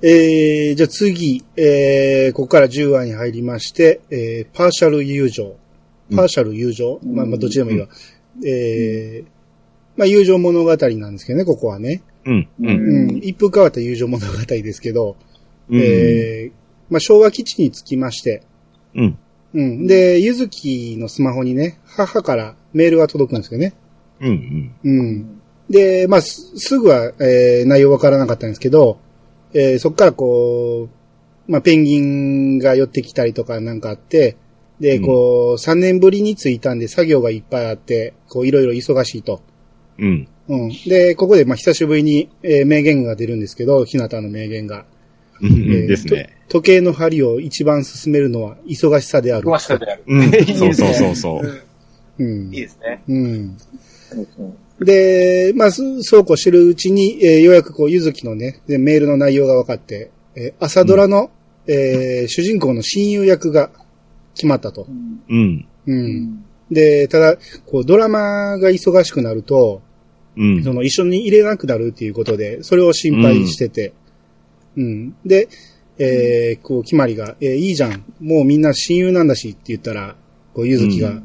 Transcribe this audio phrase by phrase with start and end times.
[0.00, 5.56] えー、じゃあ次、えー、ここから10話に入りまして、えー、パーシャル友情。
[6.14, 7.88] パーシャル友情、まあまあどっちでもいいわ。
[8.46, 9.28] えー、
[9.96, 12.02] まあ友情物語なんですけどね、ここはね。
[12.24, 12.48] うん。
[12.60, 12.62] う。
[12.62, 15.16] うんん、一風変わった友情物語ですけど、
[15.68, 15.80] うん。
[15.80, 16.52] えー、
[16.90, 18.42] まあ昭和基地に着きまして、
[18.94, 19.18] うん。
[19.54, 19.86] うん。
[19.86, 23.74] で、ゆずきのスマホにね、母からメールが届くんですよね。
[24.20, 24.72] うん。
[24.84, 24.98] うん。
[24.98, 25.40] うん。
[25.68, 28.98] で、まあ、すすぐは、えー内容わからなかったんですけど、
[29.54, 30.88] えーそっからこ
[31.48, 34.36] う、まあ、ペンギンが寄ってきたりとかなんかあって、
[34.80, 39.42] で、うんこう、3年ぶりに着いたんで作業がいっぱいあって、こう、いろいろ忙しいと。
[39.98, 40.28] うん。
[40.48, 40.68] うん。
[40.86, 44.84] で、ここで、まあ、久しぶりに、えー名言が出るんですけど、ひなたの名言が。
[45.40, 45.48] うん。
[45.48, 46.36] えーですね。
[46.48, 49.48] と時計の針を一番進めるのは忙しさである。
[49.48, 50.04] 詳しさである。
[50.06, 50.30] うん。
[50.32, 50.94] そうそうう。
[50.94, 51.62] そうそう。
[52.18, 52.54] うん。
[52.54, 53.02] いいですね。
[53.08, 53.56] うん。
[54.80, 61.30] で、まあ、すそうこうしてるうちに、えーようやくこう、ゆずきのね、でメールの内容が分かって、えー朝ドラの、
[61.66, 63.70] えー主人公の親友役が
[64.34, 64.86] 決まったと。
[65.28, 65.66] うん。
[65.86, 66.44] うん。
[66.70, 67.36] で、ただ、
[67.66, 69.82] こう、ドラマが忙しくなると、
[70.36, 70.62] うん。
[70.62, 73.92] その、一緒に入れなくなるっていうことで、それを心配してて、
[74.76, 75.16] うん。
[75.26, 75.48] で、
[75.98, 78.04] えーこう、決まりが、えーいいじゃん。
[78.20, 80.14] もうみんな親友なんだしって言ったら、
[80.54, 81.20] こう、ゆずきが、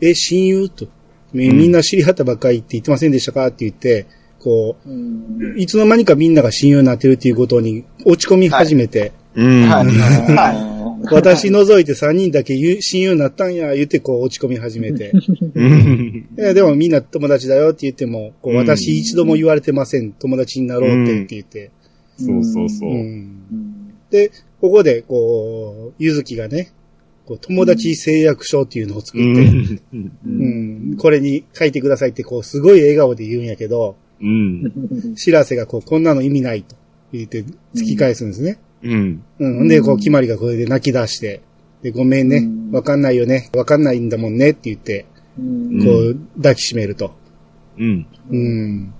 [0.00, 0.68] え、親友？
[0.70, 0.88] と。
[1.32, 4.06] みみんな知り合ったばっかりって言ってませんでしたかって言って、
[4.38, 9.68] こう、いつの間にかみんなが親友になってるっていうことに落ち込み始めて、うん。
[9.68, 9.86] はい。
[9.86, 10.80] は
[11.12, 15.12] 私除いて3人だけゆ親友になったんや、言ってこう落ち込み始めて。
[16.54, 20.12] でもみんな友達だよって言っても、こううん私一度も言われてません。
[20.12, 21.70] 友達になろうってって言って。
[22.18, 22.94] そうそうそうう。
[22.94, 26.70] んで、ここでこう、ゆずきがね、
[27.30, 29.80] こう友達誓約書っていうのを作って、うん。
[30.26, 30.28] う
[30.94, 35.14] んこれに書いてくださいってこうすごい笑顔で言うんやけど、うん。
[35.14, 36.74] 知らせがこうこんなの意味ないと
[37.12, 38.58] 言って突き返すんですね。
[38.82, 39.24] うん。
[39.38, 39.68] うん。
[39.68, 41.42] で、こう、決まりがこれで泣き出して、
[41.82, 42.48] で、ごめんね。
[42.72, 43.50] わかんないよね。
[43.54, 45.06] わかんないんだもんねって言って、
[45.38, 47.12] んこう、抱きしめると。
[47.78, 48.06] うん。
[48.30, 48.94] うん。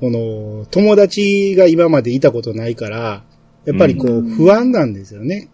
[0.00, 3.24] この、友達が今までいたことないから、
[3.64, 5.48] やっぱりこう、不安なんですよね。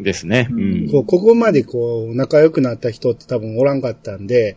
[0.00, 0.48] ですね。
[0.50, 0.90] うん。
[0.90, 4.56] こう、ここまでこう、仲良くなった人って多分おらんかったんで、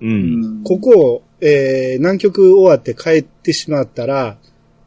[0.00, 0.62] うん。
[0.62, 4.36] ここを、えー、南極終わって帰ってしまったら、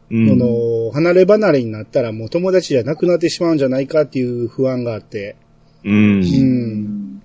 [0.10, 0.30] うん。
[0.30, 5.36] この、離れ離れになったらもう友達じゃなくなってしまうんじゃないかっていう不安があって、
[5.84, 6.22] うん。
[6.22, 7.22] うん。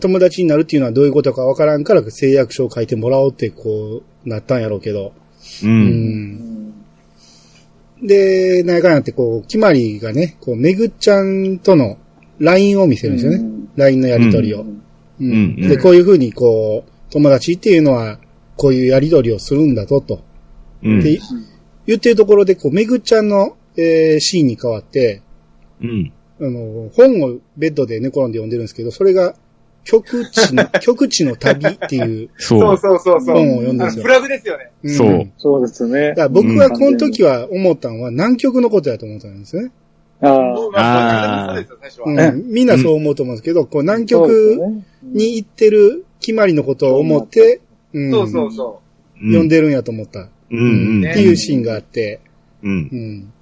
[0.00, 5.12] 友達になるっていうのはどういうことかわからんから誓約書を書いてもらおうってこう、なったんやろうけど。
[5.62, 5.66] う。
[5.66, 6.41] うんん。
[8.02, 11.98] で、なんやかんやってこう、決まりがね、こう、めぐっちゃんとの
[12.38, 13.44] LINE を見せるんですよね。
[13.76, 14.62] LINE のやりとりを。
[14.62, 14.66] うん
[15.20, 18.18] うんで、こういうふうにこう、友達っていうのは、
[18.56, 20.24] こういうやりとりをするんだぞと。
[20.82, 21.00] うん。
[21.00, 21.20] で、
[21.86, 25.22] 言ってるところで、こう、めぐっちゃんの、えーシーンに変わって、
[25.80, 26.12] うん。
[26.40, 29.36] あの、本をベッドで寝転んで読んでるんですけど、それが、
[29.84, 32.78] 極地の、 極地の旅っていうそう。
[32.78, 33.20] そうそう。
[33.20, 34.08] 本を読んでるんですよあのフ。
[34.08, 34.70] ラグですよね。
[34.84, 35.28] んそう。
[35.38, 36.22] そうですねだか。
[36.22, 39.70] ら僕はこの時は思ったのは南極のことやと思ったんですね。
[40.20, 40.70] ああ。
[40.72, 42.32] まあそうですよ、最初うは。
[42.32, 47.60] ん、みんなそう思うと思うんですけど、こう南そうです極ねに行ってる決まりのことを思って、
[47.92, 48.80] うんそうそうそ
[49.16, 50.28] 読んでるんやと思った。
[50.50, 51.02] うん。
[51.02, 51.10] うん。
[51.10, 52.20] っていうシーンがあって、
[52.62, 52.96] うんう。
[52.96, 53.32] ん。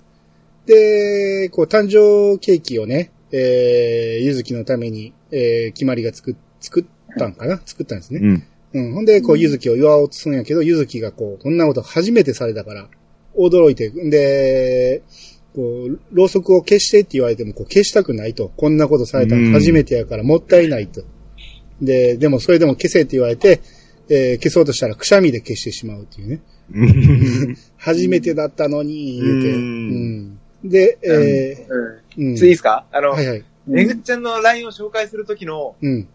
[0.66, 6.84] で、こう、誕生ケーキをね、えー、ゆずきのために、えー、決まりが作っ、作っ
[7.18, 7.60] たんかな？
[7.64, 8.20] 作ったんですね。
[8.22, 8.42] うん。
[8.72, 8.94] うん。
[8.94, 12.88] ほんで、こう、ゆずきを祝おうとするんやけど、ゆずきがこう、こんなこと初めてされたから、
[13.36, 15.02] 驚いて、で、
[15.54, 18.52] こう、ろうそくを消してって言われても、こう、消したくないと。
[18.56, 21.02] こんなことされたの初めてやから、もったいないと。
[21.82, 23.60] で、でもそれでも消せって言われて、
[24.08, 26.40] えー消そうとしたら、くしゃみで消してしまうっていうね。
[26.72, 27.56] うん。
[27.76, 29.50] 初めてだったのに、言うて。
[29.50, 30.40] ううんん。
[30.64, 31.66] で、え。
[32.18, 32.36] ー、うん。
[32.36, 32.86] 次いいですか？
[32.92, 33.44] あのは、いはい。
[33.70, 36.08] めぐっちゃんの LINE を紹介するときの、うん。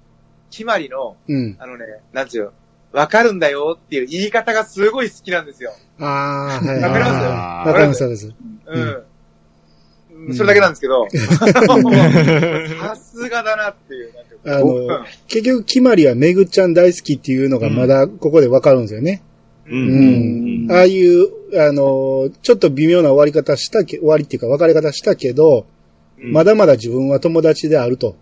[0.51, 1.55] 決まりの、うん。
[1.59, 2.53] あのね、なんつうよ、
[2.91, 5.73] わかるんだよっていう言い方がすごい好きなんですよ。
[5.99, 6.81] あー、はい。
[6.81, 7.23] わかります？
[7.67, 8.33] わかります、です。
[8.67, 9.03] うん。
[10.33, 14.11] それだけなんですけど、 さすがだなっていう。
[14.45, 19.21] あの、結局、決まりはめぐっちゃん大好きっていうのがまだここでわかるんですよね。
[19.67, 19.75] う。
[19.75, 20.71] うんん。
[20.71, 21.27] ああいう、
[21.59, 25.65] あの、ちょっと微妙な終わり方したけ、終わりっていうか別れ方したけど、
[26.31, 28.15] まだまだ自分は友達であると。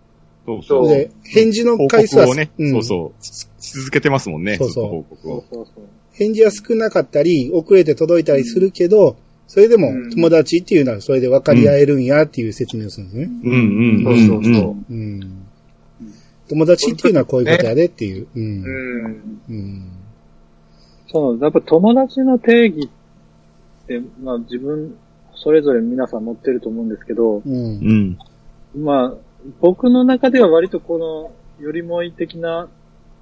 [0.46, 5.44] そうそうで、返事の報回数は、ね、うんそうそう、し続けてますもんね、そうそう報告を。
[5.50, 5.86] そうそう。
[6.12, 9.16] 返事は少なかったり、遅れて届いたりするけど、
[9.48, 13.30] それでもうん友達っていうのはそれで分かり合えるんやっていう説明をするんですね。
[13.44, 14.28] うんうん。
[14.28, 14.94] そうそうそう。
[14.94, 15.46] うん。
[16.50, 18.28] 友達っていうのはこういうことやでっていう。
[18.36, 18.44] うん。
[18.44, 19.42] うん。
[19.50, 19.92] うん。
[21.12, 21.40] そう。
[21.40, 22.90] やっぱ友達の定義
[23.84, 24.98] って、まあ自分、
[25.36, 28.18] それぞれ皆さん持ってると思うんですけど、うん。
[28.76, 28.84] うん。
[28.84, 29.14] まあ、
[29.62, 31.32] 僕の中では割とこの、
[31.64, 32.68] よりもい的な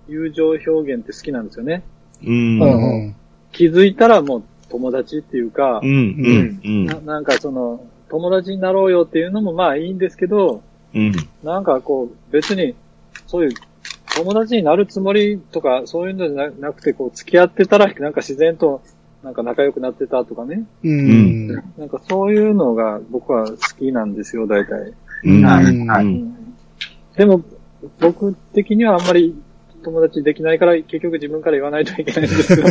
[0.08, 1.84] 友情表現って好きなんですよね。
[2.24, 2.60] うん。
[2.62, 3.08] ううん。
[3.10, 3.16] ん。
[3.52, 6.60] 気づいたらもう友達っていうかう、ん。
[6.63, 6.86] うん。
[6.86, 10.62] ななんかその、友達になろうよっていうのもまあいいんですけど、
[10.94, 11.13] うん。
[11.44, 12.75] なんかこう、別に、
[13.28, 13.54] そういう、
[14.16, 18.81] 友達になるつもりとか、そういうのじゃななくて、こう、付き合ってたら、なんか自然と、
[19.23, 20.63] なんか仲良くなってたとかね。
[20.83, 21.47] うん。
[21.47, 24.94] なんかそういうのが僕は好きなんですよ、大体。
[25.23, 25.45] うん。
[25.45, 26.56] はいうん。
[27.15, 27.41] でも、
[28.00, 29.35] 僕的にはあんまり
[29.83, 32.69] 友達できないから、結局自分から言わないといけないんですけど。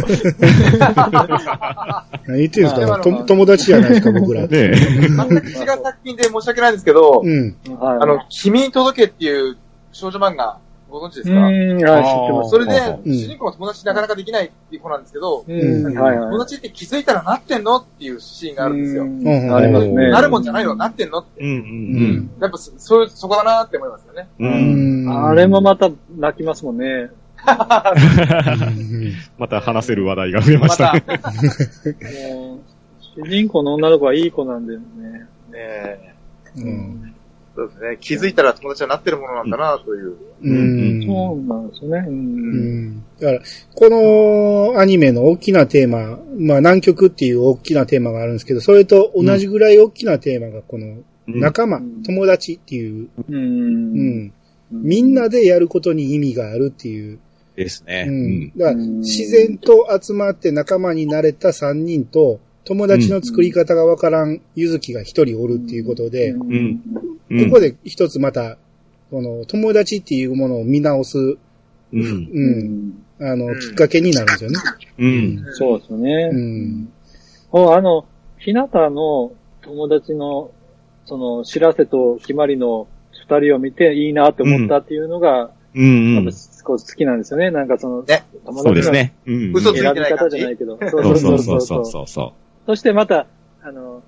[2.26, 4.46] 何言ってるんですまあかと友達じゃないですか、僕ら。
[4.48, 4.74] ねえ。
[4.74, 7.56] 全く違う作品で申し訳ないんですけど、うん。
[7.78, 9.56] はい、あの、君に届けっていう
[9.92, 10.58] 少女漫画、
[10.90, 11.34] ご存知ですか？
[11.34, 12.50] うーん、はい、知ってます。
[12.50, 12.72] それで、
[13.04, 15.44] うん主人公が友達なかなかできないっていう子なんですけど。
[15.46, 19.04] 友達って気づいたらなってんのっていうシーンがあるんですよ。
[19.04, 20.10] りますね。
[20.10, 21.42] なるもんじゃないよ、なってんのって。
[21.42, 21.48] うん。
[21.48, 21.52] う。
[21.52, 22.30] うんん。
[22.40, 24.28] やっぱそ、そういう、そこだなって思いますよね。
[24.38, 24.44] う。
[24.44, 25.26] うんん。
[25.26, 26.84] あれもまた泣きますもんね。
[26.84, 27.10] うん
[29.38, 30.92] また話せる話題が増えまました
[33.16, 34.82] 主人公の女の子はいい子なんでね。
[34.82, 36.14] ねえ
[36.58, 37.14] うん。
[37.60, 37.98] そうですね。
[38.00, 40.16] 気づいたら友達はなってるものなんだなという。
[40.42, 41.06] うん。
[41.06, 42.04] そうなんですよね。
[42.06, 42.10] う。
[42.10, 43.04] うんん。
[43.20, 43.40] だから、
[43.74, 43.88] こ
[44.74, 53.24] のアニメの大きなテーマ、まあ南極っていう大きなテーマがあるんですけど、それと同じぐらい大きなテーマがこの仲間、うん友達っていう、う。
[53.28, 54.32] うんん。
[54.72, 57.18] みんなでやることに意味があるっていう。
[57.56, 58.06] ですね。
[58.08, 58.52] ううんん。
[58.56, 66.80] だから、自然と集まって仲間になれた3人と、友達の作り方がわからんゆずきが一人おるっていうことで、こうん。
[67.28, 67.50] うん。
[67.50, 68.58] こで一つまた、
[69.10, 71.32] この友達っていうものを見直す、う
[71.96, 72.00] ん。
[73.18, 73.58] うん、あの、うん。
[73.58, 74.56] きっかけになるんですよね。
[74.98, 75.44] うん。
[75.54, 76.30] そうですよね。
[76.32, 76.92] うん。
[77.50, 78.06] おあの、
[78.38, 79.32] ひなたの
[79.62, 80.52] 友達の、
[81.06, 82.86] その、知らせとひまりの
[83.28, 86.18] 二人を見ていいなって思ったっていうのが、うん。
[86.18, 86.24] うん。
[86.28, 86.32] 多分。
[86.62, 87.50] こう好きなんですよね。
[87.50, 88.22] なんかその、ね。
[88.46, 89.14] 友そうです達のね。
[89.26, 89.52] うん。
[89.56, 90.78] 嘘ついてない感じ方じゃないけど。
[90.78, 91.16] そそうそう。
[91.18, 92.06] そそううそうそうそう。
[92.06, 93.26] そうそそしてまた、
[93.64, 94.04] あの、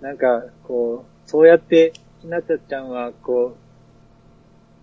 [0.00, 3.56] なんか、こう、そうやって、ひなたちゃんは、こ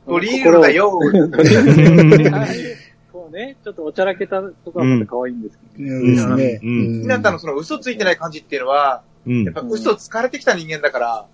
[0.07, 0.91] う、ドリールだよ。
[0.91, 1.27] 心を。
[1.27, 2.77] ドリール
[3.11, 5.89] こうね、 ちょっとおちゃらけたとこはまた可愛いんですけど。
[5.89, 6.59] ですね。
[6.63, 9.29] うんひなたのその嘘ついてない感じっていうのは、う。
[9.29, 9.53] うんやっ。
[9.53, 11.25] ぱ嘘つかれてきた人間だから、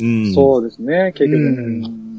[0.00, 0.32] うん。
[0.32, 1.36] そうですね、結局。
[1.36, 2.11] うん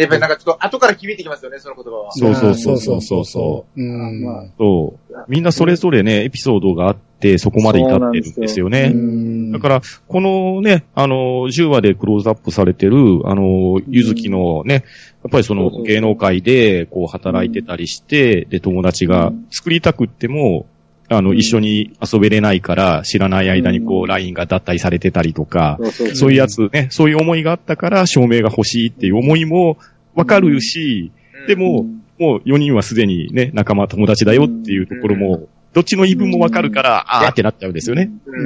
[0.00, 2.12] やっぱりなんかちょっと後から響いてきますよね、その言葉は。
[2.12, 3.82] そうそうそうそうそうそう。
[3.82, 4.24] ん。
[4.24, 5.24] まあそう。
[5.28, 8.88] みんなそれぞれね、エピソードがあって、そこまで至ってるんですようね。
[8.88, 14.84] んだから、このね、あの、10話でクローズアップされてる、あの、ゆずきのね、
[15.22, 20.66] やっぱりその芸能界で、こう、働いてたりして、で、友達が作りたくっても、
[21.12, 25.78] あの、うん一緒に遊べれないから、知らない間にこう、うん LINE が脱退されてたりとか、
[26.14, 29.76] そういうやつね、そういう思いがあったから、証明が欲しいっていう思いも
[30.14, 31.46] わかるし、うん。
[31.46, 31.84] でも、
[32.18, 38.10] もう4人はすでにね、仲間、友達だよっていうところも、どっちの言い分もわかるから、あーってなっちゃうんですよね。
[38.26, 38.36] う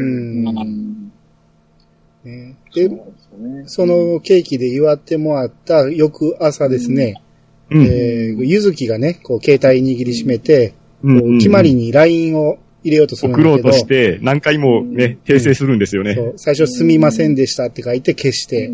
[2.25, 2.57] うん。
[2.75, 2.91] で、
[3.67, 7.21] そのケーキで祝ってもらった翌朝ですね、
[7.71, 7.83] うん。
[7.83, 16.15] えー、ゆずきがね、こう、携帯握りしめて、うんこう決まりに LINE を入れようとするんだけど、送ろうとして、何回もね、訂正するんですよね。
[16.15, 16.33] そう。
[16.37, 18.71] 最初すみませんでしたって書いて消して、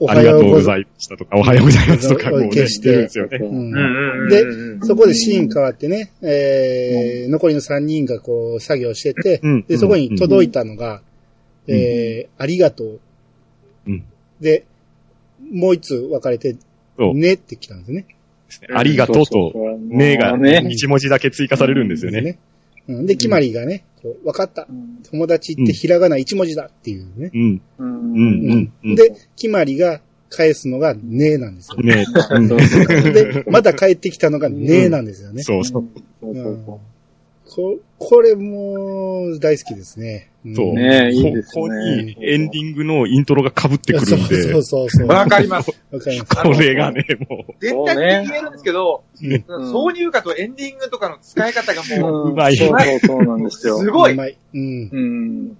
[0.00, 2.96] おありがとうございましたとか、おはようございますとか、もうね、消して。
[2.96, 3.38] ですよね。
[3.40, 4.28] うん。
[4.28, 9.64] でうんそこでシーン変わってね、えー残りの3人がこう作業してて、うん。
[9.68, 11.02] で、そこに届いたのが、
[11.68, 11.74] うん。
[11.74, 13.00] えーありがとう。
[13.86, 14.04] うん。
[14.40, 14.64] で、
[15.52, 16.56] もう一つ分かれて、
[16.98, 18.06] ねって来たんですね。
[18.74, 19.52] ありがとうと、
[19.88, 20.64] ねがね。
[20.68, 22.20] 一文字だけ追加されるんですよね。
[22.22, 22.38] ね。
[22.88, 24.66] うんで、決まりがね、こう分かった。
[24.68, 27.30] うん友達ってひらがな一文字だっていうね。
[27.34, 27.60] うん。
[27.78, 27.84] う。
[27.84, 28.72] うんん。
[28.84, 28.94] うん。
[28.94, 31.76] で、決まりが返すのがねなんですよ。
[31.82, 35.42] ねそうそうそうで、また帰ってきたのがねなんですよね。
[35.42, 35.84] そうそう。
[37.54, 40.30] ここれもう大好きですね。
[40.44, 40.74] んそう。
[40.74, 45.06] ねいいですここねにエンディングのイントロが被ってくるんそうでそう、そうそう。
[45.06, 45.70] わかります。
[45.90, 46.42] わかります。
[46.42, 49.36] これがね、も絶対的に言えるんですけど、うんん
[49.72, 52.32] 挿入歌とエンディングとかの使い方がもう、う。
[52.32, 53.78] うまいそうそうそうなんですよ。
[53.78, 54.38] すごいうまい。
[54.54, 54.88] うん。
[54.90, 55.56] うん。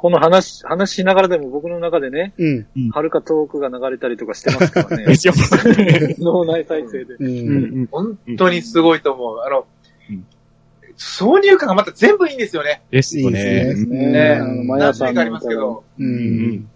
[0.00, 2.66] この話、話しながらでも僕の中でね、うん。
[2.90, 5.04] はるか遠くが流れたりとかしてますからう、ね。
[6.18, 7.14] 脳内再生で。
[7.14, 7.16] う。
[7.20, 9.40] うんん本当にすごいと思う。
[9.40, 9.66] あの
[10.08, 10.24] うん、
[11.00, 12.82] 挿入歌がまた全部いいんですよね。
[12.90, 14.06] ですよいいですね。
[14.06, 15.82] ねねあの、ありますけど。
[15.98, 16.04] う。
[16.04, 16.70] うんん。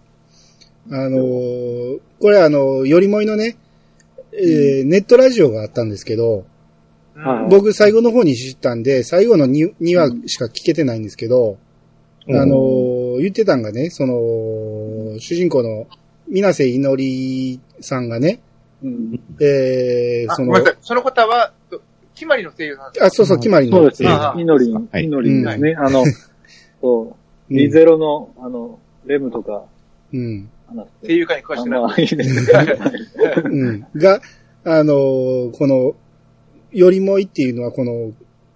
[0.90, 3.58] あのーこれあの、よりもいのね、
[4.32, 6.46] えーネットラジオがあったんですけど、
[7.14, 11.58] はい僕最後の方に知ったんで、最後の 2, 2話しか聞けてないんですけど、
[12.26, 15.86] うんあのー言ってたんがね、その、主人公の、
[16.26, 18.40] 水瀬いのりさんがね、
[18.82, 19.20] うん。
[19.40, 20.54] えー、あ、その。
[20.80, 21.52] その方は、
[22.14, 23.78] と決まりの声優さんですかあ、そうそう、決まりの。
[23.78, 25.74] そうですねイノリン、はいイノリンですね。
[25.78, 26.04] あの、
[26.80, 27.14] そう、うん
[27.50, 29.66] リゼロの、あの、レムとか、
[30.12, 30.48] うん。
[31.02, 32.02] 声優界に詳しくない。
[32.02, 32.76] いいですね。
[33.44, 33.86] うん。
[33.96, 34.20] が、
[34.64, 35.94] あのーこの、
[36.72, 38.12] よりもいっていうのは、この、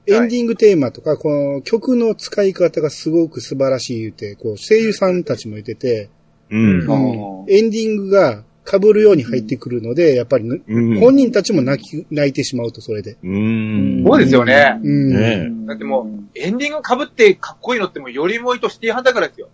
[0.06, 6.08] エンディングテーマとか、この曲の使い方がすごく素晴らしい言うて、こう、声優さんたちも言ってて、
[6.50, 7.44] うん。
[7.48, 11.00] エンディングが被るように入ってくるので、やっぱりね、うん。
[11.00, 13.16] 本人たちも泣き、泣いてしまうと、それで。
[13.22, 14.04] うん。
[14.06, 14.78] そうですよね。
[14.82, 15.08] うん。
[15.14, 19.48] ねだってもう、エンディング被ってかっこいいのってもう、よりもいとシティハンターからですよ。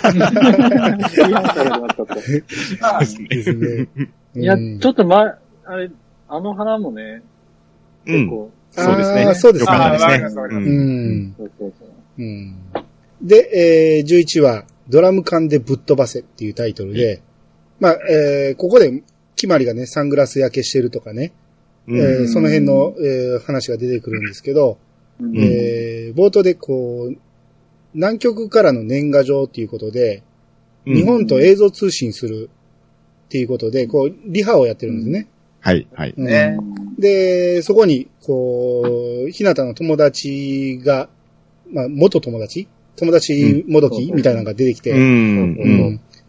[0.00, 0.12] そう
[3.00, 3.28] ですね。
[3.28, 3.88] ですね。
[4.36, 5.90] いや、うんちょっと前、あれ、
[6.28, 7.22] あの花もね、
[8.06, 8.14] うん。
[8.14, 9.34] 結構、そうですね。
[9.34, 11.34] そうですねあーわかりますわかりますううんん。
[11.36, 11.88] そうそうそう。
[12.18, 12.56] うん。
[13.22, 17.22] で、えー、11話、ドラム缶でぶっ飛ばせっていうタイトルで、
[17.80, 19.02] まあ、えー、ここで、
[19.36, 21.32] 決まりがね、サングラス焼けしてるとかね、
[21.88, 21.98] うん。
[21.98, 24.78] えーその辺の、えー話が出てくるんですけど、
[25.18, 25.36] うん。
[25.38, 27.16] えー、冒頭でこう、
[27.94, 30.22] 南極からの年賀状っていうことで、
[30.86, 30.94] うん。
[30.94, 32.50] 日本と映像通信する
[33.26, 35.28] っていうことで、こう、リハをやってるんですね。
[35.60, 36.14] はい、はい。
[36.98, 41.08] で、そこに、こう、ひなたの友達が、
[41.72, 42.68] まあ、元友達？
[42.96, 44.92] 友達もどきみたいなのが出てきて、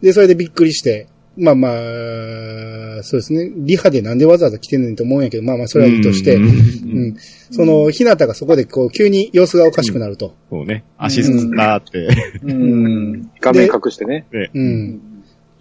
[0.00, 3.50] で、それでびっくりして、まあまあ、そうですね。
[3.56, 6.46] リハでなんでわざわざ来てんねんと思うんやけど、まあまあ、それはいいとして、ううん
[7.12, 7.16] ん。
[7.50, 10.34] その、ひなたがそこでこう、急に様子がおかしくなると。
[10.50, 10.84] そうね。
[10.98, 12.08] 足つったって。
[12.42, 13.30] うん。
[13.40, 14.26] 画面隠してね。
[14.32, 14.50] う。
[14.54, 15.00] うんん。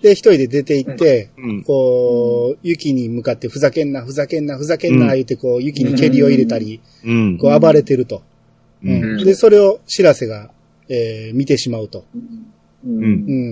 [0.01, 1.63] で、一人で出て行って、うん。
[1.63, 7.37] こう、雪に向かってふざけんな、ふざけんな、ふざけんな、うん言ってこう、雪に蹴りを入れたり、うん。
[7.37, 8.23] こう、暴れてると。
[8.83, 8.89] う。
[8.89, 9.23] うんん。
[9.23, 10.51] で、それを、知らせが、
[10.89, 12.03] えー見てしまうと。
[12.13, 12.89] う。
[12.89, 13.07] うんんう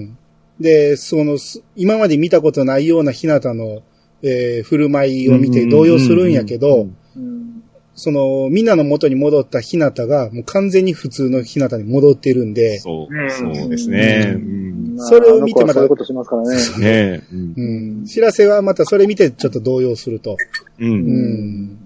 [0.05, 0.17] ん。
[0.59, 3.81] で、その、す今まで見たことないようなひなたの、
[4.21, 7.63] えー振る舞いを見て動揺するんやけど、うん。
[7.95, 14.33] その、みんなの元に戻ったひなたが、もう完全に普通のひなたに戻ってるんで、そうう、んそうですね。
[14.35, 14.95] うん。
[14.95, 16.55] まあそれを見てまたそういうことしますからね。
[16.79, 18.05] ねうんうん。
[18.05, 20.37] 知らせはまたそれ見てちょっと動揺すると。
[20.79, 20.85] う。
[20.85, 21.77] うんん。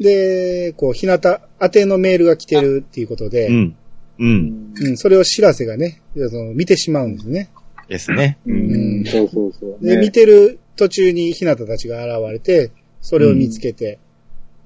[0.00, 3.76] で、こう、ひなた宛てのメールが来てるっていうことで、うん。
[4.18, 4.24] う。
[4.24, 4.74] うんん。
[4.80, 7.50] うん、それを知らせがね、その見てしまうんですね。
[7.88, 8.38] ですね。
[8.46, 8.52] う。
[8.52, 9.04] うんん。
[9.04, 9.84] そうそうそう。
[9.84, 13.98] で、ね見てる途中にひなたたちが現れて、それを見つけて、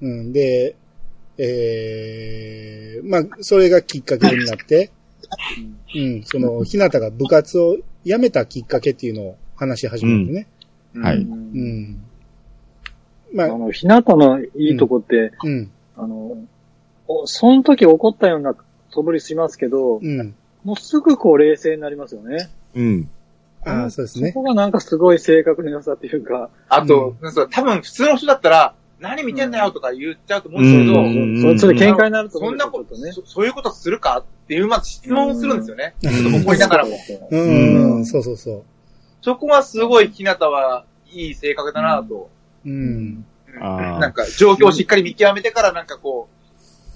[0.01, 0.75] うん、で、
[1.37, 4.91] えー、まあ、それがきっかけになって、
[5.95, 10.47] うん、その、ひなたが部活を辞めたきっかけっていうのを話し始めるんですね。
[11.01, 12.03] はいうんうん。
[13.33, 16.37] まあ、あの、ひなたのいいとこって、うん、あの、
[17.07, 18.55] おその時起こったような
[18.91, 20.35] 素振りしますけど、うん。
[20.63, 22.49] もうすぐこう冷静になりますよね。
[22.75, 23.09] うん。
[23.65, 24.33] ああ、そうですねそ。
[24.35, 33.11] こがなんかすごい性格の良さっていうか、あと、そう多分普通の人だったら、何見てんだよとか言っちゃうと思うんうんですけど、そそれ喧嘩になると思うんですよそんなこと、ね。
[33.11, 35.93] そそういうことするかっていう、まず質問をするんですよね。
[36.03, 36.97] うんちょっとここにいながらも。
[37.31, 38.63] うん、うんそうそうそ
[39.21, 42.29] そこはすごい、ひなたはいい性格だなと。
[42.65, 42.69] う。
[42.69, 42.75] うん。
[42.75, 46.27] うんなんか、状況をしっかり見極めてから、なんかこ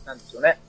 [0.03, 0.59] う、なんでしょうね。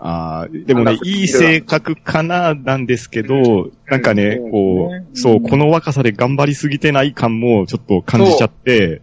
[0.00, 9.02] ああ、でもね、いい性格かな、なんですけど、なんかね、うんこうそう、この若さで頑張りすぎてない感もちょっと感じちゃって、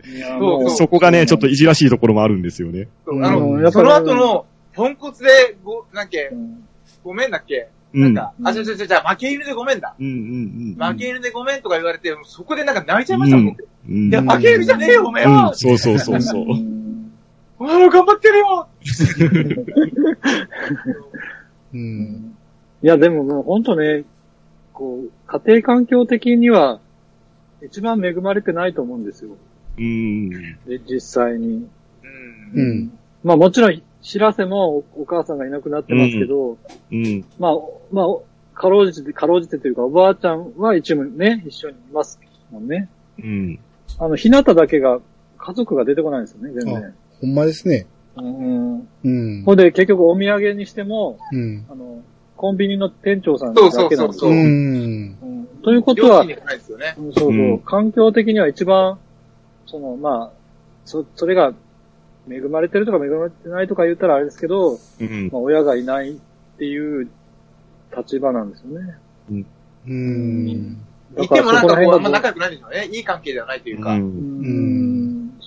[0.77, 2.87] そこがね、ちょっといじらしいところもあるんですよね。
[3.07, 6.63] あの、やっぱりその後の、ポンコツで、ご、なんけう、ん
[7.03, 7.67] ごめんだっけ？
[7.93, 8.01] うん。
[8.01, 9.95] なんか、あ、じゃじゃじゃじゃ負け犬でごめんだ。
[9.99, 10.93] うんうんうん。
[10.93, 13.55] 負け犬でごめんとか言われて、そこでなんか泣いちゃいましたもん。
[13.87, 15.53] いや、負け犬じゃねえよ、おめえうんは。
[15.53, 16.45] そうそうそうそう。
[17.65, 18.67] うんお前も頑張ってるよ
[21.74, 22.38] うん。
[22.81, 24.05] いや、でももう本当ね、
[24.72, 26.79] こう、家庭環境的には、
[27.63, 29.31] 一番恵まれてないと思うんですよ。
[29.77, 30.29] うん。
[30.29, 31.67] で、実際に。
[32.53, 32.62] うん。
[32.62, 32.98] うん。
[33.24, 36.57] まあもちろん、知らせもおお母さんがいなくなってますけど、
[36.91, 37.25] うん。
[37.39, 37.53] まあ、
[37.91, 38.05] まあ、
[38.53, 42.19] かろうじて、かろうじてというか、おばあちゃんは一部ね、一緒にいます
[42.51, 42.88] もんね。
[43.17, 43.60] うん。
[43.98, 45.00] あの、ひなただけが、
[45.38, 46.93] 家族が出てこないんですよね、全然。
[47.25, 47.88] ほんまですね。
[48.15, 48.88] うん。
[49.03, 49.44] うん。
[49.44, 51.65] ほんで、結局お土産にしても、うん。
[51.70, 52.01] あの、
[52.38, 54.13] コンビニの店長さんだけなんですよ。
[54.13, 55.17] そううん。
[55.22, 56.29] うんということはそ
[57.08, 59.00] うそう、うん環境的には一番、
[59.65, 60.32] その、まあ、
[60.86, 61.53] そ、それが、
[62.29, 66.15] 恵まれてるとか恵まれてないとか言ったらあれですけど、うんまあ、親がいないっ
[66.58, 67.08] ていう
[67.96, 68.98] 立場なんですよね。
[69.88, 70.77] うん。
[71.24, 72.89] いてもなんかこう、あんま仲が良くないんでしょうね。
[72.91, 73.91] いい関係ではないというか。
[73.94, 74.01] うん。
[74.01, 74.94] うんん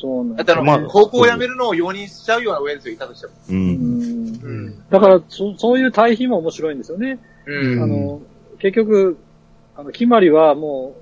[0.00, 3.32] そうなんだってあの、まあ高校を辞めるのを容認しちゃうような親ですよ、いたとしても。
[3.48, 3.52] う。
[3.52, 4.88] うんうんん。
[4.88, 7.18] だからそ、そういう対比も面白いんですよね。
[7.46, 7.82] うん。
[7.82, 8.20] あの、
[8.58, 9.18] 結局、
[9.76, 10.96] あの、決まりはも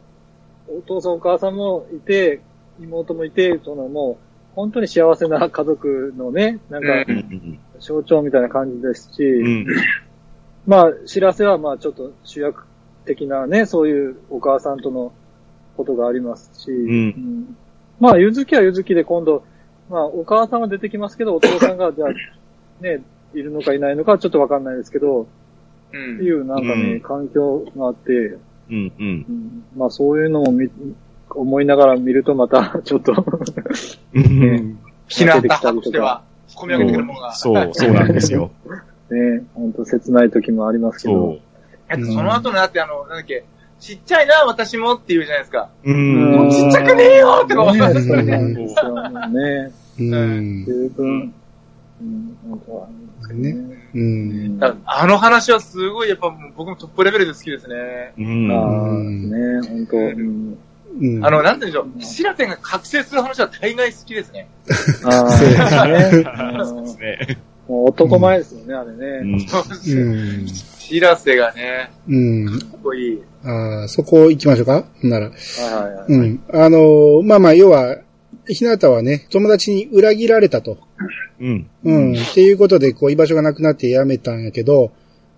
[0.68, 2.40] う、お父さんお母さんもいて、
[2.80, 6.88] 妹もいて、そのもう、本当に幸せな家族のね、なんか
[7.78, 9.66] 象徴みたいな感じですし、うん。
[10.66, 12.66] まあ、知らせはまあちょっと主役
[13.04, 15.12] 的なね、そういうお母さんとの
[15.76, 17.56] ことがありますし、うんん
[18.00, 19.44] まあ、ゆずきはゆずきで今度、
[19.88, 22.08] まあ、お母さんは出てきますけど、お父さんが、じゃあ、
[22.82, 23.02] ね、
[23.34, 26.00] いるのかいないのかちょっとわかんないですけど、うってん。
[26.26, 28.38] いうなんかね、うん環境があって、うん。
[28.70, 28.92] うん。
[28.98, 30.68] うんまあそういうのも見
[31.30, 33.12] 思いながら見るとまたちょっと
[34.14, 34.78] うん。
[35.08, 36.22] ひなたとしては、
[36.56, 37.32] 込み上げてくるものが。
[37.32, 38.50] そう、そうなんですよ。
[39.10, 41.38] ね、本当切ない時もありますけそど。
[41.94, 43.44] その後のだってあの、なんだっけ、
[43.80, 45.70] ちっちゃいな、私もって言うじゃないですか。
[45.84, 45.92] う。
[45.92, 48.36] うんんちっちゃくねえよって思いますよね。
[48.36, 49.72] なんですよね。
[49.98, 50.64] うん。
[50.64, 51.34] 十分、
[52.00, 52.88] うん、本当は
[53.32, 53.56] ね。
[53.94, 54.58] うん。
[54.84, 58.12] あの話はすごい、やっぱ僕もトップレベルで好きですね。
[58.18, 58.52] うん。
[58.52, 60.58] ああ、ね、本当、うん、
[61.00, 61.24] うん。
[61.24, 64.48] あの、なんて言うんでしょう、シラテンが覚醒する話は大概好きですね。
[65.04, 65.56] ああ、そうね。
[66.64, 67.38] そうですね。
[67.68, 69.40] もう男前ですよね、あれうね。
[70.90, 70.94] ん。
[70.94, 70.98] うん。
[70.98, 72.46] シラセがね、うん。
[72.46, 73.22] かっこいい。
[73.44, 74.84] ああ、そこ行きましょうか？
[75.02, 75.26] ほんなら。
[75.26, 75.34] はい
[75.74, 76.04] はいはい。
[76.08, 76.44] うん。
[76.52, 77.98] あのーまあまあ、要は、
[78.48, 80.78] ひなたはね、友達に裏切られたと。
[81.40, 81.68] うん。
[81.84, 82.12] うん。
[82.14, 84.92] っていうことで、こう、居場所がなくなって辞めたんやけど、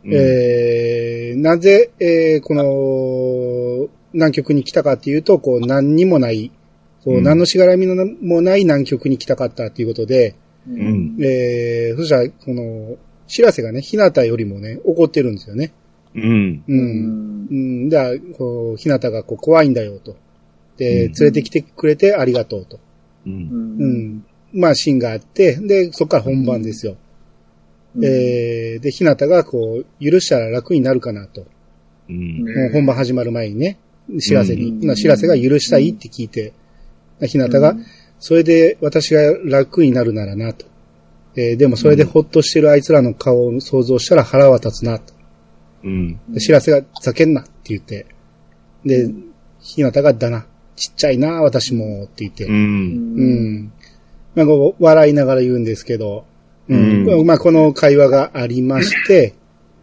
[0.04, 6.52] えー、なぜ、えー、この、南極に来たかっていうと、こう、何にもない、
[7.04, 10.34] こう、うん何のしがらみのもない南極に来たかったっていうことで、
[10.68, 11.16] ううん。
[11.22, 12.96] えー、そしたら、この、
[13.28, 15.72] 知らせがね、ひなたよりもね、怒ってるんですよね。
[16.14, 16.64] うん。
[16.66, 16.72] う。
[16.72, 17.48] うんん。
[17.50, 17.88] うん。
[17.88, 20.16] だこう、ひなたがこう怖いんだよと。
[20.76, 22.78] で、うん連れてきてくれてありがとうと。
[23.26, 23.30] う。
[23.30, 23.76] うん。
[23.78, 24.24] うんん。
[24.52, 26.96] まあ、シーンがあって、で、そこから本番ですよ。
[28.02, 31.46] えー、で、ひなたがこう、許したら楽になるかなと。
[32.08, 32.44] うん。
[32.44, 33.78] もう本番始まる前にね、
[34.20, 34.70] 知らせに。
[34.70, 36.52] うん今知らせが許したいって聞いて、
[37.22, 37.84] ひなたが、うん
[38.20, 40.66] それで私が楽になるならなと。
[41.40, 45.14] えーでもそれでほっとしてるあいつらの顔を想像したら腹は立つなと。
[45.84, 46.20] うん。
[46.30, 48.06] で知らせが、ざけんなって言って。
[48.84, 49.08] で、
[49.60, 50.46] ひなたが、だな。
[50.74, 52.44] ちっちゃいな、私も、って言って。
[52.44, 52.48] う。
[52.48, 52.56] うん
[53.64, 53.72] ん。
[54.34, 56.24] まあ、こう笑いながら言うんですけど、
[56.68, 57.06] うん。
[57.08, 59.34] うんまあ、この会話がありまして、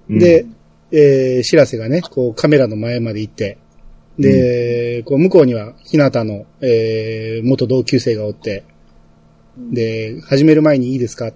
[0.09, 0.45] で、
[0.91, 3.57] えー、知らせがね、こうカメラの前まで行って、
[4.19, 8.63] で、こう向こうには、ひなたの、えー、元同級生がおって、
[9.57, 11.31] で、始める前にいいですか？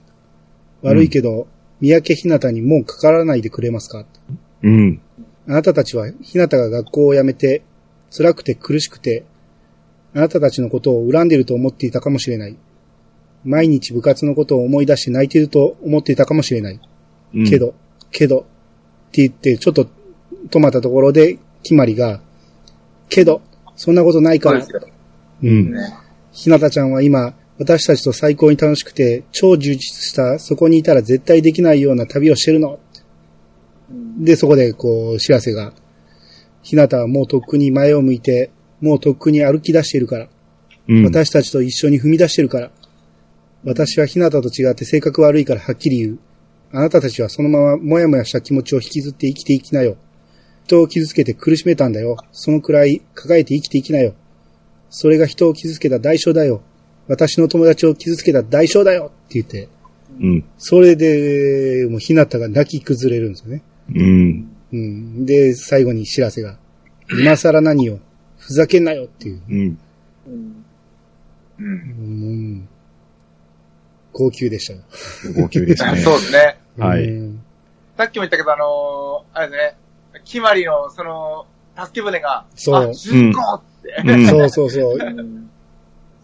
[0.82, 1.48] 悪いけど、
[1.82, 4.06] 三宅ひなたにもうかからないでくれますか？
[4.64, 5.02] うん。
[5.48, 7.64] あなたたちは、ひなたが学校を辞めて、
[8.16, 9.24] 辛くて苦しくて、
[10.14, 12.58] あなたたちのことを恨んでいると思っていたかもしれない。
[13.46, 16.80] 毎日部活のことを思い出して泣いていると思っていたかもしれない。
[17.36, 17.60] うんけ。
[17.60, 17.74] ど、
[18.12, 18.44] けど、っ
[19.12, 19.88] て言って、ちょっと
[20.50, 22.22] 止まったところで、決まりが、
[23.08, 23.42] けど、
[23.76, 24.66] そんなことないから。
[25.42, 25.74] うん。
[26.32, 32.80] ひなたちゃんは今、私たちと最高に楽しくて、超充実した、そこにいたら絶対できないような旅をしてるの。
[34.18, 35.74] で、そこで、こう、知らせが、
[36.62, 40.30] ひなたはもうとっくに前を向いて、もうとっくに歩き出しているから、
[40.88, 41.04] うん。
[41.04, 42.72] 私たちと一緒に踏み出してるから、
[43.66, 46.20] 私はひなたと違って性格悪いからはっきり言う。
[46.72, 49.98] あなたたちはそのままもやもやした気持ちを引きずって生きていきなよ。
[50.66, 52.16] 人を傷つけて苦しめたんだよ。
[52.32, 54.14] そのくらい抱えて生きていきなよ。
[54.90, 56.62] それが人を傷つけた代償だよ。
[57.10, 59.68] 私の友達を傷つけた代償だよって言って、
[60.22, 60.46] うん。
[60.58, 63.64] それで、もうひなたが泣き崩れるんですよね。
[63.94, 64.56] うん。
[64.72, 65.26] うん。
[65.26, 66.58] で、最後に知らせが、
[67.20, 68.00] 今更何よ。
[68.38, 69.42] ふざけんなよっていう。
[69.50, 69.80] うん。
[70.28, 70.66] うん
[71.58, 71.66] うん。
[71.66, 71.68] う
[72.62, 72.70] ん。
[74.14, 74.80] 号泣でしたよ。
[75.36, 75.98] 号泣ですね。
[76.02, 76.58] そうですね。
[76.78, 77.44] はいうん
[77.98, 81.46] さっきも言ったけど、あのー、あれですね、決まりの、その、
[81.76, 84.10] 助け舟が、そうあ、巡航って。
[84.10, 84.98] うんそうそうそう。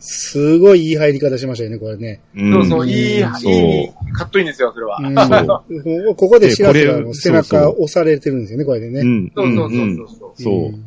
[0.06, 2.22] うんすごいいい入り方しましたよね、これね。
[2.36, 5.00] うんそうそう、いい、いい、そうカットインですよ、それは。
[5.00, 9.02] うん、ここで白瀬がもう背中押されてるんですよね、これでね。
[9.02, 9.32] うん。
[9.36, 10.80] そうそうそううんそう。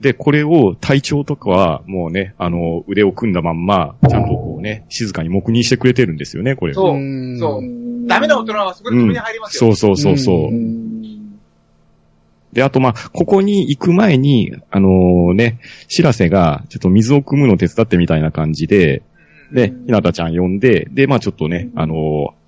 [0.00, 6.74] で、これを隊長とかは、もうね、あの、腕を組んだまんま、ちゃんとこうね、静かに黙認してくれてるんですよね、これ。
[6.74, 8.06] そううんそうう。
[8.06, 9.74] ダメな大人はそこで止めに入りますよ。
[9.74, 10.50] そうそうそうそう。
[12.56, 19.02] うんで、あとまあ、ここに行く前に、あのね、しらせが、ちょっと水を汲むの手伝ってみたいな感じで、
[19.52, 22.46] で、ひなたちゃん呼んで、で、まあちょっとね、あのー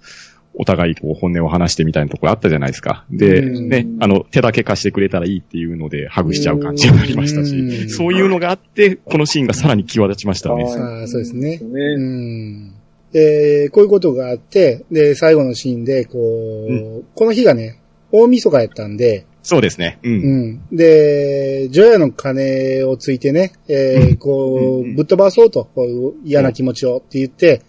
[0.60, 3.04] お互いこう本音を話してみたいなところあったじゃないですか。
[3.10, 10.64] で、うんね、あの、手だけ貸してくれたらいいっていうので、ハグしちゃう感じになりましたうんし、 そういうのがあって、このシーンがさらに際立ちましたね。
[10.64, 11.60] ああ、そうですね。
[11.62, 11.96] うね。
[11.96, 12.72] ん。
[13.12, 17.78] で、こういうことがあって、で、最後のシーンで、こう、うこの日がね、
[18.10, 19.98] 大晦日やったんで、そうですね。
[20.02, 20.08] う。
[20.08, 20.60] うんん。
[20.72, 27.62] で、ジョヤの鐘をついてね、えーこう、ぶっ飛ばそうと、こう嫌な気持ちをって言って、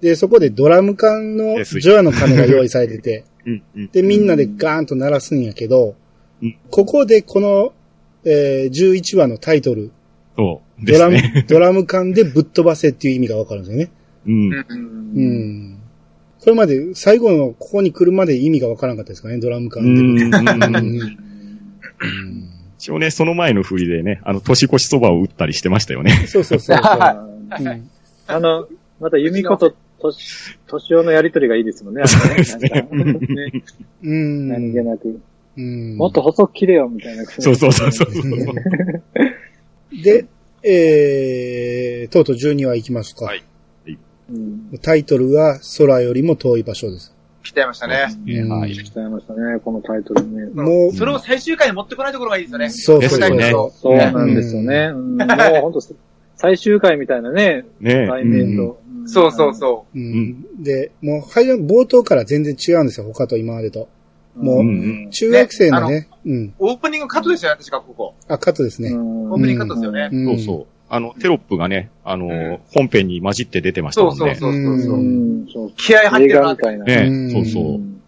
[0.00, 3.24] で、そこでドラム缶のですジョヤの鐘が用意されてて。
[3.92, 5.94] で、みんなでガーンと鳴らすんやけど
[6.42, 7.72] うん、ここでこの、
[8.24, 9.92] えー11話のタイトル、
[10.36, 10.84] そう。
[10.84, 13.90] ドラムドラム缶でぶっ飛ばせっていう意味がわかるんですよね。
[14.26, 14.52] うん。
[14.52, 14.64] うん
[15.14, 15.78] うん。
[16.44, 19.88] これまで、最後のここに来るまで意味がわからなかったですかね、ドラム缶で。
[19.88, 20.30] うん。
[22.76, 26.26] 一応ね、その前の振りでね、あの、年越しそばを打ったりしてましたよね。
[26.26, 26.78] そうそうそう。
[26.78, 27.26] あ
[28.28, 28.68] の、
[29.00, 31.96] また、由美子と、とし、としおのやりとりがいいですもん。
[31.96, 32.02] ね。
[32.02, 32.04] あ
[32.94, 33.52] のね
[34.02, 34.48] うん。
[34.48, 35.18] 何気なく。
[35.56, 35.96] うん。
[35.96, 37.24] もっと細く切れよ、みたいな。
[37.24, 38.10] そうそうそうそう。
[40.02, 40.26] で、
[40.62, 43.24] えー、とうとう12話行きますか。
[43.24, 43.42] はい
[44.30, 44.78] うん。
[44.82, 47.14] タイトルは空よりも遠い場所です。
[47.42, 48.06] 来ちゃいましたね。
[48.26, 48.72] うんはい。
[48.72, 50.46] 鍛えましたね、このタイトルね。
[50.54, 52.70] もうそれを最終回に持ってこないところがいいですよね。
[52.70, 53.36] そうそうそう。
[53.36, 54.92] ですよねそうなんですよね。
[54.92, 55.28] うん、もう
[55.60, 55.80] 本当
[56.36, 58.80] 最終回みたいなね、ね題名と。
[58.80, 63.88] んそうそうそうんで、もう、はい冒頭から全然違うんですよ、他と今までと。
[64.36, 66.46] もううん中学生のね、うん。
[66.46, 66.52] う。
[66.58, 68.14] オープニングカットですよね、確かここ。
[68.26, 68.88] あ、カットですね。
[68.90, 70.08] うんオープニングカットですよね。
[70.10, 70.73] うんそうそう。
[70.94, 74.18] あの、テロップがね、あのん、本編に混じって出てましたもんね。
[74.18, 75.02] そうそうそうそうそうう。
[75.02, 75.72] ん、そう。
[75.76, 76.56] 気合入ってるなみ。
[76.58, 76.84] たいな。
[76.84, 77.78] ねうんそうそうう。
[77.78, 78.00] ん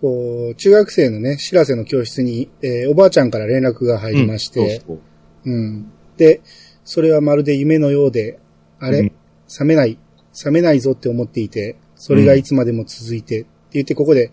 [0.00, 4.98] こう、中学生のね、知らせの教室に、えーおばあちゃんから連絡が入りまして、そう
[5.44, 5.90] うん。
[6.16, 6.40] で、
[6.84, 8.38] それはまるで夢のようで、
[8.80, 9.12] あれ、うん
[9.46, 9.98] 覚めない、
[10.32, 14.32] 覚めないぞって思っていて、それがいつまでも続いて、って言ってここで、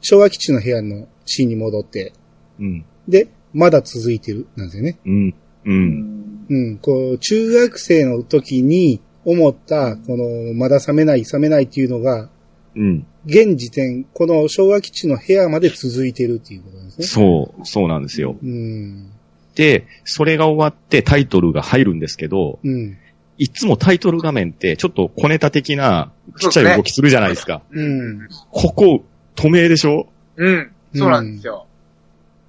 [0.00, 2.12] 昭和基地の部屋のシーンに戻って、
[2.56, 2.66] そう。
[2.66, 2.84] うん。
[3.08, 4.98] で、まだ続いてる、なんですよね。
[5.04, 5.28] うん。
[5.28, 5.34] う。
[5.66, 5.74] うん
[6.10, 6.13] ん
[6.48, 12.30] うん、こう、中学生の時に思った、この、まだ覚めない、覚めないっていうのが、
[12.76, 13.06] うん。
[13.26, 17.06] 現時点、この昭和基地の部屋まで続いてるっていうことなんですね。
[17.06, 18.36] そう、そうなんですよ。
[18.42, 19.10] うん。
[19.54, 22.98] で、それが終わってタイトルが入るんですけど、うん。
[23.38, 27.62] いつもタイトル画面ってちょっと小ネタ的なちっちゃい動きするじゃないですか。
[27.70, 28.28] うん。
[28.50, 29.04] ここ、
[29.34, 30.06] 透明でしょ？
[30.36, 30.72] うん。
[30.94, 31.66] そうなんですよ。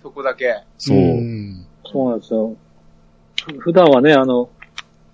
[0.04, 0.56] そこだけ。
[0.78, 0.98] そう。
[0.98, 2.56] んそうなんですよ。
[3.60, 4.50] 普段はね、あの、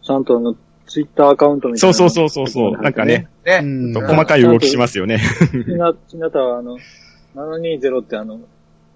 [0.03, 0.55] ちゃんとあの、
[0.87, 1.93] ツイッターアカウントみたいうな。
[1.93, 2.81] そそうそうそうそう。
[2.81, 3.59] なんかね、ね。
[3.63, 5.19] うん細かい動きしますよね。
[5.51, 6.77] ひな、ひなたはあの、
[7.35, 8.39] 720ってあの、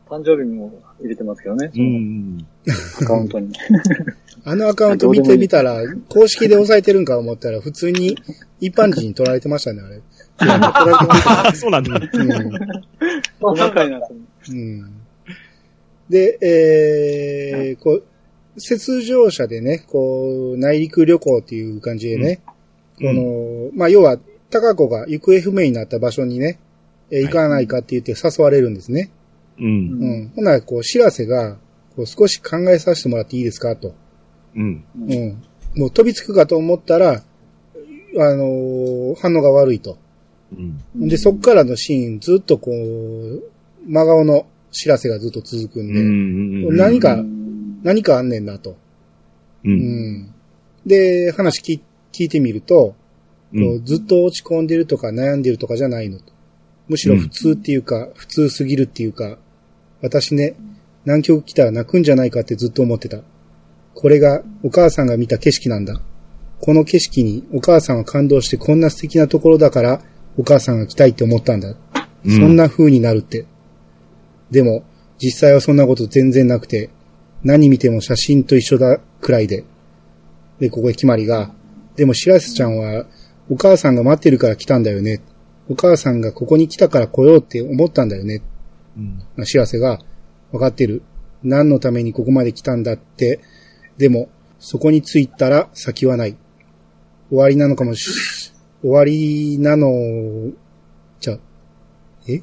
[0.10, 1.72] 誕生日も入れてますけどね。
[1.76, 2.46] うん。
[3.02, 3.52] アカウントに。
[4.48, 8.16] あのアカウント見てみたら、公式で押さえてるんか思ったら、普通に
[8.60, 10.02] 一般人に取られてましたね、あれ。
[10.38, 11.96] あ そうなんだ。
[11.96, 12.52] うん
[13.40, 14.00] 細かいな、
[14.50, 14.92] うん
[16.10, 18.04] で、えー、こう、
[18.58, 22.56] 雪上車でね、こう、内陸旅行っていう感じでね、うん
[22.98, 24.18] この、まあ、要は、
[24.50, 26.60] 高子が行方不明になった場所にね、
[27.12, 29.12] えー行かないかって言って誘われるんですね。
[29.60, 29.66] うん。
[29.66, 29.70] う
[30.28, 30.32] ん。
[30.36, 31.58] ほんなら、こう、知らせが、
[31.96, 33.94] こう、少し考えさせてもらっていいですかと。
[34.56, 34.86] うん。
[34.96, 35.44] うん。
[35.76, 37.22] もう飛びつくかと思ったら、
[38.18, 39.98] あのー反応が悪いと。
[40.54, 41.08] うん。
[41.10, 43.44] で、そっからのシーン、ずっとこう、
[43.86, 46.04] 真顔の知らせがずっと続くんで、う
[46.74, 46.78] ん。
[46.78, 47.45] 何かうん何か
[47.92, 48.72] あんねんなと。
[48.72, 49.70] う。
[49.70, 50.34] うんん。
[50.86, 51.80] で、話聞
[52.12, 52.96] 聞いてみると、
[53.54, 53.60] う。
[53.60, 56.34] んずっと落ち込んでるとか悩んでるとかじゃないのと。
[56.88, 59.38] むしろ普通っていうか、普通すぎるっていうか、
[60.02, 60.56] 私ね、
[61.06, 63.22] 南極来たら泣くんじゃないかってずっと思ってた。
[63.94, 66.00] これがお母さんが見た景色なんだ。
[66.60, 70.02] この景色にお母さんは感動してこんな素敵なところだから
[70.38, 71.70] お母さんが来たいって思ったんだ。
[71.70, 71.76] うん
[72.28, 73.46] そんな風になるって。
[74.50, 74.84] でも、
[75.20, 76.90] 実際はそんなこと全然なくて、
[77.44, 79.66] 何見ても写真と一緒だくらいで。
[80.60, 81.54] で、ここへ決まりが、
[81.96, 83.06] でも白瀬ちゃんは、
[83.50, 85.22] お母さんが待ってるから来たんだよね。
[85.70, 88.42] お母さんがここに来たから来ようって思ったんだよね。
[88.98, 89.46] うん。
[89.46, 90.00] 白瀬が、
[90.52, 91.04] わかってる。
[91.44, 93.40] 何のためにここまで来たんだって。
[93.98, 96.38] でも、そこに着いたら先はない。
[97.30, 100.52] 終わりなのかもし、終わりなの、
[101.20, 101.40] じゃあ、
[102.28, 102.42] え？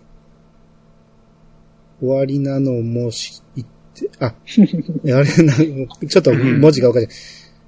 [2.01, 3.43] 終わりなのもし、
[4.21, 4.35] あ、あ
[5.05, 5.55] れな、
[6.09, 7.12] ちょっと文字がわかんない。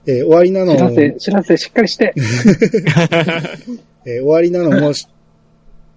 [0.07, 2.15] えー終わりなの知らせ、知らせ、しっかりして。
[4.05, 5.09] えー終わりなのも知っ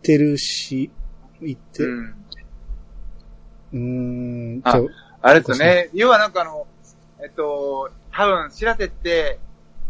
[0.02, 0.90] てるし、
[1.42, 1.88] 言って、う。
[1.88, 4.82] うんーん、あ
[5.22, 5.90] あれですよね。
[5.94, 6.68] 要はなんかあの、
[7.22, 9.40] えっと、多分、知らせって、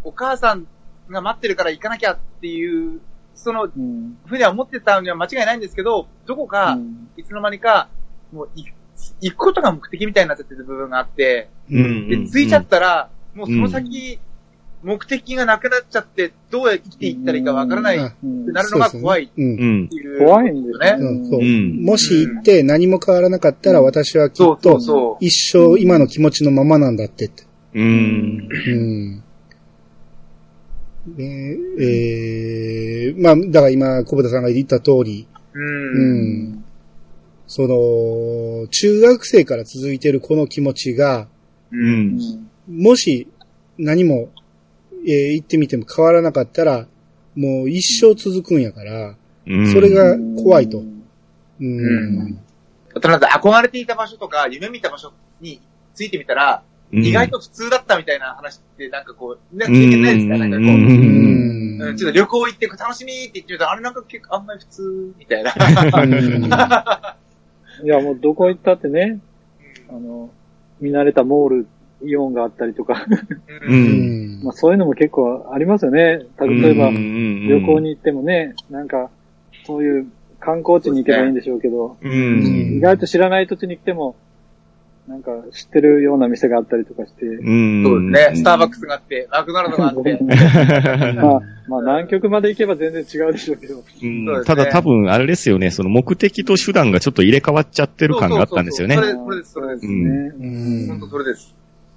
[0.03, 0.65] お母さん
[1.10, 2.99] が待ってるから行かなきゃっていう、
[3.36, 7.89] その、うんふうには思ってたには間違いないんですけど、どこか、うんいつの間にか、
[8.31, 8.63] もうい、
[9.21, 12.10] 行くことが目的みたいになっちゃってる部分があって、うん。
[12.10, 14.19] で、着いちゃったら、もうその先
[14.84, 19.84] 目的がなくなっちゃって、どうやって生きていったらいいかわからないってうんなるのが怖いっうんう。
[19.84, 19.95] んて。
[19.95, 20.19] いう。
[20.19, 20.95] 怖いんですね。
[20.99, 25.25] うんそううんもし行って何も変わらなかったら私はきっとうそう。
[25.25, 27.43] 一生今の気持ちのままなんだってって。
[27.73, 28.49] うん。
[28.67, 29.23] うん。
[31.15, 35.60] ねえーまあ、だから今、小畑さんが言った通り、う。
[35.60, 36.65] うんん。
[37.47, 41.27] その、中学生から続いてるこの気持ちが、
[41.71, 41.77] う。
[41.77, 43.27] うんんもし
[43.77, 44.29] 何も、
[45.05, 46.88] えー言ってみても変わらなかったら、
[47.36, 49.15] もう一生続くんやから、
[49.47, 50.79] うんそれが怖いと。
[50.79, 50.81] う
[51.63, 51.79] ん。
[51.79, 52.39] うん
[52.95, 55.62] あとなんか憧れていた場所とか、夢見た場所に
[55.93, 60.38] ついてみたら、うん意外と普通だったみたいな話って、なんかこう、ね、うん経験ないですか？
[60.38, 65.53] なんかこう、うんちょっと旅行行って楽しみって言ってると、あれなんか結構あんまり普通みたいな。
[67.83, 69.19] いや、もうどこ行ったってね、
[69.89, 70.29] あの、
[70.79, 71.67] 見慣れたモール、
[72.03, 73.05] イオンがあったりとか、
[73.67, 73.71] う。
[73.71, 76.25] うんんまあそういうのも結構ありますよね。
[76.39, 79.09] 例えば、旅旅行に行ってもね、なんか、
[79.65, 80.07] そういう
[80.39, 82.77] 観光地に行けばいいんでしょうけど、うん。
[82.77, 84.15] 意外と知らない土地に来ても、
[85.07, 87.83] なんか知ってるような店があったりとかして、うん。
[87.83, 88.35] そうですね。
[88.35, 90.19] スターバックスがあって、マクドナルドがあって。
[91.15, 99.05] まあ、まあ南極まで行けば全然違うでしょうけど、うんそうですねただ多分、あれですよね、その目的と手段がちょっと入れ替わっちゃってる感があったんですよねそう。
[99.05, 100.09] そうそうそれです、それです、それです。
[100.09, 100.33] ね。
[100.39, 101.55] うん本当それです。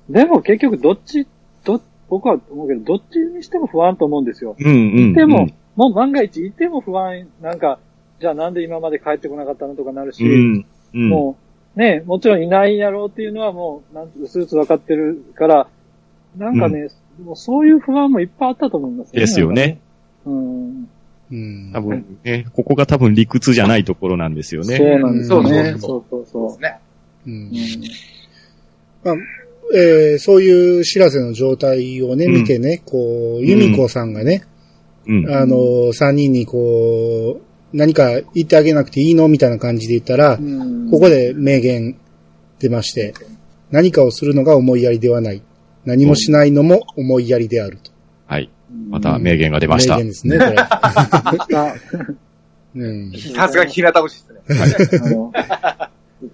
[0.08, 1.26] でも結局どっち、
[1.64, 4.54] ど、僕は思うけど、どっちにしても不安と思うんですよ。
[4.58, 5.12] うんうん。
[5.14, 7.80] でも、もう万が一いても不安、なんか、
[8.20, 11.08] じゃあなんで今まで帰ってこなかったのとかなるし、うん、うん。
[11.08, 15.68] もう、ね、もちろんいないやろうっていうのはもう、なんうすうす分かってるから、
[16.37, 16.88] なんかね、
[17.24, 19.80] もうそういう不安もいっぱいあったと思いますですよね。
[20.26, 20.88] うん。
[21.33, 24.76] うん多分ね、ここが多分理屈じゃないところなんですよね。
[24.76, 25.74] そうなんですよね。
[25.78, 26.78] そそうそうそうそですね。
[27.26, 27.48] うんう。
[29.04, 29.14] まあ
[29.72, 34.42] えーそういう知らせの状態をね、うん見てね、こう、由美子さんがね、
[35.06, 35.30] うん。
[35.30, 40.90] あの、三人にこう、何か言ってあげなくていいのみたいな感じで言ったら、うん。
[40.90, 41.96] ここで名言
[42.59, 43.14] 出まして、
[43.70, 45.42] 何かをするのが思いやりではない。
[45.85, 47.90] 何もしないのも思いやりであると。
[48.26, 48.50] はい。
[48.88, 49.96] また名言が出ました。
[49.96, 50.56] 名言ですね、これ。
[50.59, 51.74] あ
[52.74, 53.12] うん。
[53.35, 55.20] さすが日向星ですね。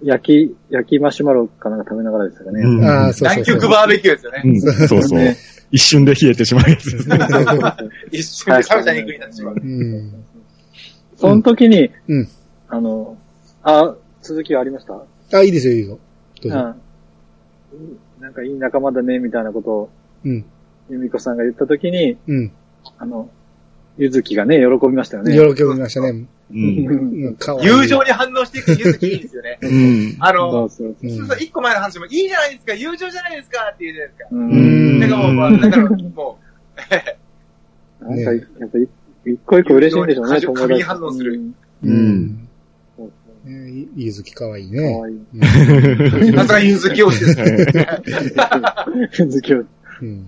[0.03, 2.61] 焼き、焼きマシュマロかなんか食べながらでしたかね。
[2.61, 3.55] うんああ、そうそうそう。
[3.55, 4.41] 南極バーベキューですよね。
[4.43, 5.35] うんそうそう。
[5.71, 7.17] 一瞬で冷えてしまうやつですね。
[8.11, 9.55] 一瞬で冷めた肉になってしまう。
[9.55, 10.13] うん。
[11.17, 12.29] その時に、うん。
[12.69, 13.17] あの、
[13.63, 15.37] あ、続きはありました？
[15.37, 15.99] あ、いいですよ、いいよ。
[16.41, 16.57] どうぞ。
[16.57, 18.21] うん。
[18.21, 19.89] なんかいい仲間だね、みたいなことを、
[20.25, 20.45] うん。
[20.89, 22.51] 由美子さんが言った時に、うん。
[22.97, 23.29] あの、
[23.97, 25.33] ゆずきがね、喜びましたよね。
[25.33, 26.27] 喜びましたね。
[26.51, 26.57] うん。
[27.61, 29.59] 友情に反応していくゆずきいいですよね。
[29.61, 30.15] うん。
[30.19, 34.27] あそのう、そううんそうそう、一個前の話もいいじゃないですか、友情じゃないですかって言うじゃないですか。
[34.31, 34.99] ううんん。
[34.99, 36.39] だからもう、まあだからも
[38.01, 38.77] う、なんか、やっぱ
[39.45, 41.41] 個一個嬉しいんでしょうね、友情に過敏反応する
[41.83, 42.47] うん
[43.95, 44.99] ゆずきかわいいかね。
[44.99, 46.69] わいい。
[46.69, 47.67] ゆずき推しですね。
[49.19, 49.63] ゆずきを。
[50.01, 50.27] うん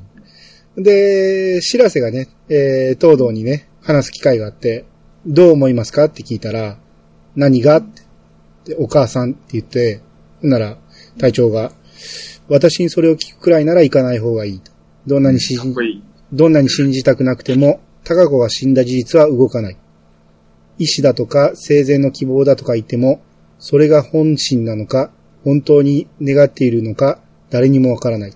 [0.77, 4.85] で、知らせがね、えー、東堂にね、話す機会があって、
[5.25, 6.77] どう思いますかって聞いたら、
[7.35, 7.77] 何が？
[7.77, 8.03] って、
[8.65, 10.01] でお母さんって言って、
[10.41, 10.77] なら、
[11.17, 11.73] 隊長が、
[12.47, 14.71] 私にそれを聞くくらいなら行かない方がいいと。
[15.05, 16.03] どんなに信じ。
[16.31, 19.77] どんなに信じたくなくても、高子が死んだ事実は動かない。
[20.77, 23.21] 意志だとか生前の希望だとか言っても、
[23.59, 25.11] それが本心なのか、
[25.43, 28.33] 本当に願っているのか、誰にもわからない。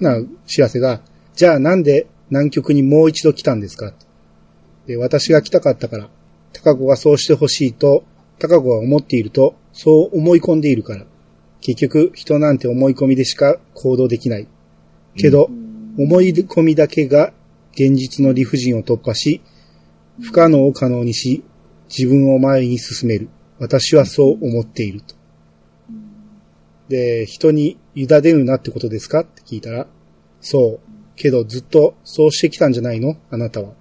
[0.00, 1.02] な、知らせが、
[1.34, 3.92] じゃあなんで南極にもう一度来たんですか？
[4.86, 6.08] で私が来たかったから、
[6.52, 8.04] 高子がそうしてほしいと、
[8.38, 11.04] 高子が思っていると、そう思い込んでいるから。
[11.60, 14.46] 結局、人なんて思い込みでしか行動できない。
[15.16, 15.48] けど、
[15.98, 17.32] 思い込みだけが
[17.74, 19.42] 現実の理不尽を突破し、
[20.22, 21.44] 不可能を可能にし、
[21.88, 23.28] 自分を前に進める。
[23.58, 25.14] 私はそう思っていると。
[26.88, 29.20] で、人に委ねるなってことですか？
[29.20, 29.86] って聞いたら、
[30.40, 30.90] そう。
[31.16, 33.16] けどずっとそうしてきたんじゃないの？
[33.30, 33.72] あなたは。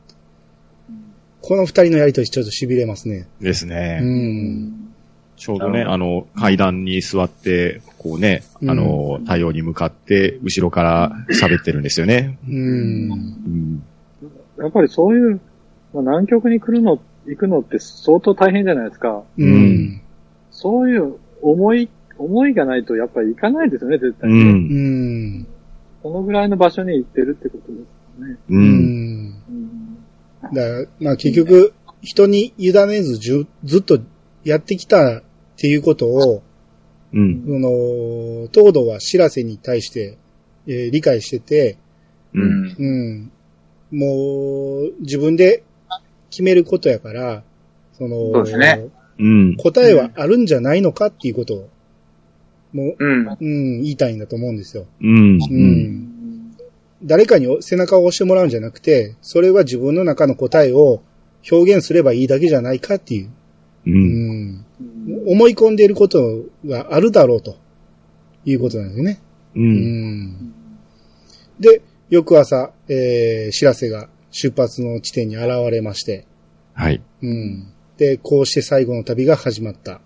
[1.42, 3.28] この二人のやりとりちょっと痺れますね。
[3.42, 4.00] ですうね。
[4.00, 4.93] ん。
[5.36, 12.38] ちょうどね、あの、階段に座って、こうね、あの、太陽に向かって、後ろから喋ってるんですよね。
[12.48, 13.12] うん。
[13.12, 13.16] う
[13.50, 13.84] ん。
[14.58, 15.42] やっぱりそういう、
[15.94, 19.24] まあ、南極に来るの、行くのって相当大変じゃないですか。
[19.38, 20.02] うん。
[20.52, 24.16] そういう思い、思いがないとやっぱり行かないですよね、絶う。
[24.20, 24.42] 対に。
[24.42, 25.48] うんん。
[26.02, 27.80] そのぐらいの場所に行ってるってことで
[28.18, 28.38] すね。
[28.50, 28.56] う。
[28.56, 29.36] うんん。
[30.44, 30.54] うん。
[30.54, 33.48] だからまあ結局、人に委ねずず
[33.80, 34.00] っと
[34.44, 35.24] やってきたっ
[35.58, 36.44] ていうことを、
[37.14, 37.44] うん。
[37.46, 40.18] その、東堂は知らせに対して、
[40.68, 41.78] えー理解してて、
[42.34, 42.76] うん。
[42.78, 43.98] うん。
[43.98, 45.64] もう、自分で
[46.30, 47.44] 決めることやから、
[47.98, 49.56] その、そうですねうん。
[49.58, 51.70] 答えはあるんじゃないのかっていうことを、
[52.74, 53.28] もうん。
[53.28, 54.88] う、うん、言いたいんだと思うんですよ。
[55.00, 55.36] うん。
[55.36, 55.40] う。
[55.50, 55.64] うん
[56.00, 56.14] ん。
[57.04, 61.04] 誰かに背中を押してもらうんじゃなくて、それは自分の中の答えを
[61.52, 63.30] 表現すればいいだけじゃないかっていう、
[63.86, 63.92] う。
[63.92, 64.33] うんん、うん
[65.28, 67.58] 思い込んでいることがあるだろうと
[68.46, 69.22] いうことなんですよね。
[69.56, 69.60] う。
[69.60, 70.54] うんん。
[71.60, 76.26] で、翌朝、えー、知らせが出発の地点に現れまして、
[76.74, 77.02] はい。
[77.22, 77.74] うん。
[77.98, 80.02] で、こうして最後の旅が始まった。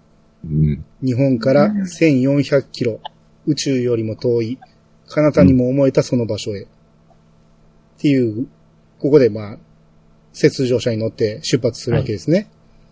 [0.46, 0.86] うん。
[1.04, 3.00] 日本から1400キロ、
[3.46, 4.60] 宇宙よりも遠い、
[5.08, 6.64] 彼方にも思えたその場所へ。
[6.64, 6.68] っ
[8.00, 8.48] ていう、
[9.00, 9.58] ここでまあ、
[10.34, 12.50] 雪上車に乗って出発するわけですね。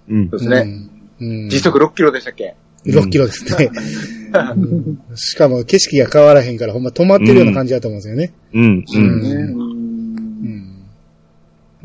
[0.10, 0.40] うんそう。
[0.40, 0.90] ですね。
[1.20, 3.70] 時速6キロでしたっけ？6キロですね。
[3.72, 8.34] うん しかも景色が変わらへんから、ほんま止まってるような感じだと思うんですよね。
[8.54, 8.84] うん。
[8.90, 9.00] う。
[9.00, 9.04] う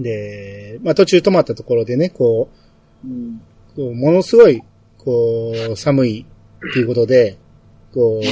[0.01, 0.03] ん。
[0.03, 2.61] で、まあ途中止まったところでね、こう
[3.77, 4.63] こうものすごい、
[4.99, 6.27] こう、寒い
[6.71, 7.39] っていうことで、
[7.95, 8.27] こう、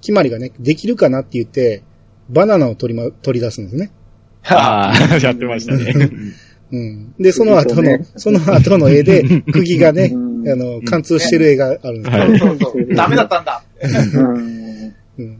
[0.00, 1.82] 決まりがね、できるかなって言って、
[2.28, 3.90] バナナを取りま、取り出すんですね。
[4.44, 6.10] ああ、やってましたね。
[6.72, 7.14] うん。
[7.18, 12.86] で、その後の、そうね その後の絵で、 釘がね、うんあの、貫通してる絵があるんですけど、はいそうそうそう。
[12.94, 13.62] ダメだったんだ。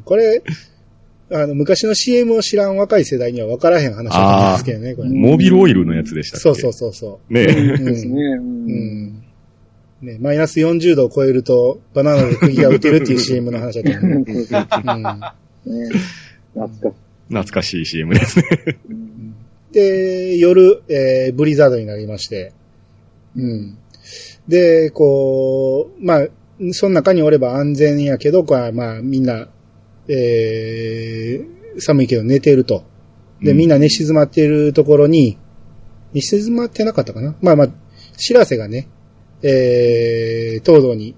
[0.04, 0.42] これ、
[1.32, 5.08] あの、昔の CM を知らん若い世代には分からへん話だと思うんですけどね、これ。
[5.10, 6.42] モービルオイルのやつでしたっけ？
[6.42, 7.46] そうそうそうそねう。
[7.46, 7.52] ね。
[7.74, 7.80] う。
[7.80, 9.22] うんうん。
[10.02, 14.24] ね、マイナス40度を超えると、バナナで釘が打てるっていう CM の話だと思う。
[14.26, 15.88] そうそううんね
[16.54, 16.92] 懐かしい。
[17.28, 18.44] 懐かしい CM ですね。
[19.70, 22.52] うんで、夜、えーブリザードになりまして、
[23.36, 23.78] うん。
[24.48, 26.26] で、こう、まあ、
[26.72, 29.48] その中におれば安全やけど、こうまあ、みんな、
[30.08, 32.84] えー寒いけど寝てると。
[33.40, 35.38] で、うんみんな寝静まっているところに、
[36.12, 37.36] 寝静まってなかったかな？
[37.40, 37.68] まあまあ、
[38.16, 38.88] 知らせがね、
[39.42, 41.14] えー、東堂に、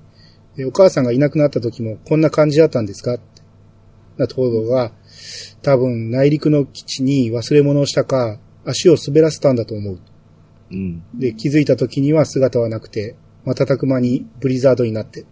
[0.59, 3.17] えお母さんがいなくなった時もこんな感じだったんですか？
[4.19, 4.93] な東堂が、
[5.63, 9.99] 多分内陸の基地に忘れ物をしたか、足を滑らせたんだと思う。
[10.71, 11.03] うん。
[11.15, 15.25] で、気づいた時には姿はなくて、瞬く間にブリザードになって、っ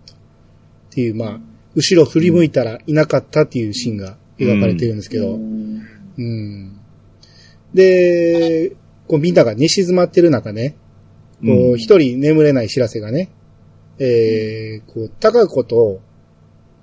[0.91, 1.41] ていう、まあ、
[1.75, 5.87] 後ろ振り向いたらいなかったっていうシーンが描かれてるんですけど、うん
[6.19, 6.81] うん。
[7.73, 8.71] で、
[9.07, 10.77] こうみんなが寝静まってる中ね、
[11.41, 13.31] こううん一人眠れない知らせがね、
[13.99, 16.01] えー、こう、高子と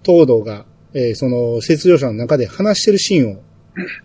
[0.04, 3.44] 東堂が、えー、その、雪上車の中で話してるシーンを、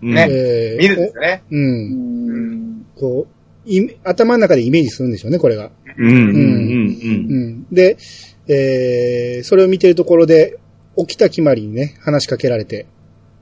[0.02, 1.42] うんねえー見るんですよね。
[1.50, 1.58] おう。
[1.58, 3.26] うんんこ
[3.66, 5.70] う、い頭の中でイメージするんでしょうね、これが。
[5.96, 6.08] うん。
[6.08, 6.16] うん。
[6.16, 6.32] うん。
[6.32, 7.66] うん。
[7.72, 7.96] で、
[8.48, 10.58] えー、それを見てるところで、
[10.96, 12.86] 起きた決まりにね、話しかけられて、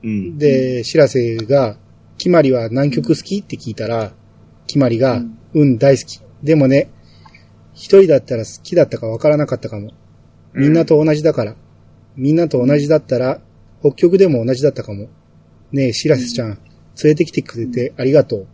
[0.03, 0.37] うん。
[0.37, 1.77] で、知らせが、
[2.17, 4.13] 決まりは南極好きって聞いたら、
[4.67, 6.21] 決まりが、ううんん、大好き。
[6.43, 6.89] でもね、
[7.73, 9.91] 一人だったら好きだったかわからなかったかも。
[10.53, 11.55] みんなと同じだから。
[12.21, 13.41] みんなと同じだったら、
[13.79, 15.09] 北極でも同じだったかも。
[15.71, 16.59] ねえ、しらせちゃん、連
[17.03, 18.47] れてきてくれてありがとう。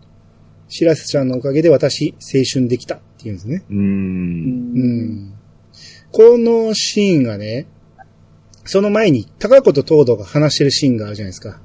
[0.70, 3.66] しらせちゃんのおかげで私、青春できたって言うんですね。
[3.70, 3.74] う。
[3.74, 4.74] うん
[5.26, 5.34] ん。
[6.14, 7.68] このシーンがね、
[8.64, 11.60] その前に、高子と東堂が話してるシーンがあるじゃないですか。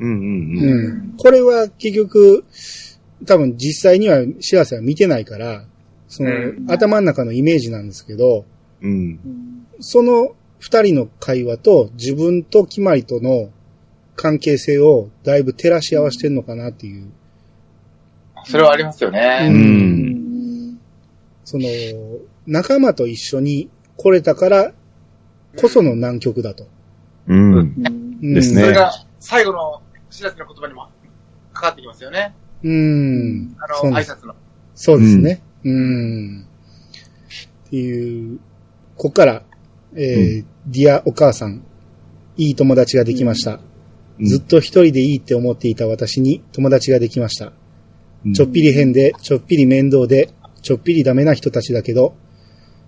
[0.00, 0.10] うん。
[0.10, 0.58] うん。
[0.58, 1.14] うん。
[1.16, 2.44] これは結局、
[3.26, 5.64] 多分実際にはしらせは見てないから、
[6.08, 8.44] その、うん頭の中のイメージなんですけど、
[8.82, 8.90] うん。
[8.90, 13.50] うんその二人の会話と自分と決まりとの
[14.16, 17.12] 関係性をだいぶ照らし合わせてるのかなっていう。
[18.44, 19.40] それはありますよね。
[19.42, 19.46] う。
[19.48, 20.80] うんん
[21.44, 21.68] その、
[22.46, 24.72] 仲間と一緒に来れたから
[25.60, 26.66] こその南極だと。
[27.26, 27.54] うん。
[27.58, 30.88] うんですねそれが最後の知らせの言葉にも
[31.52, 32.34] かかってきますよね。
[32.62, 33.54] うん。
[33.60, 34.34] あの、そうです挨拶の。
[34.74, 35.42] そうですね。
[35.62, 36.46] うん。
[37.66, 38.38] っていう、
[38.96, 39.42] ここから、
[39.94, 41.62] えーディアお母さん、
[42.36, 43.60] いい友達ができました。
[44.22, 47.52] ずっと一人でいいって思っていた私に友達ができました。
[48.34, 50.30] ちょっぴり変で、ちょっぴり面倒で、
[50.62, 52.16] ちょっぴりダメな人たちだけど、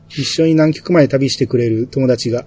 [0.09, 2.47] 一緒に南極まで旅してくれる友達が、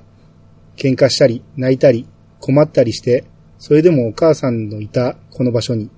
[0.76, 2.08] 喧嘩したり、泣いたり、
[2.39, 3.26] 困ったりして、
[3.60, 5.91] それでもお母さんのいたこの場所に、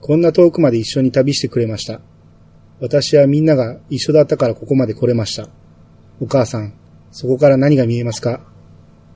[0.00, 2.00] こんな遠くまで一緒に旅してくれました。
[2.80, 5.48] 私はみんなが一緒だったからここまで来れました。
[6.20, 6.74] お母さん、
[7.12, 8.40] そこから何が見えますか？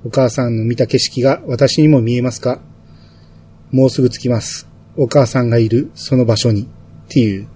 [0.04, 2.60] お母さんの見た景色が私にも見えますか？
[3.72, 4.68] もうすぐ着きます。
[4.96, 6.62] お母さんがいるその場所に。
[6.62, 6.66] っ
[7.08, 7.48] ていう。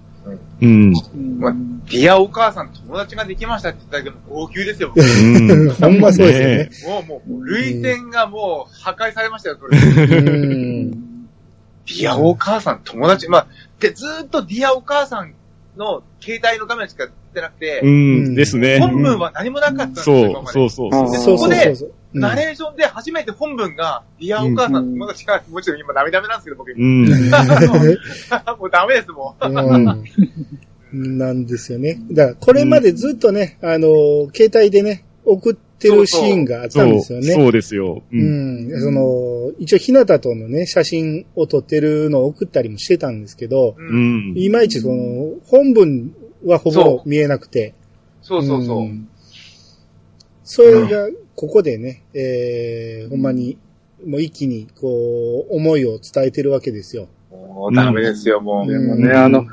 [0.61, 0.93] うん。
[1.39, 1.53] まあ、
[1.89, 4.93] Dear お母さん友達ができましたって言っただけでも号泣ですよ。
[4.95, 5.69] うん。
[5.71, 7.05] ほんまそうですよね。
[7.07, 9.77] もう、もう、涙腺がもう破壊されましたよ、それ。
[9.77, 10.91] うん。
[10.91, 10.97] デ
[11.87, 13.47] Dear お母さん友達、まあ、
[13.79, 15.33] で、ずーっと Dear お母さん
[15.77, 18.79] の携帯の画面しか出てなくて、うん、ですね。
[18.79, 21.07] 本文は何もなかったんですよ、そう、そうそうそう。
[21.07, 21.75] そうそうこで
[22.13, 26.71] ナレーションで初めて本文が、 Dear お母さん、うんもう違うもちろん今涙目なんですけど、僕。
[26.71, 27.07] うもん。
[28.67, 31.17] うダメです、もん。
[31.17, 32.01] なんですよね。
[32.11, 37.33] だから、これまでずっとね、あの、携帯でね、送ってるシーンがあったんそう、ですよね。
[37.33, 38.03] そうですよ。
[38.11, 38.15] う。
[38.15, 38.81] うんん。
[38.81, 43.81] その、一応、ひなたとのね、写真を撮ってるのを送ったりもしてたんですけど、う。
[43.81, 44.37] うんん。
[44.37, 46.15] いまいちその、本文
[46.45, 47.73] はほぼ見えなくて。
[48.21, 48.83] そうそうそう。
[48.83, 49.07] ん
[50.43, 53.57] それが、ここでね、えー、ほんまに、
[54.05, 57.07] もう一気に、こう、思いを伝えてるわけですよ。
[57.31, 58.71] もうダメですよ、もう。
[58.71, 59.45] でもね、うんあの、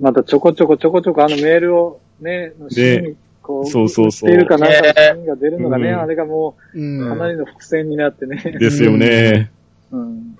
[0.00, 3.16] またちょこちょこちょこちょこあのメールをね、のシーンに
[3.48, 4.30] こう、そうそうそう。
[4.30, 6.00] ているかなんかのシーンが出るのがね、うん。
[6.00, 6.78] あれがもう。
[6.78, 7.08] うん。
[7.08, 8.36] かなりの伏線になってね。
[8.60, 9.50] ですよね。
[9.90, 10.00] うん。
[10.02, 10.36] うん。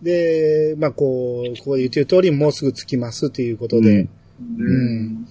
[0.00, 4.08] で、まあ、こう、こう言ってる通り、もうすぐ着きますということで、
[4.58, 5.26] うん。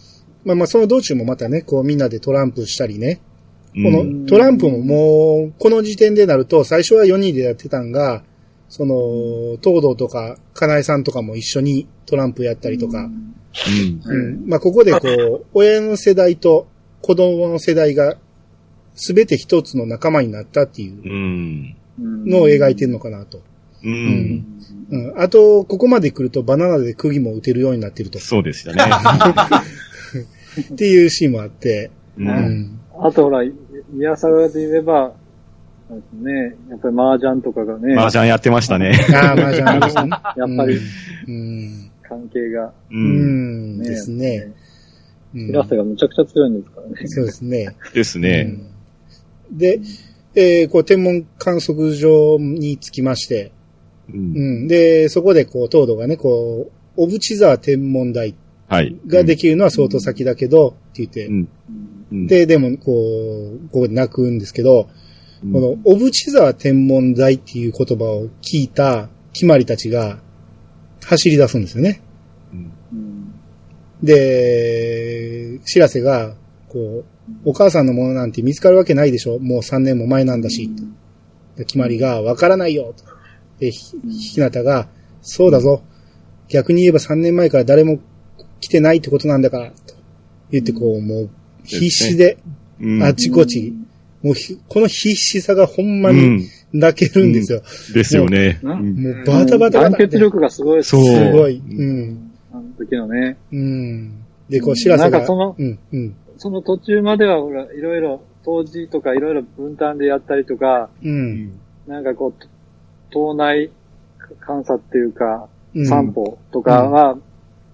[0.45, 3.19] まあまあ、その道中もまたね、こうみんなでトランプしたりね、
[3.75, 3.83] うん。
[3.83, 8.23] このトランプももう、この時点でなると、最初は4人でやってたんが、
[8.69, 13.35] その、東堂とか、金井さんとかも一緒にトランプやったりとか、うん。
[14.07, 16.67] うんまあ、ここでこう、親の世代と
[17.01, 18.17] 子供の世代が、
[18.95, 21.75] すべて一つの仲間になったっていううん。
[22.25, 23.39] のを描いてるのかなと。
[23.39, 23.41] う。
[23.83, 24.45] うんん。
[24.89, 25.21] うん。
[25.21, 28.19] あと、ここまで来るとバナナで釘も打てるようになってると。
[28.19, 28.83] そうでしたね。
[30.73, 31.91] っていうシーンもあって。
[32.17, 32.21] う。
[32.21, 32.79] うんん。
[32.99, 33.43] あとほら、
[33.91, 35.13] 宮沢で言えば、
[36.13, 38.97] ね、やっぱり麻雀とかがね、麻雀やってましたね。
[39.13, 40.09] ああ、まあじゃあですね。
[40.37, 40.79] やっぱり
[41.27, 41.90] うん。
[42.11, 42.73] 関係が、う。
[42.91, 43.77] うん。
[43.77, 44.51] ねですね。
[44.53, 47.07] うん平瀬がむちゃくちゃ強いんですからね。
[47.07, 47.75] そうですね。
[47.95, 48.49] ですね。
[48.49, 48.71] うん
[49.57, 49.81] で、
[50.33, 53.51] えーこう、天文観測場に着きまして、
[54.09, 54.13] う。
[54.13, 54.67] うんん。
[54.67, 58.35] で、そこでこう、東堂がね、こう、小淵沢天文台
[58.69, 58.95] はい。
[59.07, 61.49] ができるのは相当先だけど、って言って、うん。
[62.13, 62.93] うん、で、でも、こ
[63.55, 64.87] う、ここで泣くんですけど、
[65.43, 70.19] うんこの、小淵沢天文台っていう言葉を聞いた決まりたちが
[71.05, 72.01] 走り出すんですよね。
[72.53, 73.33] うんうん
[74.03, 76.33] で、知らせが、
[76.67, 80.69] こう、お母さんのものなんて見つかるわけないでしょもう3年も前なんだし。
[81.55, 82.93] で決まりが、わからないよ。
[82.97, 83.03] と
[83.59, 83.97] で、ひ、
[84.33, 84.87] ひなたが、
[85.21, 85.83] そうだぞ。
[86.49, 87.99] 逆に言えば3年前から誰も
[88.59, 89.93] 来てないってことなんだから、と
[90.49, 91.29] 言ってこう、もう、
[91.63, 92.37] 必死で、
[92.79, 93.73] うんあちこち、
[94.23, 96.41] もうひ、この必死さがほんまにうん。
[96.73, 97.61] 泣けるんですよ。
[97.93, 98.59] ですよね。
[98.63, 101.57] ううんんもうバタバタバタ団結力がすごいですそうすごい。
[101.57, 102.31] うん。
[102.53, 103.37] あの時のね。
[103.51, 104.23] うん。
[104.49, 105.09] で、こう、知らせが。
[105.09, 106.15] なんかそのうん、うん。
[106.37, 111.59] その途中までは、ほら、いろいろ、当時とかいろいろ分担でやったりとか、うん。
[111.87, 112.43] なんかこう、
[113.11, 113.69] 島内
[114.39, 117.17] 観察っていうか、うん散歩とかは、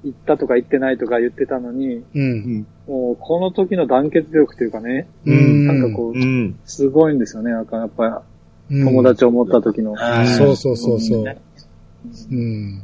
[0.03, 2.67] 行ったとか行ってないとか言ってたのに、うん。
[2.87, 5.67] もう、この時の団結力っていうかね、うん。
[5.67, 6.59] なんかこうう、ん。
[6.65, 7.51] すごいんですよね。
[7.51, 8.23] なんかやっぱ
[8.69, 9.93] うんり、友達を持った時の。
[9.93, 11.25] はいそうそうそうそう。
[12.31, 12.81] うん。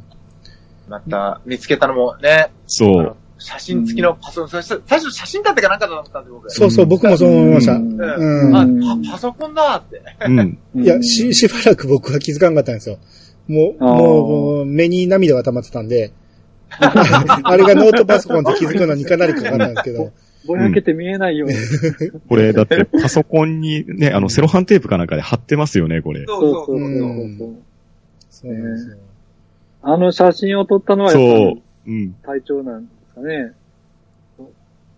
[0.88, 3.16] また、見つけたのもね、そう。
[3.38, 6.50] 写真付きのパソコン、最初写真だったかなんかだと思ったんで、僕。
[6.50, 7.72] そうそう、僕もそう思いました。
[7.74, 10.02] うんうんあうんパパソコンだって。
[10.26, 10.58] うん。
[10.82, 12.98] いや、し、しばらく僕は気づかなかったんですよ。
[13.48, 16.12] もう、もう、目に涙が溜まってたんで、
[17.44, 20.12] あれがノートパソコンって気づくのにかなりかかったんですけど、
[20.46, 21.54] ぼやけて見えないように。
[22.28, 26.24] これ、だって、パソコンにね、あの、セロハンテープかなんかで貼ってますよね、これ。
[26.26, 26.78] そうそうそそう。
[26.78, 27.54] そううそううんそう。
[28.30, 28.96] そうなんですよ。
[29.86, 31.62] あの写真を撮ったのはやっぱそうり。
[31.86, 32.14] うん。
[32.22, 33.52] 隊長なんですかね。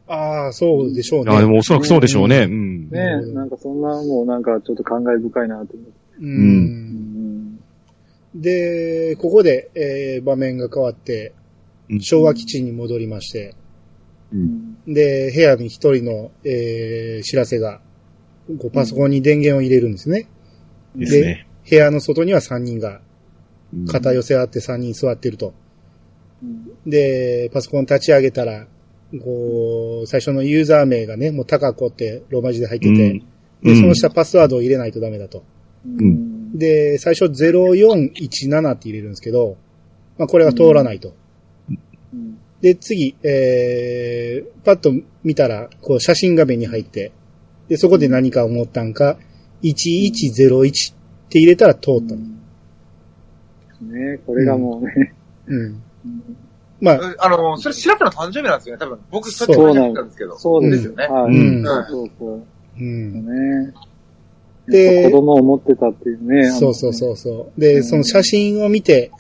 [0.08, 1.34] ああ、そうでしょうね。
[1.34, 2.44] あでもおそらくそうでしょうね。
[2.44, 2.88] うん。
[2.90, 5.80] ねうんなんかそんなもうなんかちょっと感慨深いなと思って。
[6.20, 6.22] う。
[6.22, 7.58] うんん。
[8.36, 11.45] で、ここで、えー場面が変わって、うん
[12.00, 13.54] 昭和基地に戻りまして、
[14.32, 14.36] う。
[14.36, 14.44] うん
[14.86, 14.94] ん。
[14.94, 17.80] で、部屋に一人の、えー知らせが、
[18.58, 20.28] こうパソコンに電源を入れるんですね。
[20.94, 21.46] ですね。
[21.68, 23.00] 部屋の外には3人が
[23.74, 25.54] うん肩寄せ合って3人座ってると。
[26.42, 28.68] うんで、パソコン立ち上げたら、
[29.20, 33.26] こう、最初のユーザー名がね、もう高子ってローマ字で入ってて、うん
[33.62, 35.42] で、その下パスワードを入れないとダメだと。
[35.84, 36.56] うん。
[36.56, 39.56] で、最初0417って入れるんですけど、
[40.18, 41.14] まあこれが通らないと。
[42.16, 42.38] うん。
[42.60, 44.92] で、次、えー、パッと
[45.22, 47.12] 見たら、こう写真画面に入って、
[47.68, 49.18] で、そこで何か思ったんか、
[49.62, 50.96] 1101っ
[51.28, 52.20] て入れたら通ったの。
[53.82, 55.14] ねこれがもうね。
[55.46, 55.82] うん。
[56.04, 56.36] うん
[56.80, 58.98] まあ、あの、それ白手の誕生日なんですよね、多分。
[59.10, 60.38] 僕、そっちそう考えてたんですけど。
[60.38, 61.06] そうですよね。
[61.06, 61.34] はい。
[61.34, 62.42] うんそうそうそう。
[62.78, 63.64] うん。
[63.64, 63.72] ね
[64.68, 66.50] で子供を持ってたっていうね。
[66.50, 67.60] そうそうそうそう。
[67.60, 69.10] で、その写真を見て、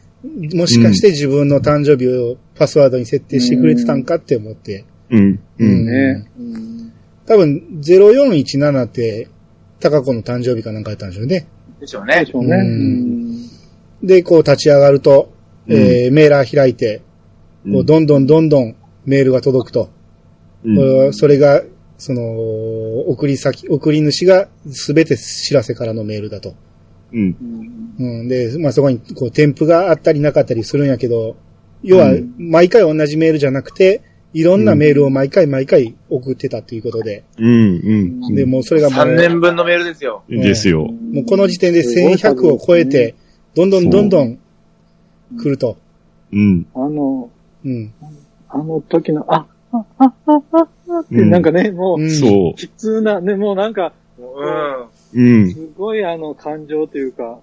[0.54, 4.84] もしかして自分の誕生日をパスワードに設定してくれてたんかって思って。
[5.10, 5.40] うん。
[5.58, 5.64] う。
[5.64, 6.28] うんんね。
[6.38, 6.92] うん
[7.26, 9.28] 多分、0417って、
[9.80, 11.46] 高子の誕生日かなんかやったんでしょうね。
[11.80, 12.34] でしょうねでし。
[12.34, 12.56] ょうね。
[12.56, 13.50] ううんん
[14.02, 15.32] で、こう立ち上がると、
[15.68, 17.02] えーメーラー開いて、
[17.64, 19.90] こうどんどんどんどんメールが届くと。
[20.64, 21.62] うんそれが、
[21.98, 22.22] その、
[23.08, 26.54] 送り先、送り主が全て知らせからのメールだと。
[27.12, 27.36] うん。
[27.98, 28.28] うんうん。
[28.28, 31.36] で、まあ、そこに、こう、添付があったりなかったりするんやけど、
[31.82, 34.02] 要はうん、毎回同じメールじゃなくて、
[34.32, 38.20] いろんなメールを毎回毎回送ってたということで、うん。
[38.28, 38.34] うん。
[38.34, 40.24] で、もうそれがもう、3年分のメールですよ。
[40.28, 40.88] ですよ。
[40.88, 43.14] もうこの時点です1100を超えて、
[43.54, 44.38] どんどんどんどん
[45.38, 45.78] 来ると。
[46.32, 46.66] うん。
[46.74, 47.30] あの、
[47.64, 47.94] うん。
[48.48, 54.86] あの時の、あ、あ、あ、あ、あ、あって、うんなんかね、もう、うんそ悲痛な、ね、もうなんか、うん。
[55.16, 55.20] う。
[55.20, 55.50] うん。
[55.52, 57.38] すごいあの感情というか、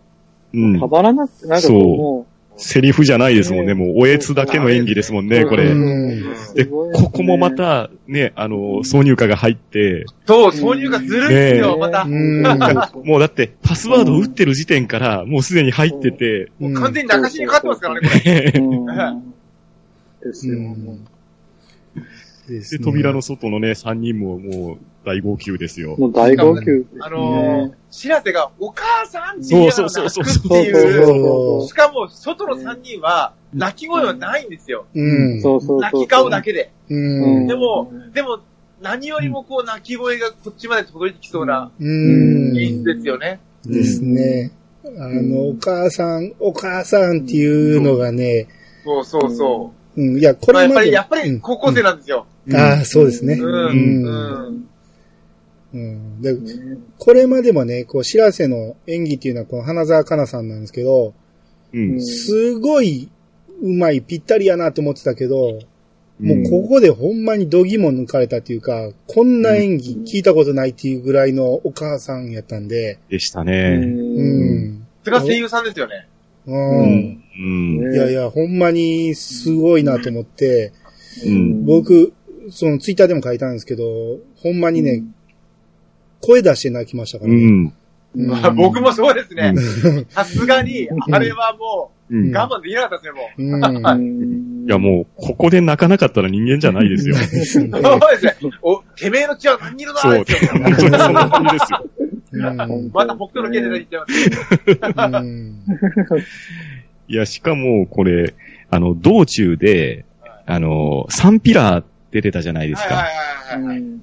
[0.53, 0.87] うんた。
[0.87, 3.73] まらなくて、なんかこう、そうもセリフじゃないですもんね。
[3.73, 5.65] もう、おえつだけの演技ですもんね、これ。
[5.65, 12.03] うんで、すごいここもまた、ね、あの、挿入歌が入って、そう、挿入がずるいんですよ、ねまた。
[12.03, 12.43] うもん。
[13.07, 18.53] もうだって、パスワードを打ってる時点から、もうすでに入ってて、う完全に中しにかかってますからね、これ。
[18.59, 18.85] うん
[20.23, 20.57] ですよ。
[22.47, 25.95] で、ね扉の外のね、3人ももう大号泣ですよ。
[25.97, 26.85] もう大号泣。
[26.99, 31.67] あのー、知らせが、お母さんって言いながら泣くってそうそういそうう。
[31.67, 34.85] しかも、外の3人は、泣き声はないんですよ。
[34.93, 35.41] うん。
[35.41, 35.79] そうそうそう。
[35.81, 36.71] 泣き顔だけで。
[36.89, 37.47] うん。
[37.47, 38.39] でも、でも、
[38.81, 42.57] 何よりもこう、泣き声がこっちまで届いてきそうなうん。
[42.57, 43.39] 演出ですよね。
[43.65, 44.51] ですね。
[44.85, 48.47] あの、お母さん、お母さんっていうのがね、
[48.83, 50.01] そうそうそう。
[50.01, 50.91] うん、いや、こまあやっぱり。
[50.91, 52.25] やっぱり高校生なんですよ。
[52.47, 53.35] うんああ、そうですね。
[53.35, 53.45] う。
[53.45, 54.11] うんう
[54.51, 54.69] ん。
[55.73, 56.21] うん。
[56.21, 61.13] で、ねこれまでもね、こう、知らせの演技っていうのは、この花沢香菜さんなんですけど、
[61.73, 62.01] うん。
[62.01, 63.09] すごい、
[63.61, 65.59] うまい、ぴったりやなと思ってたけど、
[66.19, 73.45] もううここでほんまに度肝抜かれたっていうか、こんな演技聞いたことないっていうぐらいのお母さんやったんで、でしたう。
[73.45, 73.75] ね。
[73.75, 74.87] うんん。
[75.03, 76.07] それが声優さんですよね。
[76.45, 76.51] う。
[76.51, 77.23] うんん。
[77.35, 77.89] うん。
[77.91, 80.71] ねいやいや、ほんまにすごいなと思って、
[81.25, 82.13] うん僕、
[82.49, 83.83] そのツイッターでも書いたんですけど、
[84.37, 85.03] ほんまにね、
[86.21, 87.37] 声出して泣きましたからね。
[87.37, 87.73] うん。
[88.55, 89.53] 僕もそうですね。
[90.09, 91.93] さすがに、あれはもう。
[92.15, 93.43] うん我慢できなかったですね、もう。
[93.43, 93.87] うん。
[93.87, 97.15] うんいやもう、ここで泣かなかったら人間じゃないですよ。
[97.15, 98.35] そうですね。
[98.61, 100.15] お、てめえの血は何色だそう。
[100.15, 101.85] 本当にそんな感じですよ。
[102.33, 105.19] うんまた北斗の剣で言ってます。
[105.19, 105.59] うん
[107.09, 108.33] いや、しかも、これ、
[108.69, 110.05] あの、道中で、
[110.45, 111.83] あの、サンピラー
[112.13, 113.07] 出てたじゃないですか。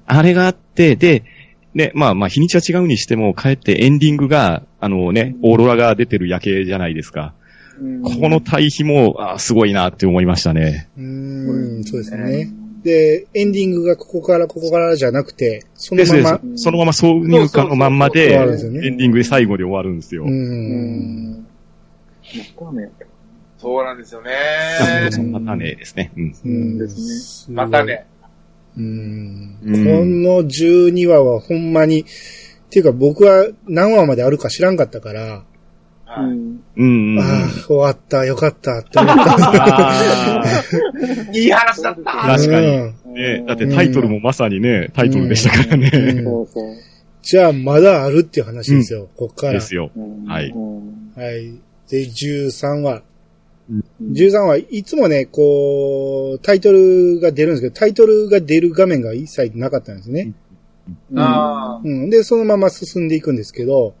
[0.05, 1.23] あれがあって、で、
[1.73, 7.33] ね、まあまあ日にちは違うにしても、帰ってエンディングが、あのね、オーロラが出てる夜景じゃないですか。
[7.33, 7.41] うん
[8.03, 10.87] この対比も、あすごいなって思いましたね。
[10.97, 12.51] うん、そうですね。
[12.83, 20.23] で、エンディングがここからここからじゃなくて、そのですですまま、そのまま挿入歌のまんまで、エンディングで最後で終わるんですよ。
[20.23, 20.27] う。
[20.27, 21.47] うんん。
[22.59, 22.91] またね。
[23.61, 24.31] そうなんですよね。
[25.31, 26.11] またねですね。
[26.17, 26.35] うん。
[26.45, 27.85] うんですねまた。
[27.85, 28.07] ね。
[28.75, 29.57] うん。
[29.61, 29.71] こう
[30.03, 32.05] んの12話はほんまに、っ
[32.71, 35.43] ていうか僕は何話まであるか知らんかったから、う
[36.05, 36.63] はいん。
[36.75, 36.85] う
[37.15, 37.19] ん。
[37.19, 40.43] ああ、終わった、よかった、って思った。
[40.43, 40.43] あ
[41.31, 45.91] いい話だった確かにね、だってタイトルもまさにね、タイトルでしたからね。
[45.93, 46.75] うんそうそう。
[47.21, 49.53] じゃあ、まだあるっていう話ですよ、こっから。
[49.53, 49.91] ですよ。
[49.95, 51.53] うんはいうんはい。
[51.89, 53.03] で、13話。
[53.69, 53.83] うん
[54.13, 60.33] 13話、いつもね、こう、タイトルが出るんですけど、タイトルが出る画面が一切なかったんですね。
[61.15, 61.81] ああ。
[61.83, 62.09] うん。
[62.09, 63.93] で、そのまま進んでいくんですけど、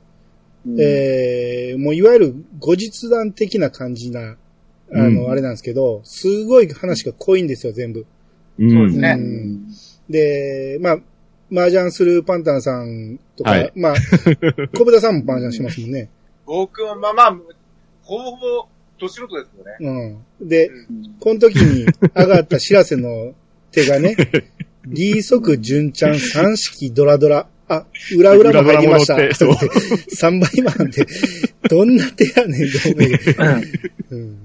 [0.65, 4.37] うんえー、もういわゆる後日談的な感じな、
[4.93, 8.05] あの、うんあれなんですけど、すごい話が濃いんですよ、全部。
[8.59, 9.67] うんそうですねうん
[10.09, 10.97] で、まあ、
[11.51, 13.95] 麻雀するパンタンさんとか、はいまあ、
[14.77, 16.09] 小豚さんも麻雀しますもんね。
[16.45, 17.37] 僕はまあまあ、
[18.03, 18.67] ほぼほぼ、
[19.01, 20.21] ど素人ですよね。
[20.41, 20.47] うん。
[20.47, 21.85] で、うんこの時に
[22.15, 23.33] 上がった知らせの
[23.71, 24.15] 手がね、
[24.85, 27.47] リー純ちゃん三式ドラドラ。
[27.67, 27.85] あ、
[28.17, 29.15] 裏裏も入りました。
[29.15, 29.67] 裏裏も乗って
[30.15, 31.07] 3 倍マンって、
[31.69, 33.43] どんな手やねん、と思うけど
[34.11, 34.37] うん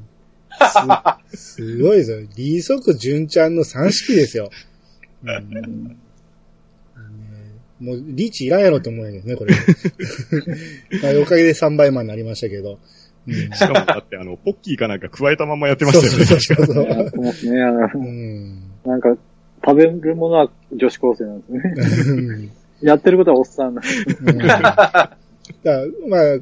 [1.32, 1.57] す。
[1.57, 2.20] すごいですよ。
[2.36, 4.50] リー純ちゃんの三式ですよ。
[5.24, 5.96] うん
[7.78, 9.54] もう、リーチいらんやろと思うんやけどね、これ。
[11.02, 12.78] まあおかげで3倍マンになりましたけど。
[13.27, 16.27] うんしかも だってあの、ポッキーかなんか加えたままやってまそうしたよね。
[16.27, 16.85] そうそうそう。
[16.85, 17.62] やってますね。
[17.62, 19.16] あのうんなんか、
[19.64, 21.61] 食べるものは女子高生なんですね。
[22.07, 22.51] うん
[22.83, 24.05] やってることはおっさんなんです。
[24.20, 24.87] うんだか
[25.64, 26.39] らまあ、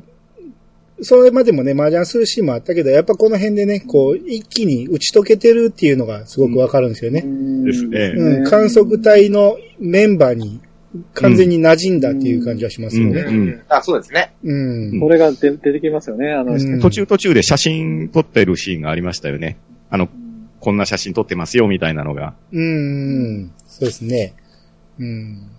[1.02, 7.20] それまでもね、麻雀するシーンもあったけど、やっぱこの辺でね、こう、一気に打ち解けてるっていうのがすごくわかるんですよね。
[7.20, 10.60] ですねうん、観測隊のメンバーに
[11.14, 13.22] 完全に馴染んだっていう感じはしますようね。
[13.22, 14.32] んあ、そうですね。
[14.44, 14.54] う
[14.96, 15.00] ん。
[15.00, 19.58] それが出出てきますよね、あの、うん途中途中で写真撮ってるシーンがありましたよね。
[19.90, 20.08] あの、
[20.60, 22.34] こんな写真撮ってますよ、みたいなのが。
[22.52, 23.50] うん、うん。
[23.66, 24.34] そうですね。
[24.98, 25.50] うん。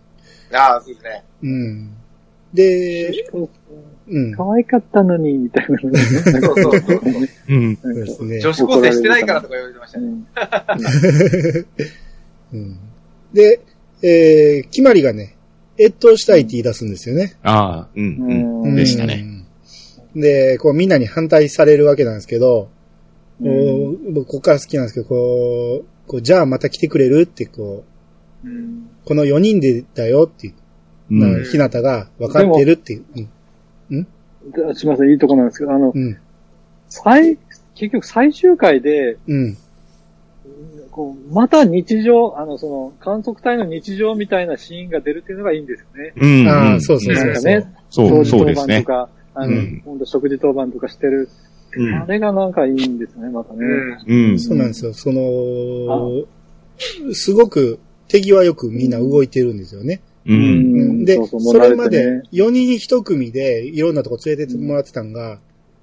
[0.53, 1.23] あそうですね。
[1.43, 1.89] うん。
[2.53, 3.11] で、
[4.07, 4.36] うん。
[4.36, 5.77] 可愛かったのに、みたいな。
[5.79, 7.01] そうそうそうそう。
[7.49, 7.75] うん。
[7.75, 8.39] そうですね。
[8.39, 10.07] 女子高生してないからとか言われてましたね。
[12.53, 12.77] うん。
[13.33, 13.59] で、
[14.05, 15.35] えー、決まりがね、
[15.79, 17.37] 越冬したいって言い出すんですよね。
[17.41, 18.61] ああ、うん、うん。
[18.61, 19.25] うんでしたね。
[20.15, 20.21] うん。
[20.21, 22.69] で、こうみんなに反対されるわけなんですけど、
[23.41, 27.83] うん僕ここから好きなんですけど、こう、こうじゃあまた来てくれるってこ
[28.43, 30.53] う、うんこの4人でだよっていう、
[31.11, 33.05] うんなひなたが分かってるっていう。
[33.89, 34.07] うん。
[34.75, 36.17] すいません、いいとこなんですけど、あの、うん。
[36.89, 37.37] 最、
[37.73, 39.57] 結局最終回で、うん。
[40.95, 46.13] こう、また日常、あの、その、観測隊の日常みたいなシーンが出るっていうのがいいんですよね。
[46.15, 46.47] うん。
[46.47, 47.25] ああ、そうそうそうそう。
[47.25, 48.75] なんかね、そう、掃除当そうですね。
[48.75, 51.27] 番とか、あの、うんほんと食事当番とかしてる。
[51.75, 53.59] うんあれがなんかいいんですね、またね。
[54.07, 54.31] うん。
[54.31, 54.39] うん。
[54.39, 54.93] そうなんですよ。
[54.93, 56.23] その、
[57.11, 57.77] すごく
[58.07, 59.99] 手際よくみんな動いてるんですよね。
[60.25, 60.33] う。
[60.33, 65.39] うんんで、そうそうそれまでね4人1組でいろんなとこ連れてってもらってたんが、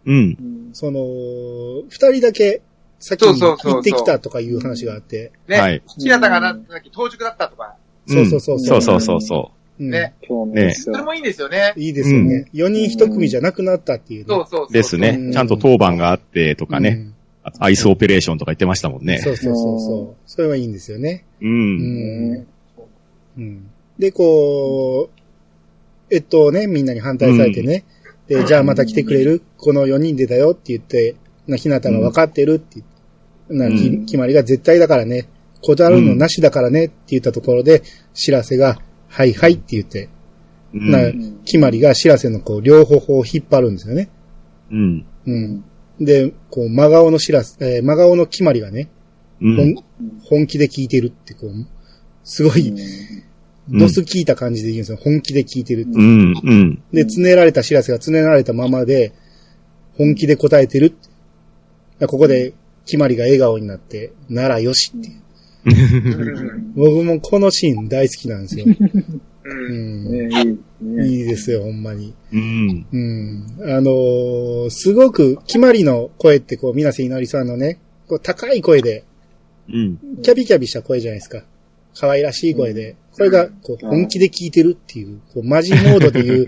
[0.07, 0.15] うん。
[0.15, 2.63] うんその、2人だけ
[3.03, 5.61] 先に行ってきたとかいう話があって、ね。
[5.61, 7.77] はいひなたがなんだっけ、当直だったとか。
[8.07, 9.51] そうそうそうそうそうそうそ
[9.81, 10.15] うんね。
[10.23, 11.75] それもいいんですよね。
[11.77, 12.47] いいですよね。
[12.55, 14.27] 4人1組じゃなくなったっていうね。
[14.29, 14.67] そうそうそう。
[14.71, 14.73] う。
[14.73, 15.33] ですねうん。
[15.33, 16.89] ちゃんと当番があってとかね。
[16.91, 17.15] うん
[17.59, 19.19] アイスオペレーションとか言ってましたもんね。
[19.19, 20.31] そうそうそうそう。
[20.31, 21.25] それはいいんですよね。
[21.41, 21.45] う。
[21.45, 22.47] うんん。
[23.37, 23.71] うん。
[23.99, 27.85] で、こう、えっとね、みんなに反対されてね。
[28.29, 29.43] で、じゃあまた来てくれる？
[29.59, 31.17] この4人でだよって言って、
[31.49, 32.92] な、ひなたが分かってるって言って、
[33.49, 35.29] な、きうん決まりが絶対だからね、
[35.61, 37.83] 断るのなしだからねって言ったところで、
[38.15, 38.79] 知らせが、
[39.09, 40.09] はいはいって言って、
[40.75, 40.99] うんな、
[41.45, 44.09] 決まりが知らせのこう、両方を引っ張るんですよね。
[44.71, 45.07] うん。
[45.27, 45.65] うん。
[46.01, 48.89] で、こう、真顔の知らせ、えー真顔の決まりがね、
[49.41, 49.75] うん。
[50.25, 51.67] 本気で聞いてるって、こう、
[52.25, 52.77] すごい、うん
[53.69, 54.99] ドス聞いた感じで言うんですよ。
[55.01, 55.91] 本気で聞いてるって。
[55.93, 56.35] うん。
[56.43, 56.83] うん。
[56.93, 59.13] で、つねられた知らせがつねられたままで、
[59.97, 60.95] 本気で答えてる。
[62.09, 62.55] ここで、
[62.85, 65.23] 決まりが笑顔になって、ならよしっていう。
[66.75, 68.67] 僕もこのシーン大好きなんですよ。
[68.67, 69.51] う。
[69.51, 70.11] うんん。
[70.81, 72.15] ね、いいですよ、ほんまに。
[72.33, 72.87] うん。
[72.93, 73.47] うん。
[73.61, 77.79] あのーすごく、決まりの声って、こう、水瀬いのりさんのね、
[78.09, 79.05] こう、高い声で、
[79.69, 79.99] うん。
[80.23, 81.43] キャビキャビした声じゃないですか。
[81.95, 82.97] 可愛らしい声で。
[83.13, 86.47] これが、こう、本気で聞いてるっていう、こう、マジモードで言う、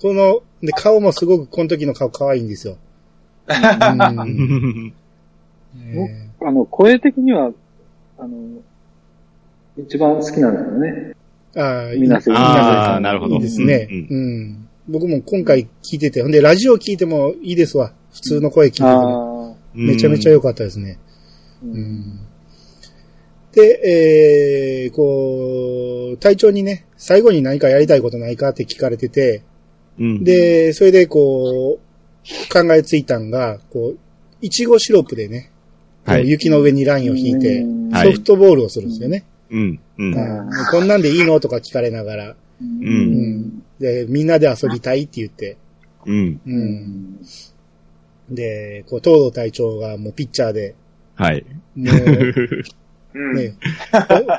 [0.00, 2.78] この、で、顔もすごく、この時の顔可愛いんですよ。
[3.48, 4.92] うんね
[6.40, 7.50] あの、声的には、
[8.18, 8.62] あの、
[9.78, 11.14] 一番好きなんだよね。
[11.56, 13.36] ああ、いい水瀬ああ、なるほど。
[13.36, 14.68] いいですね、うんうん。
[14.88, 17.92] 僕も今回聞いてて、ほんで、ラジオ聞いてもいいですわ。
[18.12, 19.56] 普通の声聞いてても。
[19.74, 20.98] めちゃめちゃ良かったですね。
[21.62, 22.20] ううんん
[23.52, 29.42] で、えー、こう、隊長にね、最後に何かやりたいことないかって聞かれてて、
[29.98, 30.24] うん。
[30.24, 33.98] で、それでこう、考えついたんが、こう、
[34.42, 35.50] いちごシロップでね、
[36.06, 37.66] はい雪の上にラインを引いて、
[38.04, 39.24] ソフトボールをするんですよね。
[39.50, 39.80] うん。
[39.98, 40.14] うん。
[40.14, 41.40] うんこんなんでいいの？
[41.40, 45.56] とか聞かれながら、ううんで、みんなで遊びたいって言って、
[46.06, 46.40] うん。
[46.46, 46.50] う。
[46.50, 47.20] うんん。
[48.30, 50.74] で、こう、東堂隊長がもうピッチャーで、
[51.14, 51.44] はい。
[51.74, 51.94] もう、
[53.14, 53.34] うん。
[53.34, 53.54] ね、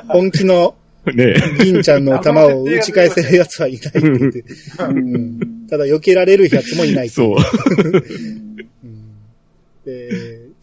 [0.08, 0.74] ほ 本気の
[1.14, 4.44] ね銀ちゃんの球を打ち返せる奴はいないって言って、
[4.80, 7.36] うんただ避けられる奴もいないってそう。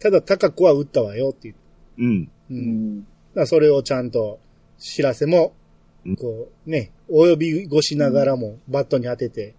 [0.06, 1.60] ただ高子は打ったわよって言って、
[1.98, 2.30] うん。
[2.50, 3.00] う、うんん。
[3.00, 3.04] だ
[3.34, 4.38] からそれをちゃんと
[4.78, 5.52] 知らせも
[6.04, 9.54] うん、こうね、及び越しながらもバットに当てて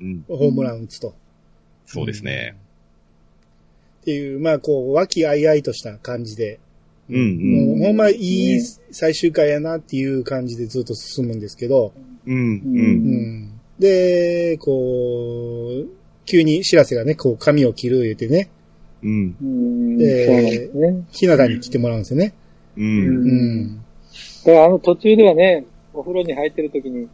[0.00, 0.24] うん。
[0.28, 1.14] ホームラン打つと。
[1.86, 2.56] そうですね。
[4.02, 6.60] っていう、まあこう、和気あいあいとした感じで、
[7.10, 7.70] うん。
[7.70, 11.92] もうほんまいいね最終回やなっていう感じでずっと進むんですけど、
[12.26, 12.34] うん。
[12.34, 12.38] う。
[12.38, 13.60] うんん。
[13.78, 15.88] で、こう、
[16.26, 18.50] 急に知らせがね、こう髪を切る言うてね、
[19.02, 19.36] うん。
[19.40, 20.02] うん。
[20.02, 21.06] えーそうなんですね。
[21.10, 22.34] ひな壇に来てもらうんですよね。
[22.76, 22.80] う。
[22.80, 23.76] うんん。
[24.44, 27.08] だからあの途中ではね、お風呂に入ってる時に、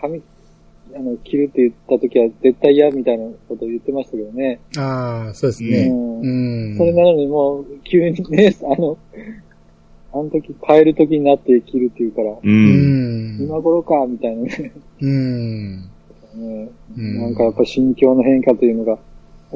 [0.00, 0.22] 髪、
[0.94, 4.60] あの、切るって言った時は絶対嫌みたいなことを言ってましたけどね。
[4.76, 5.88] ああ、そうですね。
[5.88, 6.76] うんうん。
[6.76, 8.98] それなのにもう、急にね、 あの、
[10.12, 12.38] あの時、帰る時になって切るっていうから、う。
[12.42, 13.42] うんん。
[13.42, 14.72] 今頃か、みたいなね。
[15.00, 15.90] うん。
[16.34, 16.68] ね。
[16.96, 18.98] うんなんかやっぱり心境の変化というのが、や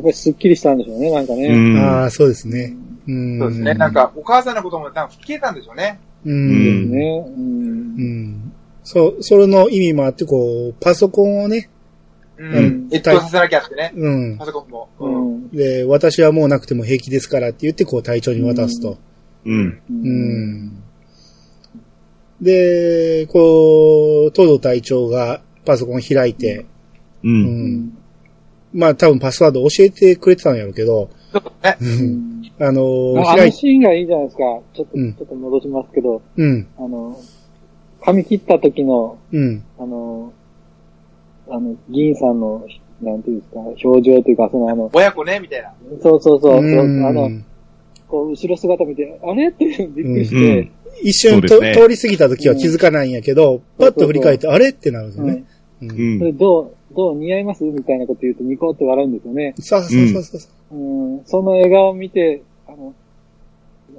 [0.00, 1.48] っぱりスッキリしたんでしょうね、なんかうね。
[1.48, 1.76] ん。
[1.76, 2.74] ああ、そうですね。
[3.06, 3.38] うん。
[3.38, 3.74] そうですね。
[3.74, 6.00] なん、か、お母さんのこともなんか吹っ切れたんでしょうね。
[6.24, 6.30] う。
[6.30, 7.24] うんんね。
[7.26, 7.30] う。
[7.30, 8.52] うんん。
[8.84, 11.68] そう、それの意味もあって、こう、パソコンをね、
[12.36, 12.88] ううんん。
[12.92, 13.92] 越冬させなきゃってね。
[13.96, 14.46] うんパ。
[14.46, 14.88] ソコンも。
[15.00, 15.36] ううん。
[15.46, 15.48] ん。
[15.50, 18.98] で、私はもうなくても平気ですからって言って、こう、隊長に渡すと。
[19.44, 19.66] うん。
[19.66, 20.82] ううん。
[22.40, 26.66] で、こう、東堂隊長がパソコン開いて、
[27.24, 27.28] う。
[27.28, 27.97] うんん。
[28.72, 31.76] まあ多分パスワード教えてくれてたんやろうけど、ちょっとね。
[31.80, 32.38] うん。
[32.60, 34.42] あのー、ああのシーンがいいじゃないですか。
[34.74, 35.14] ちょっと、うん。
[35.14, 37.20] ちょっと戻しますけど、うん、あの、
[38.02, 40.32] 髪切った時の、うん、あの、
[41.50, 42.66] あの、銀さんの、
[43.00, 45.72] なんていうんですか、表情というか、そのあの、親子ね、みたいな。
[46.02, 47.06] そうそうそう、うん。
[47.06, 47.30] あの、
[48.08, 49.50] こう、後ろ姿見て、あれ？
[49.50, 51.74] ってびっくりしうてん、一瞬ね。
[51.74, 54.70] 通り過ぎた時は気づかないんやけど、パッと振り返って、あれ？
[54.70, 55.44] ってなるんですよね。
[55.82, 55.84] う。
[55.84, 56.18] うんん。
[56.18, 56.32] それ。
[56.32, 57.64] どう、どう似合います？
[57.64, 59.54] みたいなこと言うとニコって笑うんですよね。
[59.58, 60.76] そうそうそうそう。
[60.76, 62.94] うん、その笑顔を見て、あの、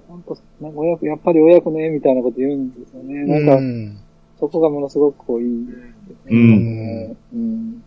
[0.07, 3.25] 本当なんか親子、やっぱり親子ね、みたいなこと言うんですよね。
[3.25, 3.97] なんか、うん
[4.39, 5.73] そこがものすごくこういいうんで
[6.07, 6.31] すね。
[6.31, 7.83] うんうん。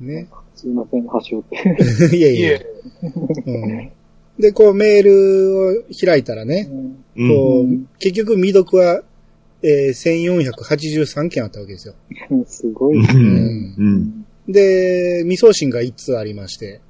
[0.00, 0.26] ね。
[0.54, 2.16] すいません、端折って。
[2.16, 2.58] いやいや。
[3.44, 3.90] うん。
[4.38, 6.70] で、こうメールを開いたらね、
[7.14, 7.28] うん。
[7.28, 9.02] こううん結局未読は、
[9.66, 11.94] えー、1483件あったわけですよ。
[12.30, 12.98] うんすごい。
[12.98, 13.00] う。
[13.00, 14.52] うんうん。
[14.52, 16.82] で、未送信が1通ありまして、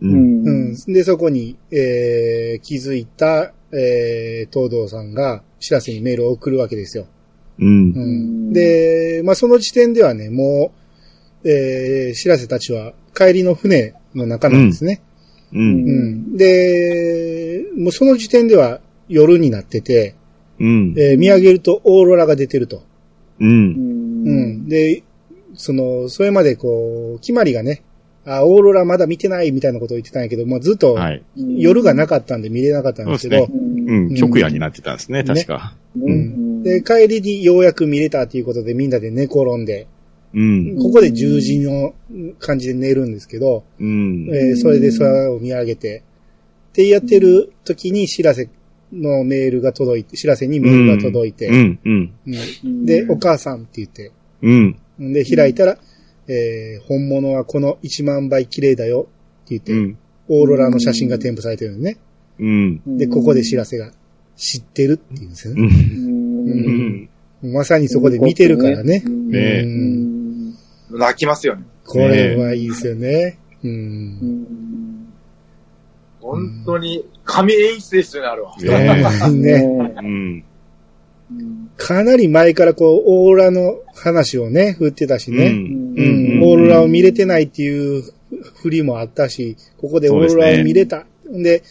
[0.00, 0.06] う。
[0.06, 0.48] うんん。
[0.48, 0.92] うん。
[0.92, 7.06] で、そこに、えー、気づいた、えー、東堂さんが、知らせにメールを送るわけですよ。
[7.58, 7.66] うん。
[7.66, 8.00] う
[8.50, 8.52] ん。
[8.52, 10.72] で、まあ、その時点ではね、も
[11.42, 15.02] う、えー、知らせたちは帰りの船の中なんですね。
[15.52, 15.58] う。
[15.58, 16.36] うんん。
[16.36, 20.14] で、もうその時点では夜になってて、
[20.60, 20.94] うん。
[20.96, 22.78] えー見上げるとオーロラが出てると。
[22.78, 22.82] う。
[23.40, 23.50] うん。
[23.50, 24.68] うんん。
[24.68, 25.02] で、
[25.54, 27.82] その、それまでこう、決まりがね、
[28.26, 31.22] あ、オーロラまだ見てないみたいなことを言ってたんやけど、もうずっとはい。
[31.36, 33.60] 夜がなかったんで見れなかったんですけど、そうう
[34.10, 34.14] ん。
[34.14, 35.74] 直夜になってたんですね、ね確か。
[35.96, 39.86] うんで、帰りにようやく見れたということでみんなで寝転んで、
[40.32, 40.76] うん。
[40.78, 41.94] ここで十字の
[42.38, 44.28] 感じで寝るんですけど、うん。
[44.34, 46.02] えーそれで空を見上げて、
[46.70, 48.48] ってやってる時に知らせ
[48.94, 51.78] のメールが届いて、知らせにメールが届いて、うん。
[51.84, 52.12] うん。
[52.64, 55.12] うんで、お母さんって言って、うん。
[55.12, 55.78] で、開いたら、
[56.26, 59.08] えー本物はこの1万倍綺麗だよ
[59.44, 59.98] って言って、うん。
[60.28, 61.98] オーロラの写真が添付されてるのね。
[62.38, 62.98] うん。
[62.98, 63.92] で、ここで知らせが、
[64.36, 65.62] 知ってるって言うんですよね。
[65.62, 65.68] うん。
[65.70, 67.08] うん。
[67.42, 67.52] うん。
[67.52, 69.00] まさにそこで見てるからね。
[69.00, 69.64] ね。
[70.90, 71.64] 泣きますよね。
[71.86, 73.38] これはいいですよね。
[73.62, 73.68] う。
[73.68, 74.93] うんん。
[76.24, 79.30] 本当に、神演出ですよね、あれは。
[79.30, 79.62] ねね。
[79.62, 80.44] うん。
[81.30, 81.70] うん。
[81.76, 85.50] かなり前からこう、オーロラの話をね、振ってたしうね。
[85.50, 85.94] ん。
[85.96, 86.40] うん。
[86.42, 88.02] オーロラを見れてないっていう
[88.62, 91.06] 振りもあったし、ここでオーロラを見れた。
[91.26, 91.62] で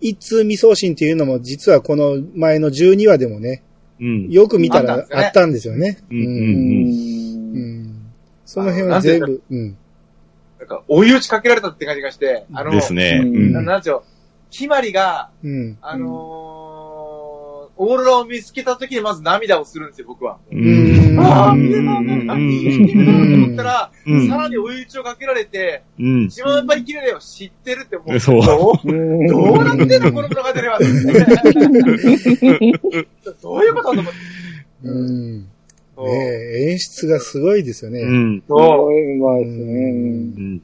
[0.00, 3.62] 一通未送信っていうのも実はこの前の12話でもね、
[4.00, 4.30] うん。
[4.30, 5.98] よく見たらあったんですよね。
[8.46, 9.76] その辺は全部、うん。
[10.70, 13.20] なんか、追い打ちかけられたって感じがして、あの、ですね。
[13.22, 13.62] ううんんな。
[13.62, 14.02] なんでしょう、
[14.50, 15.76] ひまりが、うん。
[15.82, 16.10] あのー、
[17.76, 20.38] オーロラを見つけた時にまず涙をするんですよ、僕は。
[20.52, 21.18] うん。
[21.18, 26.24] ああ、うん見れた、見れた、見れたと思ったら、うんさらに追い打ちをかけられて、うん。
[26.26, 28.20] 一番やっぱり綺麗だよ、知ってるって思う。
[28.20, 28.86] そうどう
[29.64, 30.78] なってんの、この物語は。
[33.42, 34.10] どういうことと思って。
[34.84, 35.48] うん。
[36.00, 38.00] そうねえ演出がすごいですよね。
[38.00, 38.40] うん。
[38.40, 39.64] すそごいうまいですね。
[39.64, 40.62] うん。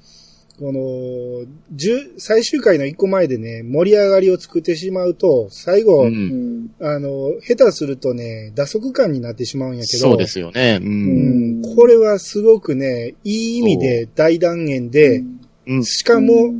[0.58, 6.06] この、十最終回の一個前でね、盛り上がりを作ってしまうと、最後、う。
[6.06, 6.70] うんん。
[6.80, 10.78] あの、下手するとね、打足感になってしまうんやけど、そうですよね。
[10.82, 10.84] う。
[10.84, 11.62] うんん。
[11.76, 15.22] これはすごくね、いい意味で大断言で、
[15.66, 15.84] うん。
[15.84, 16.54] しかも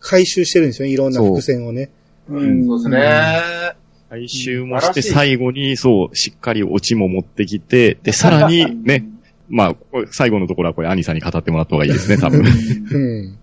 [0.00, 1.90] 回収してるんですよ、いろんな伏線をね。
[2.28, 3.81] うんうですね。
[4.12, 9.08] 回収もして最後に、そう、しっかりオチも持ってきて、で、さらに ね、
[9.48, 9.76] まあ、
[10.10, 12.40] 最後のところはこれ、アニさんに語ってもらった方がいいですね、多分。
[12.40, 13.38] うん。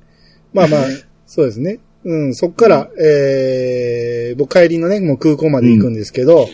[0.53, 0.82] まあまあ、
[1.26, 1.80] そうですね。
[2.03, 6.47] うん、そっから、えー、僕帰りのね、もう空港まで行くんですけど、うん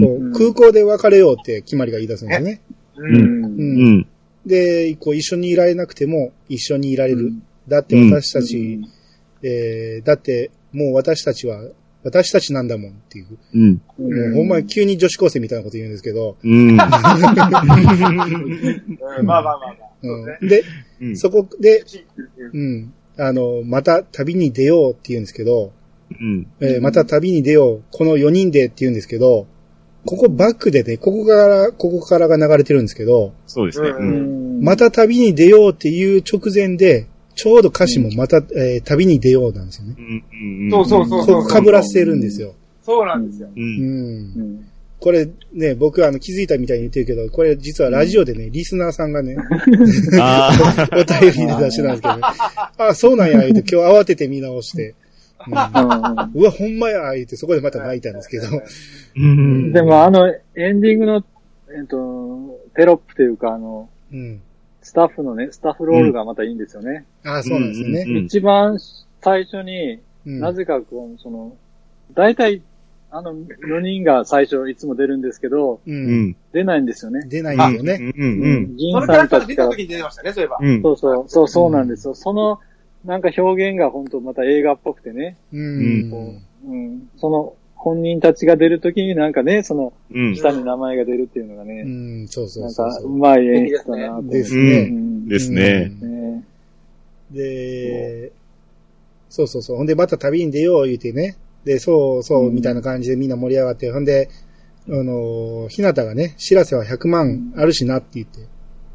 [0.00, 2.60] こう空港で別れようって決まりが言い出すんですね。
[2.96, 3.02] う。
[3.04, 3.14] うん。
[3.14, 4.06] うんうん。
[4.44, 7.32] で、こう一緒にいられなくても一緒にいられる。
[7.68, 8.80] だって私たち、
[9.42, 11.62] えー、だってもう私たちは、
[12.06, 13.26] 私たちなんだもんっていう。
[13.52, 13.72] うん。
[13.74, 16.68] もうほんまに急に女子高生みたいなこと言うんですけど、うん。
[16.68, 17.10] うんまあまあま
[19.40, 19.76] あまあ。
[20.02, 20.62] うん、で、
[21.00, 21.82] うんそこで、
[22.52, 25.72] うんうん、あの、また旅に出ようって言うんですけど、
[26.12, 26.46] うん。
[26.60, 29.48] えーまた旅に出よう、この4人でって言うんですけど、
[30.04, 33.88] ここバックでね、ここから、ここからが流れてるんですけど、そうですね。
[33.88, 34.62] ううんん。
[34.62, 39.94] また旅に出ようっていう直前で、ちょうど歌詞もまた、えー旅に出ようなんですよね。
[39.98, 40.24] うん
[40.64, 42.54] うんそうそうそうここ被らせてるんですよ。
[42.82, 43.48] そうなんですよ。
[43.48, 43.60] う。
[43.60, 43.62] うん。
[43.62, 44.66] うん。
[44.98, 49.36] これね、僕あの気づいたみたいに言ってるけど、これ実はラジオでね、リスナーさんがね、
[50.18, 50.88] ああ。
[50.96, 52.22] お便りで出してたんですけどね。
[52.78, 54.94] あ、そうなんや、言うて今日慌てて見直して。
[55.46, 58.46] うんうわ、ほんまや、言うてそこでまた泣いたんですけど。
[59.16, 59.72] うん。
[59.72, 61.24] でもあの、エンディングの、
[61.68, 64.40] えっと、テロップというか、あの、うん。
[64.86, 67.06] スタッフのね、スタッフロールがまたいいんですよね。
[67.24, 68.04] あ、そうなんですよね。
[68.06, 68.78] うん一番
[69.20, 71.56] 最初に、うんなぜかこう、その、
[72.14, 72.62] 大体、
[73.10, 75.90] あの、4人が最初いつも出るんですけど、う。
[75.90, 76.36] うんん。
[76.52, 77.26] 出ないんですよね。
[77.26, 78.12] 出ないんですよね。
[78.16, 80.58] うんうん銀さんたちが出た、時に出てましたね、そういえば。
[80.60, 80.68] うん。
[80.68, 80.82] うん。
[80.82, 82.14] そうそう、そう、そうなんですよ。
[82.14, 82.60] その、
[83.04, 86.12] なんか表現が本当また映画っぽくてね、うん。
[86.68, 87.54] うん、その、
[87.86, 90.34] 本人たちが出るときになんかね、その、うん。
[90.34, 93.16] 下に名前が出るっていうのがうね、ん、そうそなかうんそうそうう。
[93.16, 94.22] まい演出だな。
[94.22, 94.78] ですうね。
[94.78, 95.88] うんですね。
[95.90, 96.44] ね
[97.30, 98.32] で、
[99.28, 99.76] そうそうそう。
[99.76, 101.36] ほんで、また旅に出よう言うてね。
[101.64, 104.30] で、そうそう、みたいな感じでみんな盛り上がって、ほんで、
[104.88, 108.40] あのー、ひなたがね、知らせは100万あるしなって言って。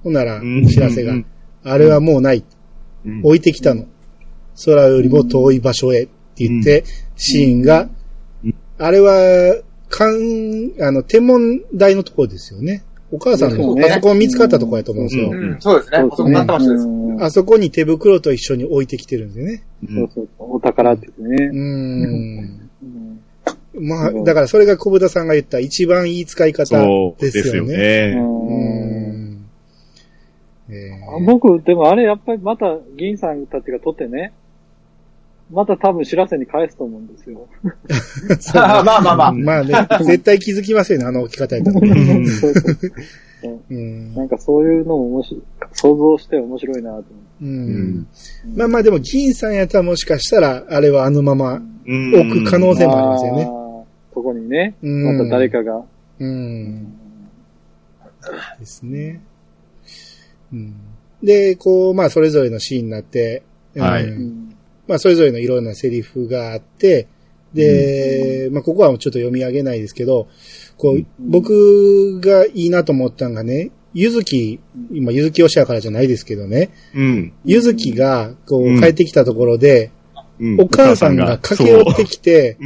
[0.04, 1.26] ほんなら、うん知らせがうん、
[1.64, 2.44] あれはもうない。
[3.06, 3.86] うん置いてきたの。
[4.66, 6.84] 空よりも遠い場所へって言って、
[7.16, 7.96] シーンがうん、
[8.84, 12.84] あれは、かん、あの、天文台のところですよね。
[13.12, 15.30] お母さんのパソコン見つかったところやと思うんですよ。
[15.30, 16.00] ううん、そうですね。
[16.00, 16.88] そうそこなってましたです。
[16.88, 19.64] うんあそこに手袋と一緒に置いてきてるんですよね。
[19.94, 21.54] そうそうお宝って言ってねう。
[21.54, 22.62] ーん。
[22.84, 23.22] うん
[23.74, 27.78] まあ、だからそれが小豚さんが言った一番いい使い方そうでですすよよね。
[27.78, 28.16] ね。
[28.18, 29.46] ううんん。
[30.70, 34.34] えあ僕、でもあれやっぱりまた銀さんたちが撮ってね、
[35.52, 37.48] また多分知らせに返すと思うんですよ。
[37.64, 39.32] ー まあまあまあ。
[39.34, 41.80] まあね、絶対気づきますよね、あの置き方やったら。
[43.70, 45.44] なんかそういうのも面白い、
[45.74, 47.12] 想像して面白いなと思って。
[47.42, 47.50] ううん
[48.00, 48.08] ん。
[48.56, 53.46] まあまあでも、銀さんやったらもしかしたら、あれはあのままうん置く可能性もありますよね。
[54.14, 55.82] そこにね、うんまた誰かが。
[56.20, 56.94] うん。
[58.60, 59.22] ですね。
[60.54, 60.76] うん。
[61.24, 63.44] で、こう、まあそれぞれのシーンになって、
[63.76, 64.06] はい
[64.88, 67.08] まあ、それぞれのいろんなセリフがあって、
[67.54, 70.28] で、まあ、ここはちょっと読み上げないですけど、
[70.78, 74.60] こう、僕がいいなと思ったのがね、ゆずき、
[74.92, 77.34] 今、ゆずき推しやからじゃないですけどね、うん。
[77.44, 78.82] ゆずきが、こう、うん。
[78.82, 79.92] 帰ってきたところで、
[80.40, 80.62] うん。
[80.62, 82.58] お母さんが駆け寄ってきて、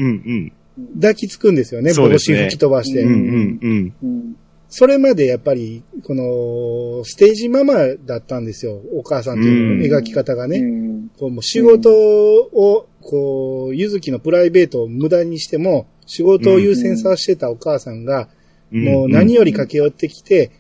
[0.96, 3.02] 抱きつくんですよね、帽子吹き飛ばして。
[3.02, 3.14] うん。
[3.14, 3.94] うんうんうん。
[4.04, 4.36] うん
[4.70, 7.74] それまでやっぱり、この、ステージママ
[8.06, 10.58] だったんですよ、お母さんという描き方がね。
[10.60, 11.10] うん。
[11.18, 18.28] こうもう仕事を、こう、ゆずきのプライベートを無駄にしても、仕事を優先させてたお母さんが、
[18.72, 20.52] もう何より駆け寄ってきて、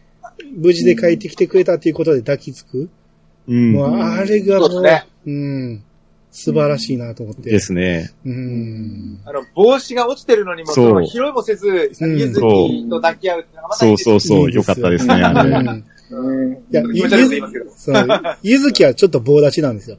[0.55, 2.89] 無事で帰ってきてくれたっていうことで抱きつく。
[3.47, 3.73] うん。
[3.73, 5.05] もうあれがもう、ね。
[5.25, 5.83] うん、
[6.35, 7.49] 素晴らしいなと思って。
[7.49, 8.11] ですね。
[8.25, 9.21] うん。
[9.23, 14.51] あの、帽子が落ちてるのにも、そう拾いもせず、うんゆずきと抱き合うってのがまたいそうそうそう。
[14.51, 15.49] よかったですね、あれ。
[15.49, 15.65] うん
[16.51, 17.71] ねいや、気持ち悪いこと言いますけど。
[17.73, 19.97] そう、 ゆずきはちょっと棒立ちなんですよ。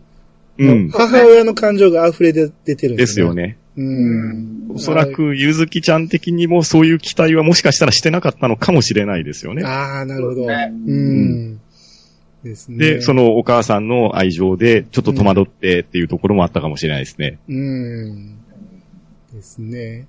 [0.59, 0.91] うん。
[0.91, 3.34] 母親の感情が溢れ出てるんでですよすよ。
[3.34, 3.57] ね。
[3.78, 4.70] うん。
[4.74, 9.64] おそらく、ゆずきちゃん的にもそういう期待はもしかしたらしてなかったのかもしれないですよね。
[9.64, 10.45] ああ、なるほど。
[10.45, 11.61] うねん。
[12.47, 12.78] ですね。
[12.78, 17.38] で、そのお母さんの愛情で、ちょっと戸惑ってっていうところもあったかもしれないですね。
[17.49, 18.38] うん。
[19.32, 20.07] ですね。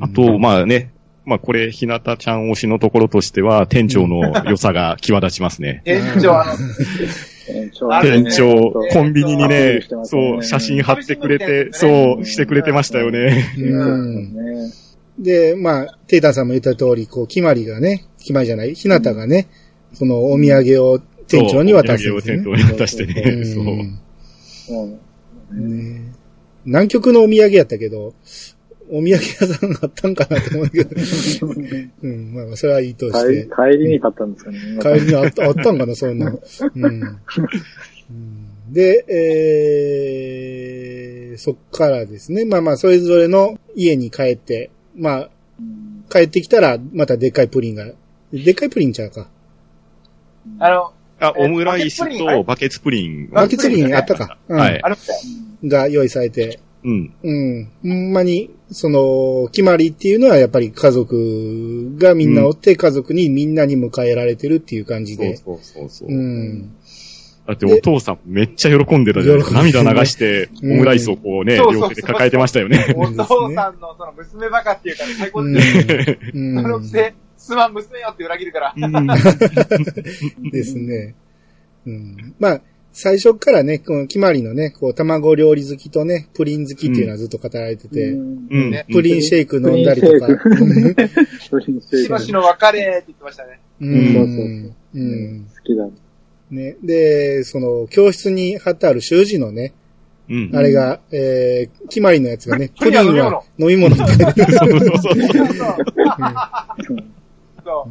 [0.00, 0.92] あと、まあね、
[1.24, 5.82] まあこれ、ひなたちゃん推しのところとしては、店長の良さが際立ちますね。
[5.84, 6.42] 店長、
[8.02, 13.54] 店長コンビニにねそう、写真貼ってくれて、うんそう、してくれてましたよね。
[13.56, 14.34] うん。
[14.34, 14.72] ね
[15.18, 19.48] で、まあ、テイタンさんも言った通り、こう、決まりがね、決まりじゃない、ひなたがね、
[19.94, 23.64] そのお土産を店長に渡すんそうお土産を店長に渡してね、そう。
[26.64, 28.14] 南極のお土産やったけど、
[28.90, 30.94] お土産屋さんがあったんかなと思うけど、
[32.02, 33.44] うん、まあ、それはいいとして。
[33.44, 34.58] 帰りに買ったんですかね。
[34.80, 36.40] 帰りにあったあったんかな、そんなの。
[36.76, 36.84] うん。
[36.84, 37.18] うん
[38.70, 45.30] で、えー、そっからですね、まあまあ、それぞれの家に帰って、まあ、
[45.60, 47.86] うん帰ってきたら、またでっかいプリンが、
[48.32, 49.30] でっかいプリンちゃうか。
[50.58, 53.30] あの、あ、オムライスバケツプリンとバケツプリン。
[53.30, 54.38] バケツプリンあったか。
[54.48, 54.80] うんはい。
[54.82, 54.96] あれだよ。
[55.64, 57.14] が用意されて、うん。
[57.22, 57.70] うん。
[57.82, 65.36] ほんまに、その、決まりっていうのはやっぱり家族がみんなおって、家族にみんなに迎えられてるっていう感じで。
[65.36, 66.08] そうそうそうそう。
[66.08, 66.74] うん。
[67.46, 69.62] だってお父さんめっちゃ喜んでたじゃないですか。
[69.62, 72.94] 涙流して、オうんムライスをこうね、両手で抱えてましたよね。
[72.96, 76.18] お父さんのその娘バカっていうかね、最高ですよね。
[76.34, 78.74] うんそのくせ、すまん娘よって裏切るから。
[78.76, 79.06] うん
[80.50, 81.14] ですね。
[81.86, 82.34] うん。
[82.38, 82.62] まあ、
[82.92, 90.26] 最初からね、この決まりのね、こう、卵料理好きとね、プリン好きっていうのはずっと語られてて、うんうんねプリンシェイク飲んだりとか。
[90.40, 93.58] プリンシェイク しばしの別れって言ってましたね。
[93.80, 94.74] うそうそうそん。
[94.94, 95.46] うん。
[95.46, 95.88] 好きだ。
[96.50, 96.76] ね。
[96.84, 99.72] で、その、教室に貼ってある習字のね、
[100.28, 100.50] うん。
[100.54, 104.14] あれが、えー、決まりのやつがね、プリンは飲み物は飲み物って。
[104.52, 104.98] そうそう
[106.86, 107.04] そう
[107.64, 107.86] そ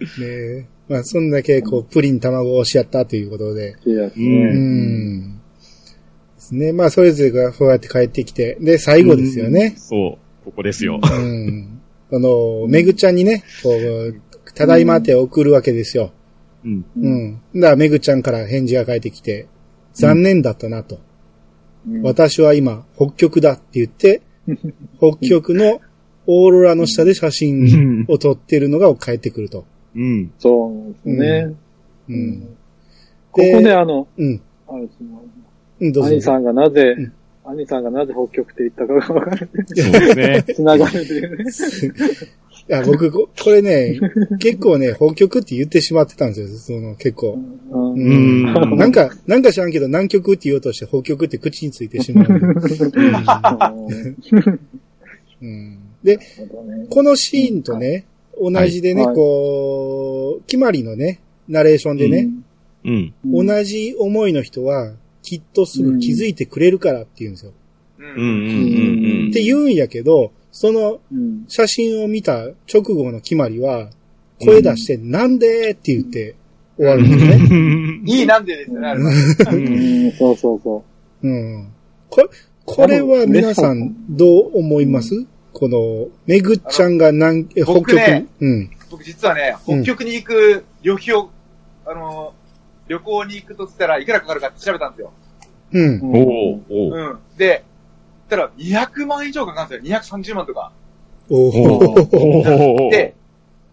[0.00, 0.28] うそう。
[0.56, 3.74] ねまあ、そんだけ、こう、プリン卵をし合ったということで。
[3.74, 4.52] 好きだですうね。
[4.54, 5.38] ん。
[5.38, 5.42] で
[6.38, 6.72] すね。
[6.72, 9.74] まあ、それぞれがそうやって帰ってきて、で、最後ですよね。
[9.76, 11.00] そう、ここですよ。
[11.02, 11.80] うん。
[12.10, 14.20] あの、めぐちゃんにね、こう、
[14.54, 16.12] ただいまって送るわけですよ。
[16.64, 16.84] うん。
[16.96, 17.40] うん。
[17.54, 19.46] だから、めぐちゃんから返事が返ってきて、
[19.92, 20.96] 残念だったなと。
[20.96, 21.02] うん
[22.02, 24.20] 私は今、北極だって言って、
[24.98, 25.80] 北極の
[26.30, 29.64] オーロラの下で写真を撮ってるのが帰ってくると。
[29.96, 30.30] うん。
[30.38, 31.54] そうですね。
[32.10, 32.56] うん。
[33.32, 34.40] ここであの、うん。
[34.68, 35.08] あれですね
[35.80, 36.10] うん、どうぞ。
[36.10, 37.12] 兄さんがなぜうん、
[37.52, 39.48] 兄さんがなぜ北極って言ったかがわかる。
[39.68, 40.44] そうですね。
[40.54, 41.44] 繋がるというね。
[42.68, 43.98] いや、僕、ここれね、
[44.38, 46.78] 結構ね、北極って言ってしまってたんですよ。
[46.78, 47.38] その、結構。
[47.70, 48.54] うんうん。
[48.54, 52.26] うんなんか、なんか知らんけど、南極って言おうとして北極って口についてしまう。
[55.40, 56.18] うん、で、
[56.90, 58.06] このシーンとね、
[58.40, 62.28] 同じでね、はいこう、決まりのね、ナレーションでね、
[62.84, 63.14] うん。
[63.24, 67.52] うん同じ思いの人は、きっとすぐ気づいてくれるからって言うんですよ。
[67.98, 68.02] う。
[68.02, 68.10] うん。
[68.10, 69.22] うんん。
[69.22, 69.30] うん。
[69.30, 73.90] って言うんやけど、そのうん写真を見た直後の決まりは、
[74.40, 76.36] 声出して、なんでって言って
[76.76, 78.00] 終わるんですね。
[78.06, 79.10] いいなんでですよね、あれは。
[79.10, 80.84] うんそうそうそ
[81.22, 81.68] うん。
[82.08, 82.28] これ、
[82.64, 85.26] これは皆さんどう思います？
[85.58, 88.70] この、めぐっちゃんが南、え北極僕ねうん。
[88.90, 91.30] 僕実はね、北極に行く旅費を、
[91.86, 92.34] あの、
[92.86, 95.12] 旅行に行くとしたらいくらかかるかって調べたんですよ。
[95.72, 95.98] うん。
[95.98, 96.00] う。
[96.70, 97.18] おおおうん。
[97.36, 97.64] で、
[98.28, 99.98] たら200万以上かかるんですよ。
[99.98, 100.72] 230万とか。
[101.28, 103.14] おお で、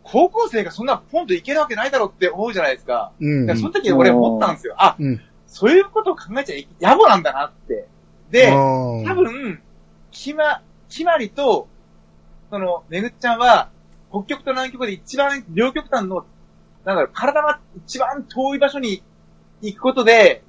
[0.03, 3.11] 高校生がそんなポンと行けるわけないだろうって思うじゃないですか。
[3.19, 4.75] うんだからその時に俺思ったんですよ。
[4.77, 7.87] あ、うんそういうことを考えちゃい野暮なんだなって。
[8.29, 9.61] で、あ多ー分、
[10.11, 11.69] きま、きまりと、
[12.49, 13.69] その、めぐっちゃんは、
[14.09, 16.25] 北極と南極で一番両極端の、
[16.85, 19.01] なんだろう、体が一番遠い場所に
[19.61, 20.43] 行くことで、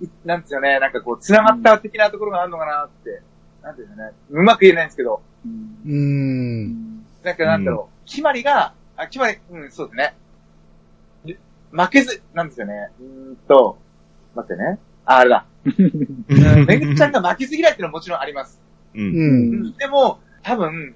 [0.00, 3.22] いなんですよね、なんかこう、繋がった的なところがあるのかなって。
[3.62, 4.12] なんていうんですかね。
[4.30, 7.04] うまく言えないんですけど、うーん。
[7.22, 10.14] なんかなんだろう、きまりが、あ、きまり、うん、そうですね。
[11.24, 11.38] で
[11.70, 12.90] 負けず、なんですよね。
[13.00, 13.78] うーんと、
[14.34, 14.78] 待ってね。
[15.04, 15.46] あ、あれだ。
[15.64, 15.68] う
[16.62, 18.60] んめぐっちゃんが負けず嫌いっていうのはもちろんあります。
[18.94, 18.98] う。
[18.98, 19.76] うんん。
[19.76, 20.94] でも、多分、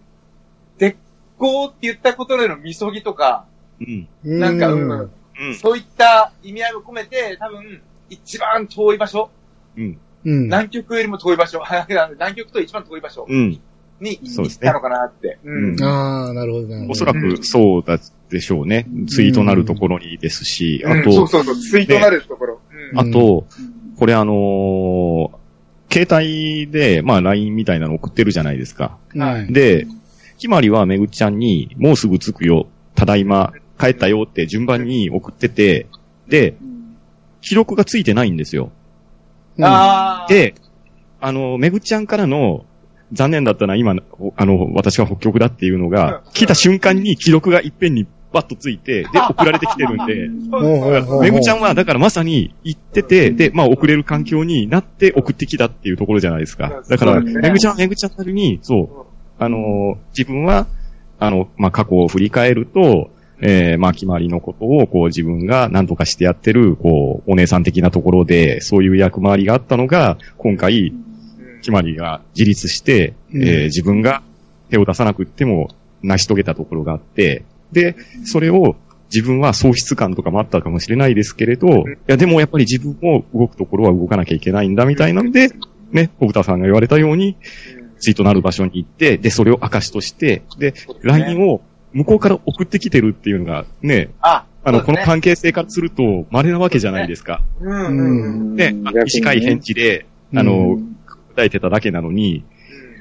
[0.78, 0.96] 絶
[1.38, 3.46] 好って言ったことでのみそぎとか、
[3.80, 4.08] うん。
[4.24, 4.38] うん。
[4.38, 5.54] なんか、うん、うん。
[5.54, 9.30] そういった意味合いを込めて、多分、一番遠い場所、
[9.76, 9.98] うん。
[10.24, 10.42] うん。
[10.44, 11.62] 南極よりも遠い場所、
[12.12, 13.60] 南極と一番遠い場所うん。
[14.00, 15.38] にそうですね行ったのかなって。
[15.44, 16.92] うんああ、なるほど、なるほど。
[16.92, 17.98] おそらくそうだ
[18.30, 18.86] でしょうね。
[19.08, 22.60] ツイートなるところにですし、あうんそうと、そうそう、ツイートなるところ。
[22.92, 23.46] うんあと、
[23.96, 25.42] これあのー
[25.92, 28.96] 携帯で、まあ LINE みたいなの送ってるじゃないですか。
[29.14, 29.52] はい。
[29.52, 29.86] で、
[30.42, 32.66] ひまりはめぐっちゃんに、もうすぐ着くよ、
[32.96, 35.86] ただいま、帰ったよって順番に送ってて、
[36.26, 36.56] で、
[37.40, 38.72] 記録がついてないんですよ。
[39.56, 40.56] うん、あー、で、
[41.20, 42.64] あの、めぐっちゃんからの、
[43.12, 43.94] 残念だったな、今、
[44.34, 50.28] あの、私は北極だっていうのがうん、来た瞬間に記録がいっぺんにバッとついて、で、送られてきてるんで、
[51.20, 56.82] めぐちゃんは、だからまさに行ってて、で、まあ送れる環境になって送ってきたっていうところじゃないですか。
[56.88, 59.11] だから、めぐちゃん、めぐちゃんなりに、そう、
[59.44, 60.66] あのー自分は、
[61.18, 71.12] あの、まあ過去を振り返ると、えー、まあ決まりのことを、こう自分が何とかしてやってる、こう、お姉さん的なところで、そういう役回りがあったのが、今回、うん
[71.62, 73.42] 決まりが自立して、うん。
[73.44, 74.22] えー自分が
[74.68, 75.68] 手を出さなくっても
[76.02, 78.74] 成し遂げたところがあって、で、それを
[79.12, 85.50] 自分は喪失感とかもあったかもしれないですけれど、いやでもやっぱり自分も動くところは動かなきゃいけないんだみたいなので、
[85.92, 87.36] ね、小豚さんが言われたように、
[88.02, 97.42] ツイートなる場所に行って、で、それを証として、で、LINE を向こうから送ってきてるっていうのがね、あ、あの、この関係性からすると稀なわけじゃないですか。
[97.60, 98.56] うんうんうん。
[98.56, 100.78] で、あの短い返事で、あの、
[101.34, 102.44] 答えてただけなのに、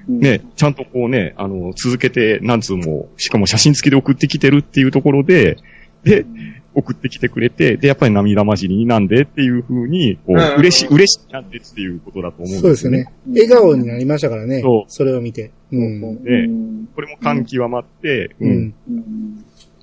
[0.08, 5.58] ね、ちゃんとこうね、あの、続けて何通も、しかも写真付きで送ってきてるっていうところで、
[6.04, 6.26] で、
[6.74, 12.62] 送ってきてくれて、で、やっぱり涙混じりになんでっていう風に、こう、うんうん嬉しい、嬉しいなんでっていうことだと思うんですよね。
[12.62, 13.06] そうですよね。
[13.28, 14.62] 笑顔になりましたからね。
[14.62, 15.52] そうそれを見て。
[15.72, 16.24] うん。
[16.24, 18.74] でうんこれも感極まって、うん、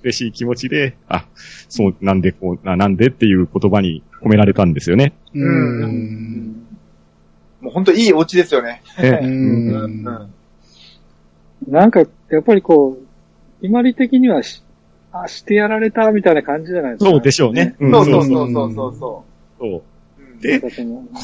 [0.03, 1.25] 嬉しい気持ちで、あ、
[1.67, 5.13] そう、なんでこう、ななんでっていう言葉に込められたんですよね。
[5.33, 5.39] う。
[5.39, 6.67] うんうん。
[7.61, 8.81] もう本当いいオチですよね。
[8.97, 10.03] えううんん。
[11.67, 14.63] なんか、やっぱりこう、決まり的にはし、
[15.11, 17.09] あ、してやられたみたいな感じじゃないですか。
[17.09, 17.75] そうでしょうね。
[17.79, 19.25] うんそうそうそそうそうそうそ
[19.59, 19.73] そうう。
[19.73, 19.81] うん
[20.39, 20.61] で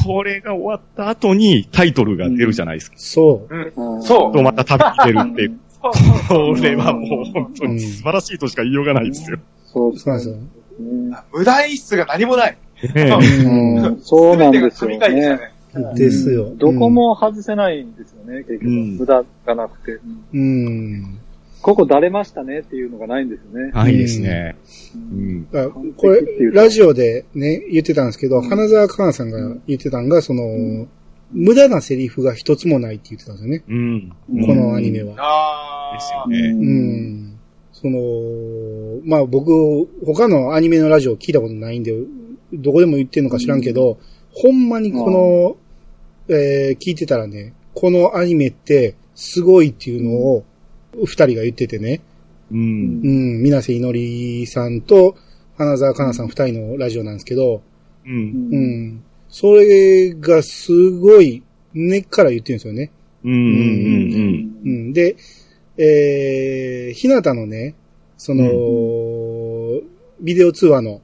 [0.03, 2.97] これが終わった後にタイトルが出るじゃないですか。
[2.97, 3.55] そう。
[3.55, 5.59] うんうんそうとまた旅に出るっていう。
[5.81, 9.37] そうそうそうこれはもう本当に素晴らしいとしか言いようがないですよ。
[9.67, 10.35] そうそうなんですよ。
[10.35, 12.57] ね無駄演出が何もない。
[12.93, 15.55] ねうんうんそうなんですよ全てが神回でしたね。
[15.93, 15.93] ね。
[15.95, 16.51] ですよ。
[16.55, 18.65] どこも外せないんですよね、結局。
[18.65, 19.99] うん無駄がなくて。
[20.33, 21.19] うん。
[21.65, 23.71] ここだれましたねっていうのがないんですよね。
[23.71, 24.55] ないですね。
[24.93, 25.47] うん。
[25.51, 30.87] あこれ、ラジオでね、言ってたんですけど、花澤香菜さんが言ってたんが、その、
[31.31, 33.63] 無駄なセリフが一つもないって言ってたんですよね。
[33.67, 34.13] うん。
[34.31, 35.15] うんこのアニメは。
[35.17, 36.29] あですよー。
[36.29, 36.71] ねう
[37.33, 37.39] ん。
[37.73, 41.95] その、まあ僕、他のアニメのラジオ聞いたことないんで、
[42.53, 43.97] どこでも言ってんのか知らんけど、
[44.35, 45.57] ほんまにこの、
[46.27, 50.45] えー聞いてたらね、このアニメってすごいっていうのを、
[51.03, 52.01] 二人が言っててね、
[52.51, 52.55] う。
[52.55, 55.15] うんん、水瀬いのりさんと
[55.57, 57.61] 花澤香菜さん二人のラジオなんですけど、
[58.05, 58.09] う。
[58.09, 59.03] うんうん。
[59.29, 61.43] それがすごい
[61.73, 62.91] 根っから言ってるんですよね。
[63.23, 63.31] うん。
[63.31, 63.39] うん。
[63.39, 64.61] うん。
[64.63, 64.93] うん。
[64.93, 65.15] で、
[65.77, 67.75] えー、ひなたのね、
[68.17, 68.45] その、
[70.21, 71.01] ビデオ通話の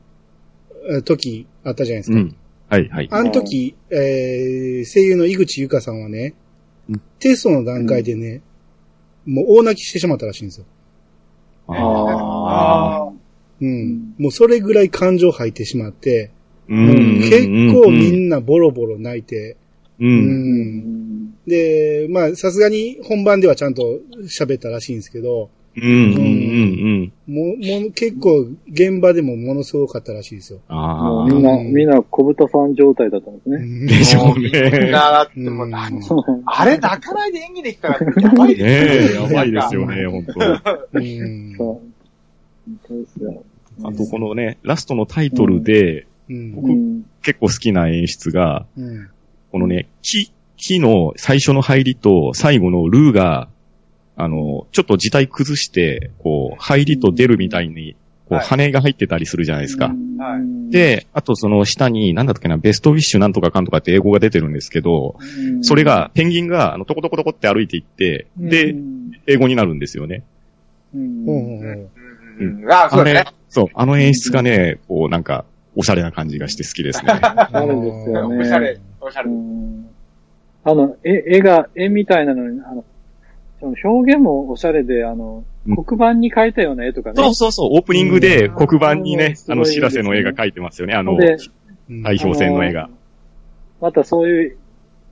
[0.90, 2.18] え時あったじゃないですか。
[2.18, 2.36] うん。
[2.70, 3.08] はい、はい。
[3.12, 6.34] あの時、えー、声優の井口ゆかさんはね
[6.90, 8.42] うん、テストの段階でね、
[9.26, 10.66] もう大泣きしてしまったらしいんですよ。
[11.68, 13.12] ああ。
[13.62, 14.16] うん。
[14.18, 16.32] もうそれぐらい感情入ってしまって、
[16.68, 17.20] うん。
[17.22, 19.58] 結構みんなボロボロ泣いて、
[20.00, 20.06] う。
[20.06, 21.34] うんん。
[21.46, 25.84] で、まあ、さすがに本番ではちゃんと喋ったらしいんですけど、うん。
[25.84, 27.14] うん。
[27.28, 27.34] うん。
[27.34, 30.60] もう、もう結構現場でもものすごかったらしいですよ。
[30.68, 31.28] ああ。
[31.28, 33.56] みんな、みんな小豚さん状態だったんですね。
[33.56, 34.92] うんでしょうね。
[34.92, 35.70] なだってもう、
[36.46, 40.34] あれ泣かないで演技できたら、やばいですねえ、よやばいですよね、本当
[40.94, 41.92] うんそう。
[42.66, 43.44] 本当ですよ。
[43.84, 47.06] あとこのね、ラストのタイトルで、うん僕うん。
[47.24, 49.10] 結構好きな演出が、うん
[49.52, 53.50] このね、木、木の最初の入りと最後のルーが、
[54.22, 57.96] あの、ちょっと字体崩して、こう、入りと出るみたいに、
[58.30, 59.88] こう、はい羽が入ってたりするじゃないですか。
[59.88, 70.24] はいで、あとその下に、なんだったっけな、ベストウィッシュなんとかかんとかって英語が出てるんですけど、うんそれ、が、ペンギンが、あの、トコトコトコって歩いていって、でう、ん英語になるんですよね。
[70.96, 71.90] うんほうほううんほう
[72.40, 73.26] うんうんあ、そうですね。
[73.50, 75.46] そう、あの演出がね、こう、なんか、
[75.76, 77.12] おしゃれな感じがして好きですね。
[77.12, 78.38] あるんですよね。
[78.38, 79.32] おしゃれ、おしゃうれ。
[79.32, 79.90] ん
[80.64, 82.86] あの、絵、絵が、絵みたいなのに、あの、
[83.62, 87.16] その表現もおしゃれで、あの、うん黒板に描いたような絵とかね。
[87.22, 91.38] そうそうそう、オープニングでうん黒板にね、うんあの、しらせの絵が描いてますよね、あの、代
[92.20, 92.90] 表戦の絵が。
[93.80, 94.58] またそういう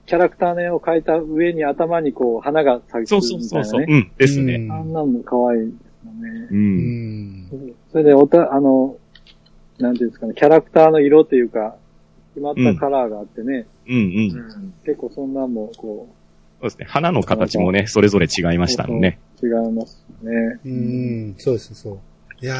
[0.07, 4.09] キャラクターの絵を描いた上に頭にこう花が咲そうくそうそうそう、みたいなね。
[4.09, 4.55] うん、ですね。
[4.55, 6.47] うんあんなのも可愛いですよね。
[6.49, 6.53] う。
[6.55, 6.77] うん
[7.43, 7.75] ん。
[7.91, 8.97] それでおた、あの、
[9.77, 11.75] なんていうんですかね、キャラクターの色っていうか、
[12.33, 14.01] 決まったカラーがあってね、うんうん。
[14.01, 16.07] うん結構そんなんもこ
[16.62, 16.86] そうですね。
[16.89, 19.20] 花の形もね、それぞれ違いましたのね。
[19.41, 20.60] う、違いますね。
[20.66, 21.36] うん。
[21.38, 21.99] そうです、そう。
[22.41, 22.55] いや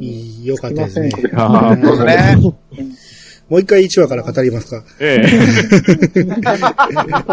[0.00, 2.36] いい、よかったですねあーそうですね。
[3.48, 4.82] もう一回1話から語りますか。
[4.98, 5.26] ええ。
[6.16, 6.32] 伝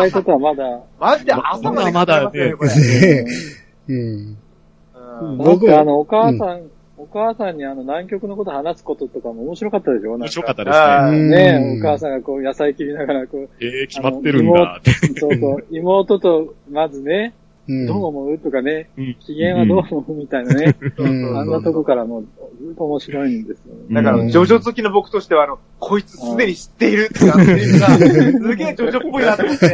[0.06, 0.64] え方はまだ、
[1.00, 2.70] マジで朝までまだね、これ。
[2.70, 3.26] ね
[3.90, 3.98] うん。
[3.98, 6.70] うん僕あの、お母さん、
[7.04, 10.14] お母さんにあの、南極のこと話すこととかも面白かったでしょ？
[10.14, 10.62] 面白かった
[11.06, 11.22] あですね。
[11.22, 11.30] うん。
[11.30, 14.80] ねえ、お母さんがこう野菜切りながらこう、ええ、決まってるんだ。
[14.80, 14.92] って。
[15.20, 17.34] そうそう、妹とまずね、
[17.68, 17.86] うん。
[17.88, 18.38] どう思う？
[18.40, 19.16] とかね、うん。
[19.22, 20.14] 機嫌はどう思う？
[20.14, 21.38] みたいなね、うん。
[21.38, 22.26] あんなとこからもう
[22.66, 23.96] ずっと面白いんですよね。
[23.96, 27.98] だから、うんジョジョ好きの僕としては、あの、こいつすでに知っているっていうあのが、
[28.50, 29.68] すげえジョジョっぽいなと思って。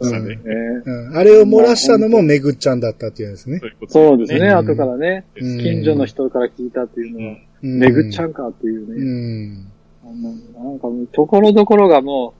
[0.00, 0.42] うねね
[0.84, 3.60] うんあれを漏らしたのもめぐっちゃんだったっていうんですね。
[3.88, 9.54] そうですね、うん後からね、うん近所の人から聞いたっていうのは、うんめぐっちゃんかっていううね。
[9.54, 9.66] ん。
[10.04, 12.34] あのなんかもう、ところどころがも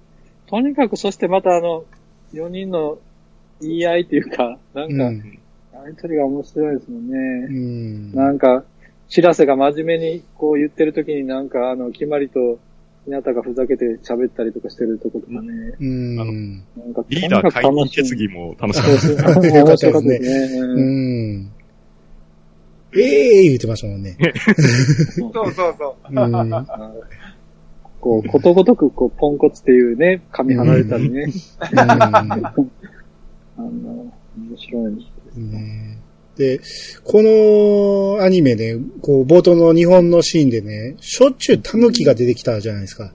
[0.46, 1.84] う、とにかく、そしてまたあの、
[2.32, 2.98] 4人の
[3.60, 5.38] 言い合いっていうか、なんか、うん。
[5.72, 7.18] やりとりが面白いですもんうね。
[7.48, 8.12] ん。
[8.14, 8.64] なんか、
[9.08, 12.58] 知らせが真面目にこう言ってる時になんか、あの、決まりと、
[13.08, 15.48] ひなたがふざけて喋ったりとかしてるとことかね。
[15.80, 16.16] うん。
[16.16, 16.62] なん
[16.94, 18.28] か、リーダー解任決議。
[18.28, 19.32] 議も楽しかそうった。
[19.32, 19.42] そう。
[19.42, 20.16] 面白かったですね。
[20.58, 21.52] ううんん。
[22.94, 24.18] ええー、言ってましたもんね。
[25.16, 26.12] そうそうそう。
[26.12, 26.66] うん。
[27.98, 31.32] こう、ことごとく、こう、ポンコツっていうね、髪離れたりね。
[31.64, 31.86] あ
[33.56, 35.00] の、面白いで
[35.32, 35.50] すね。
[35.58, 35.97] ね
[36.38, 36.60] で、
[37.04, 43.12] このアニメね、こう、冒頭の日本のシーンでね、しょっちゅうタヌキが出てきたじゃないですか。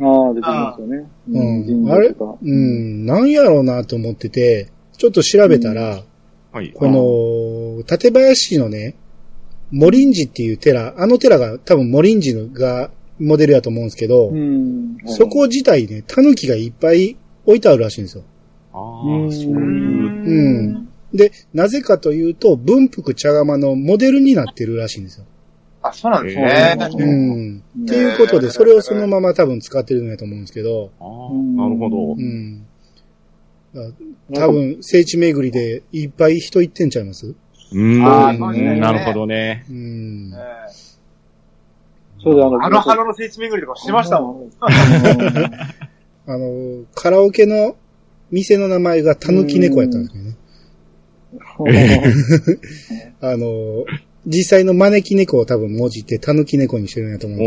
[0.00, 1.06] ああ、出てますよね。
[1.30, 2.08] うん神あれ？
[2.42, 6.02] うん、なんやろうなと思ってて、ちょっと調べたら、
[6.50, 6.72] はい。
[6.72, 8.96] この、館林市のね、
[9.70, 14.96] モリンジっていう寺、あの寺が多分モリンジがモデルやと思うんですけど、うん。
[15.06, 18.24] そこ自体ね、タヌキがいっぱい置いてあるらしいんですよ。
[18.72, 19.50] あうんあ、そういう。
[19.50, 20.88] うん。
[21.14, 25.26] で、なぜかというと、文福茶釜のモデルになってるらしいんですよ。
[25.82, 26.76] あ、そうなんですね。
[26.78, 27.62] えーうん。
[27.84, 32.16] っていうことで、それをそのまま多分使ってるんやと思うんですけど、ああ、なるほどう。
[32.16, 32.66] ん。
[33.74, 33.90] だ
[34.34, 37.26] 多分、聖地巡りでいっぱい人行ってんちゃいます？
[37.26, 39.64] うーん、あねなるほどね。
[39.68, 40.32] うん。
[40.34, 40.38] え
[42.22, 44.46] そうで、あの、ーあの花の聖地巡りとかしましたもん。
[44.46, 44.50] ん。
[46.26, 47.76] あの、カラオケの
[48.30, 50.36] 店の名前がタヌキ猫やったんですけどね。
[53.20, 53.84] あの、
[54.26, 57.38] 実際の招き猫を多分文字ってタヌキ猫にしてるんやと思う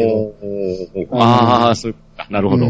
[0.93, 1.17] けど。
[1.17, 2.65] ああ、そういうことかなるほど。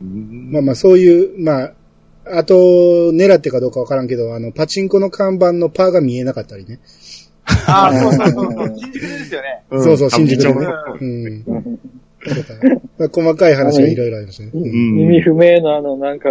[0.00, 1.72] まあまあそういう、まあ、
[2.30, 2.54] あと、
[3.12, 6.78] 狙ってかどうかわからんけど、あの、パチンコの看板のパーが見えなかったりね。
[7.66, 8.74] あーそうそうそう。
[8.76, 9.64] 新宿ですよね。
[9.70, 10.66] そうそう新宿でねで。
[11.00, 11.04] う
[11.46, 13.10] ん。
[13.10, 14.50] 細かい話がいろいろありましたね。
[14.54, 16.28] 意味不明なあの、なんか、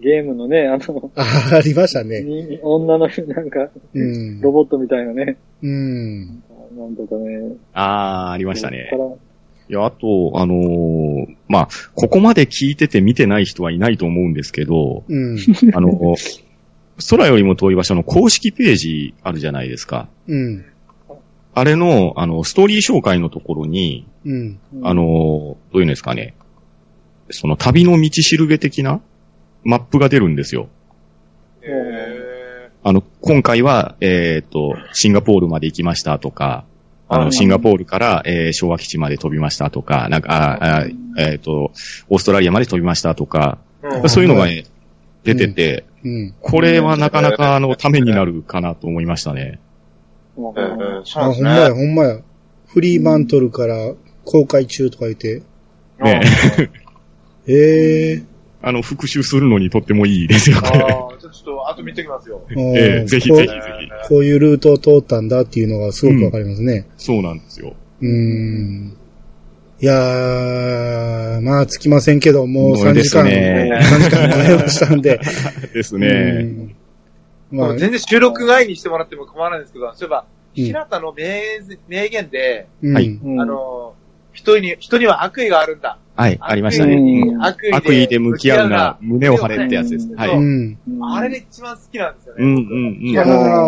[0.00, 2.22] ゲームのね、あの、あ、ありましたね。
[2.22, 4.40] に女の、なんか、うん。
[4.40, 5.38] ロボットみたいなね。
[5.62, 6.26] うん。
[6.76, 7.56] なんとかね。
[7.72, 8.90] ああ、ありましたね
[9.68, 15.36] いや、あと、あのーまあ、ここまで聞いてて見てない人はいないと思うんですけど、うん。
[15.74, 16.14] あの、
[17.10, 20.08] 空よりも遠い場所の公式ページあるじゃないですか。
[20.26, 20.64] うん。
[21.54, 24.58] あれの、あの、ストーリー紹介のところに、うん。
[24.80, 26.34] らあの、どういうんですかね、
[27.30, 29.00] その旅の道しるべ的な
[29.64, 30.68] マップが出るんですよ。
[31.62, 36.64] えあの、今回は、えっ、と、シンガポールまで行きましたとか、
[37.08, 40.86] あの、うんシンガポールから、えー昭和基地まで飛びましたとか、なんか、ああ
[41.18, 41.72] えっ、と、
[42.08, 44.64] オーストラリアまで飛びましたとか、ーそういうのがね、
[45.24, 46.34] 出てて、うん。
[46.40, 49.60] これはなかなかあの、ためになるかなと思いましたね。
[50.36, 51.74] うんえーそうあ、なんですほんまや、ね。
[51.74, 52.20] ほんまや。
[52.66, 53.94] フリーマントルから
[54.24, 55.42] 公開中とか言って。
[56.00, 56.22] ね
[57.48, 58.22] ええ
[58.60, 60.84] あの、復習するのにとってもいいですよ、あこれ。
[60.84, 62.42] ーちょっとちょっと、後見てきますよ。
[62.50, 62.60] ー。
[62.76, 64.08] ええぜひこうぜひぜひ。
[64.08, 66.86] こういうルートを通ったんだっていうのがすごくわかりますね。
[66.96, 67.74] そうなんですよ。
[68.00, 68.96] うーん。
[69.80, 75.14] いやー、まあ、つきませんけど、もう3そうです時間、ね3時間超えましたんで。
[75.14, 75.20] う
[75.74, 76.42] ですね。
[76.42, 76.74] ん
[77.52, 83.94] まあ、全然収録外にしてもらっても構わないんですけど、そういえば、うん平田の名名言で、うんはいうんあの、
[84.32, 85.98] 人に、人には悪意があるんだ。
[86.18, 86.96] はい、ありましたうね。
[86.96, 90.08] ん悪意で悪意で向き合うな、胸を張れってやつです。
[90.08, 90.30] うんはい。
[91.16, 92.44] あれで一番好きなんですよね。
[92.44, 92.62] うんうん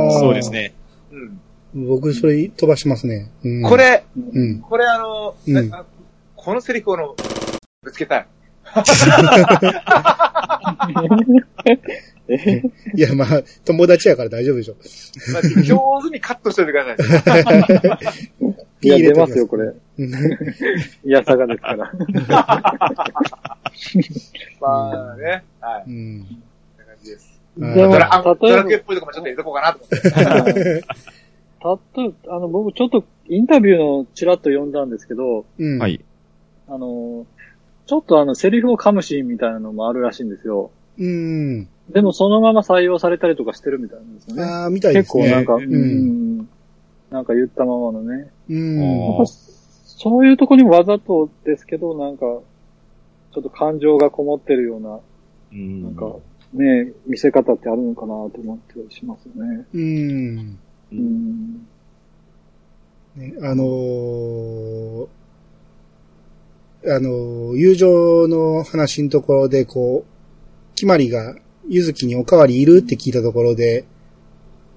[0.05, 0.11] うん。
[0.11, 0.75] そうですね。
[1.13, 1.41] うん
[1.87, 3.31] 僕、それ飛ばしますね。
[3.45, 4.59] うんこ、れ、うん。
[4.59, 5.85] これあの、うんな
[6.35, 7.15] このセリフをの
[7.83, 8.27] ぶつけたい。
[12.31, 12.63] え
[12.95, 14.77] いや、まあ、友達やから大丈夫でしょ。
[15.33, 15.79] まあ上
[16.09, 17.43] 手にカットしててください。
[18.83, 19.67] いや、出ますよ、これ。
[19.67, 19.73] う
[20.07, 20.11] ん
[21.05, 21.93] いやさがですから。
[24.61, 25.83] まあね、はい。
[25.85, 26.17] こうん。
[26.19, 27.41] んな感じです。
[27.59, 30.85] うんでも、ドラあド例ラクエえっぽいとこもちょっと入れとこうかなと思って。
[31.61, 35.79] ば、たと、あの、僕ちょっとインタビューのチラッと読んだんですけど、うん。
[35.79, 35.89] は。
[35.89, 36.01] い。
[36.69, 37.27] あの、
[37.87, 40.71] ちょっとあの、セリフを噛むシーンみたいなのもあるらしいんですよ。
[40.99, 41.69] うん。
[41.93, 44.43] でもそのまま採用されたりとかしてるみたいなんですよね。
[44.43, 45.23] ああ、みたいですね。
[45.25, 46.49] 結構なんか、ううんん、
[47.11, 48.31] なんか言ったままのね。
[48.49, 48.59] う
[49.23, 49.27] ん。
[49.27, 52.25] そういうとこにもわざとですけど、なんか、
[53.33, 54.99] ちょっと感情がこもってるような、
[55.53, 56.17] うんなんか、
[56.55, 59.67] ね、見せ方ってあるのかなと思ったりしますよね。
[59.73, 60.59] うん。
[60.93, 61.67] うん。
[63.17, 65.07] ねあのー
[66.87, 71.37] あのー友情の話のところで、こう、決まりが、
[71.71, 73.85] ゆずきにおかわりいるって聞いたところで、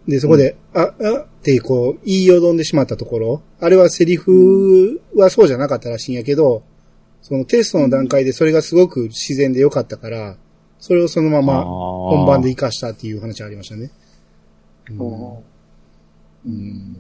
[0.08, 6.62] で、そこで、あ、あってこう、言いよどんでしまったところ、あれはセリフはそうじゃなかったらしいんやけど、
[7.24, 10.38] そのテストの段階でそれがすごく自然で良かったから、
[10.78, 13.90] それをそのまま本本番で活かしたっていう話ありましたね。
[14.90, 15.38] うん
[16.46, 16.98] うん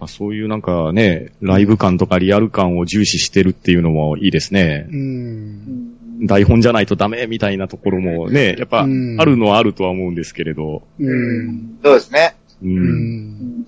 [0.00, 4.92] まあそういうなんかね、ライブ感とかリアル感を重視してるっていうのもいいですねう。。
[4.92, 5.87] うんん。
[6.26, 10.82] 台本じゃないとダメみたいなところもね、やっぱあうんるのはあるとは思うんですけれど。
[10.98, 11.78] うん。
[11.82, 12.34] そうですね。
[12.62, 12.66] う。
[12.66, 13.66] うんん。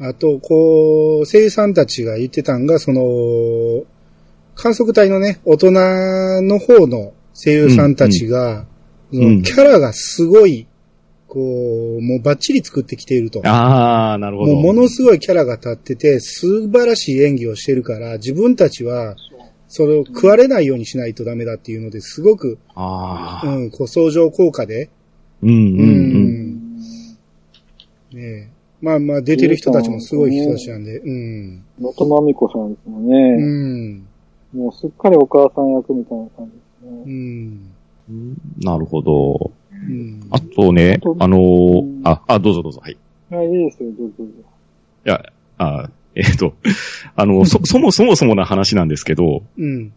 [0.00, 3.84] あと、こう、声優さんたちが言ってたんが、その、
[4.54, 5.72] 観測隊のね、大人
[6.42, 8.66] の方の声優さんたちが、
[9.12, 10.66] そのうんキャラがすごい、
[11.26, 13.40] こう、もうバッチリ作ってきていると。
[13.46, 14.54] ああ、なるほど。
[14.54, 19.16] もうものすごいキャラが立ってて、素晴らしい演技をしてるから、自分たちは、
[19.68, 23.48] それを食われないようにしないとダメだっていうので、すごく、ああ。
[23.48, 24.90] うん、こう、相乗効果で、
[25.42, 25.82] うんうんう。
[25.82, 25.88] うん
[26.54, 26.88] ん。
[28.12, 28.48] ねえ
[28.80, 31.56] まあまあ、出てる人たちもすごい人たちなんで、うん。
[31.80, 33.36] 能登まみこさんですもんうね。
[33.36, 34.06] ん。
[34.54, 37.12] もうすっかりお母さん役みたいな感じですうね。
[37.12, 37.70] ん。
[38.60, 39.50] なるほど。
[39.72, 40.20] うん。
[40.30, 42.96] あとね、あのーあ、あ、どうぞどうぞ、はい。
[43.30, 44.32] いはい、いいですよ、どうぞどうぞ。
[45.04, 46.54] や、あ、えっ、と、
[47.14, 49.92] あの、そ、 そもそもそもな話なんですけど、うん。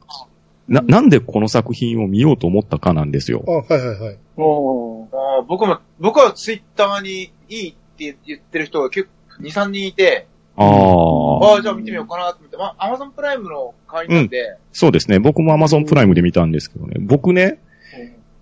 [0.68, 3.52] な、なんでこの作品を見ようと思ったかなんですよあ、。
[3.52, 4.18] はいはいはい。
[4.38, 15.20] おーあー僕も、僕はツイッターにいいって言ってる人が結構2、3人いて、ああ、ああ、じゃあ見てみようかなと思って、まあ、アマゾンプライムの会員なんで、そうですね。
[15.20, 16.96] 僕も Amazon プライムで見たんですけどね。
[17.00, 17.60] 僕ね、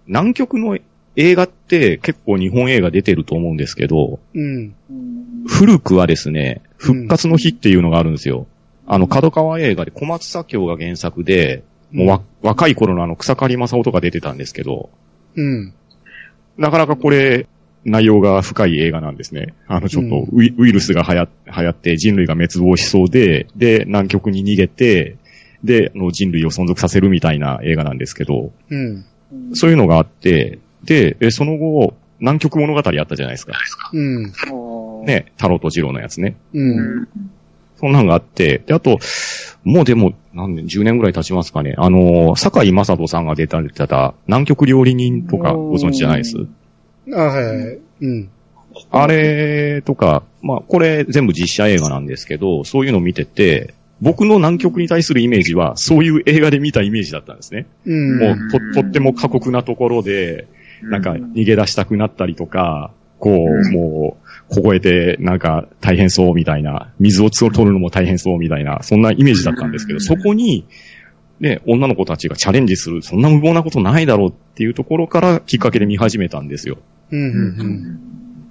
[0.06, 0.78] 南極の
[1.20, 4.74] 映画って結構日本映画出てると思うんですけど、うん。
[4.90, 8.46] うん古くはですね、復活の日っていうのがあるんですよ。
[8.86, 14.90] あの、角川映画で小松左京が原作で、もうわ、若い頃のあの草刈正雄とか出てたんですけど、
[15.36, 15.74] うん。
[16.58, 17.48] なかなかこれ、
[17.84, 19.54] 内容が深い映画なんですね。
[19.68, 25.18] あの、ちょっとウイ,、ルスが流行流行って人類が滅亡しそうで、で、南極に逃げて、
[25.64, 29.06] で、あの人類を存続させるみたいな映画なんですけど、うん。
[29.32, 33.54] うんそういうのがあって、で、えその後、南極物語あったじゃないですか。
[33.94, 35.06] うん。
[35.06, 36.36] ね、太郎と二郎のやつね。
[36.54, 36.62] う
[37.02, 37.08] ん。
[37.78, 39.00] そんなんがあって、で、あと、
[39.64, 41.76] もうでも、何年、10年ぐらい経ちますかね。
[41.78, 46.36] あの、坂井正人さんが出た、出た、南極料理人とかご存知じゃないです？
[47.14, 47.80] あ、はいはい。
[48.02, 48.30] うん。
[48.92, 57.66] あれとか、まあ、これ全部実写映画なんですけど、そういうのを見てて、僕の南極に対するイメージは、そういう映画で見たイメージだったんですね。
[57.86, 58.20] うん。
[58.20, 60.48] もう、と、とっても過酷なところで、
[60.84, 64.18] なんか逃げ出したくなったりとか、こう、も
[64.50, 70.66] う、凍えて、なんか大変そうみたいな、水を取るのも大変そうみたいな、そんなイメージだったんですけど、そこに、
[71.40, 76.78] ね、女の子たちがチャレンジする、そんな無謀なことないだろうっていうところからきっかけで見始めたんですよ。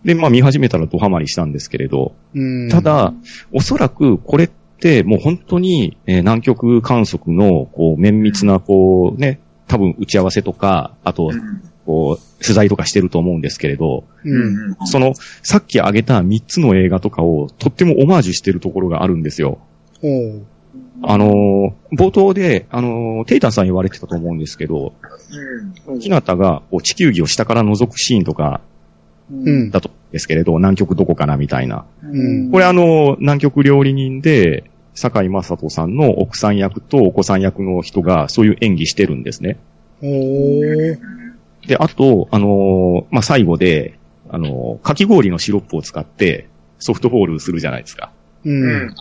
[0.05, 2.69] で、まあ見始めたらドハマりしたんですけれど、うん。
[2.71, 3.13] ただ、
[3.53, 4.51] おそらくこれっ
[4.81, 11.31] てもう本当に、えー南極観測のこう綿密なこうね、多分打ち合わせとか、あと、
[11.89, 14.77] こう、取材とかしてると思うんですけれど、うん。
[14.85, 19.59] その、さっき挙げた3つの映画とかをとってもオマージュしてるところがあるんですよ。
[21.03, 24.93] あのー冒頭で、あのーテイタンさん言われてたと思うんですけど、
[25.87, 25.99] うん。
[25.99, 28.61] ひなたがこう地球儀を下から覗くシーンとか
[29.33, 29.71] うん。
[29.71, 31.87] だとですけれど、南極どこかなみたいな。
[32.03, 32.51] うん。
[32.51, 39.57] これあの、南極料理人で、坂井正人さんの奥さん役とお子さん役の人がそういう演技してるんですね。
[41.69, 43.99] で、あと、あのーまあ、最後で、
[44.31, 48.11] あのーかき氷のシロップを使ってソフトボールするじゃないですか。
[48.45, 48.51] う。
[48.51, 48.95] うんん。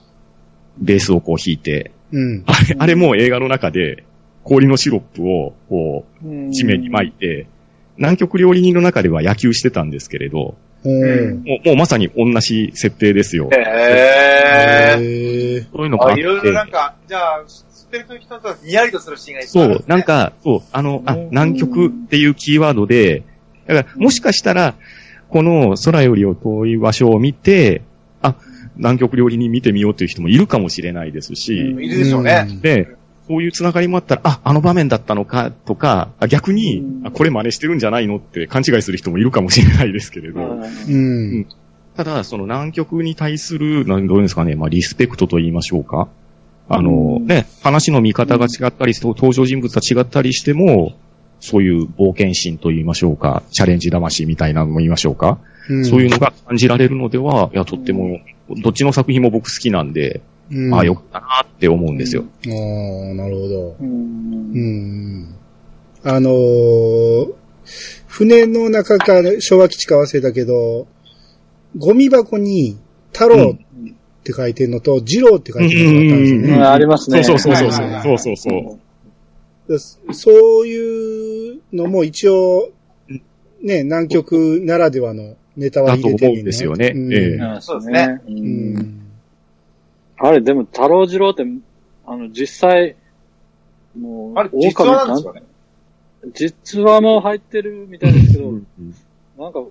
[0.77, 1.91] ベースをこう引いて。
[2.11, 2.43] うん。
[2.45, 4.03] あれ、あれも映画の中で
[4.43, 7.47] 氷のシロップをこう地面に巻いて、
[7.95, 11.35] 南極料理人の中では野球してたんですけれど、おー。
[11.35, 13.49] もうもうまさに同じ設定ですよ。
[13.51, 14.97] へえ。
[14.99, 15.59] へえ。
[15.61, 16.21] あ、そういうのがあって。
[16.21, 21.29] いろいろなんか、じゃあ、知ってる人とニヤリとするシーンがいっぱいそうあるです、ねなん、か、そう、あの、あ、うん。
[21.29, 23.23] 南極っていうキーワードで、
[23.65, 24.75] だから、もしかしたら、
[25.29, 27.81] この空よりを遠い場所を見て、
[28.21, 28.35] あ、
[28.75, 32.47] 南極料理に見てみようという人もいるかもしれないですし、うんいるでしょうね。
[32.61, 32.87] で、
[33.27, 41.45] そういうつながりもあったら、あ、あの場面だったのかとか、あ逆に、あこれ真似してるんじゃないのって勘違いする人もいるかもしれないですけれど、うん。
[41.95, 46.07] ただ、その南極に対する、なんどういうんですかね、まあ、リスペクトと言いましょうか。
[46.69, 50.93] あの、うんね、話の見方が違ったり、そう登場人物が違ったりしても、
[51.39, 55.39] そういう冒険心と言いましょうか、チャレンジ魂みたいなのも言いましょうか、
[55.69, 55.85] うん。
[55.85, 58.19] そういうのが感じられるのでは、いや、とっても、
[58.63, 60.21] どっちの作品も僕好きなんで、
[60.51, 60.73] うん。
[60.73, 62.23] ああ、よかったなって思うんですよ。
[62.23, 63.75] ああ、なるほど。
[63.79, 65.35] うんうん。
[66.03, 67.33] あのー
[68.07, 70.87] 船の中か昭和基地か忘れたけど、
[71.77, 72.77] ゴミ箱に
[73.11, 73.66] 太郎っ
[74.27, 76.53] て書いてるのと、二郎って書いてるのがあったんですようんね。
[76.53, 77.23] うんありますね。
[77.23, 77.89] そうそうそうそう。
[78.03, 78.79] そうそうそう。
[79.71, 79.79] で
[80.13, 82.69] そういうのも一応、
[83.61, 88.21] ね、南極ならではのネタは入れてだと思うんですよねうんええうんそうですね。
[88.27, 89.01] ううんん。
[90.17, 91.45] あれ、でも、太郎次郎って、
[92.05, 92.95] あの、実際、
[93.99, 95.43] もう、あれ、実話なんですかね？
[96.33, 98.51] 実話も入ってるみたいですけど、
[99.37, 99.63] なんか、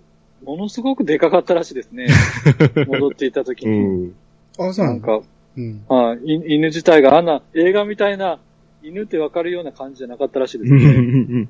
[0.45, 2.07] ものすごくでかかったらしいですね。
[2.87, 3.79] 戻っていった時うに。
[4.09, 4.15] ん。
[4.59, 5.21] あ、そうなんか、
[5.57, 5.85] うん。
[5.89, 8.39] はい、い犬自体があんな映画みたいな
[8.83, 11.49] 犬ってわかるような感じじゃなかったらしいですうん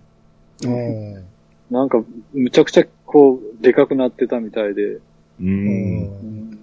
[0.65, 1.25] うね。
[1.71, 2.03] なんか、
[2.33, 4.83] むちゃくちゃこう、でかくなってたみたいで。
[4.85, 5.03] う。
[5.41, 5.67] うん
[6.05, 6.59] ん。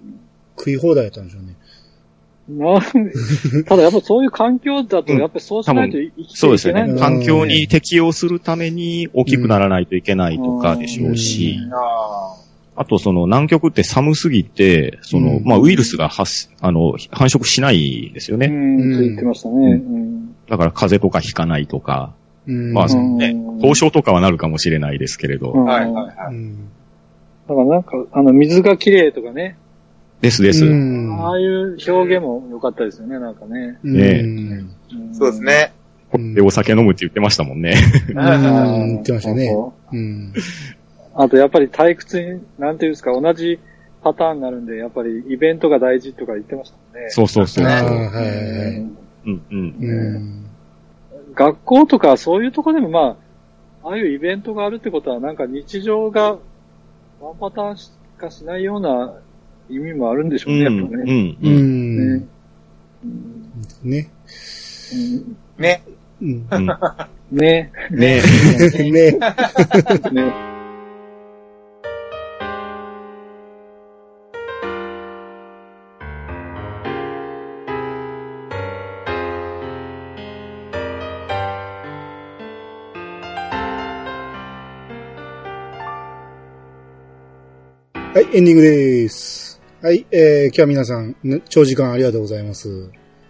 [0.58, 1.56] 食い放題やったんでしょうね。
[2.50, 6.82] なんただやっぱそういう環境だと、やっぱりそうしないと生きてそうですよね。
[6.82, 12.36] いけないんだ環境に適応するために大きくならないといけないとかでしょうし、あ
[12.76, 18.48] あとその南極って寒すぎて、その、うんまあウイルスが発、あの、繁殖しないですよね。
[18.48, 19.74] うん、言ってましたね。
[19.74, 20.36] うん。
[20.50, 22.14] だから風邪とかひかないとか、
[22.48, 22.74] うん。
[22.74, 25.52] まあうんね、凍傷とかはなるかもしれないですけれど。
[25.52, 26.36] はいはいはい。
[26.36, 26.70] うん。
[27.48, 29.58] だからなんか、あの、水が綺麗とかね、
[30.24, 30.66] ですです。
[30.66, 33.78] うんああいう表現も良かったですよね、なんかね。
[33.84, 34.10] うんね
[34.92, 35.44] うんそうです。
[35.44, 35.74] ね。
[36.14, 37.76] うんで、お酒飲むって言ってましたもんね。
[38.10, 38.18] うん。
[38.18, 39.48] うん言ってましたね。
[39.48, 40.34] そううん。
[41.16, 43.60] あとやっぱり退屈に、なんていうんですか、同じ
[44.04, 47.10] パターンになるんで、やっぱりイベントが大事とか言ってましたもんね。
[47.10, 47.66] そうそうそう。
[51.36, 53.18] 学校とかそういうとこでもま
[53.84, 56.38] あ、ああいうイベントがあるってことは、なんか日常が
[57.22, 59.14] ワンパターンしかしないような
[59.70, 60.88] 意味もあるんでしょうね、やっぱね。
[60.90, 62.16] うんうんううん。
[62.16, 62.20] ん。
[62.20, 62.28] ね
[63.84, 64.10] ね。
[64.94, 65.84] うんね。
[66.22, 66.48] うん。
[66.50, 66.68] うん
[67.32, 67.72] ね。
[67.92, 68.22] ね
[68.92, 69.20] ね。
[70.12, 70.34] ね。
[88.14, 89.60] はい、エンディングです。
[89.82, 92.70] はい、えー、今日は皆さん、ね長時間ありがとうございます。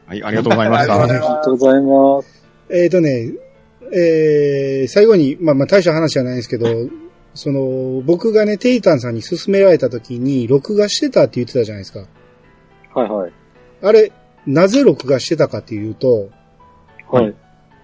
[0.05, 0.97] はい、ありがとうございましありた。
[0.97, 2.43] がとうございまありがとうございます。
[2.69, 3.31] えーとね、
[3.93, 6.67] えー、最後に、まあまあ大した話じゃないんですけど、
[7.33, 12.05] その、僕がね、テイタンさんに勧められた時に、録画してたって言ってたじゃないですか。
[12.93, 13.31] はいはい。
[13.81, 14.11] あれ、
[14.45, 16.29] なぜ録画してたかっていうと、
[17.09, 17.33] はい。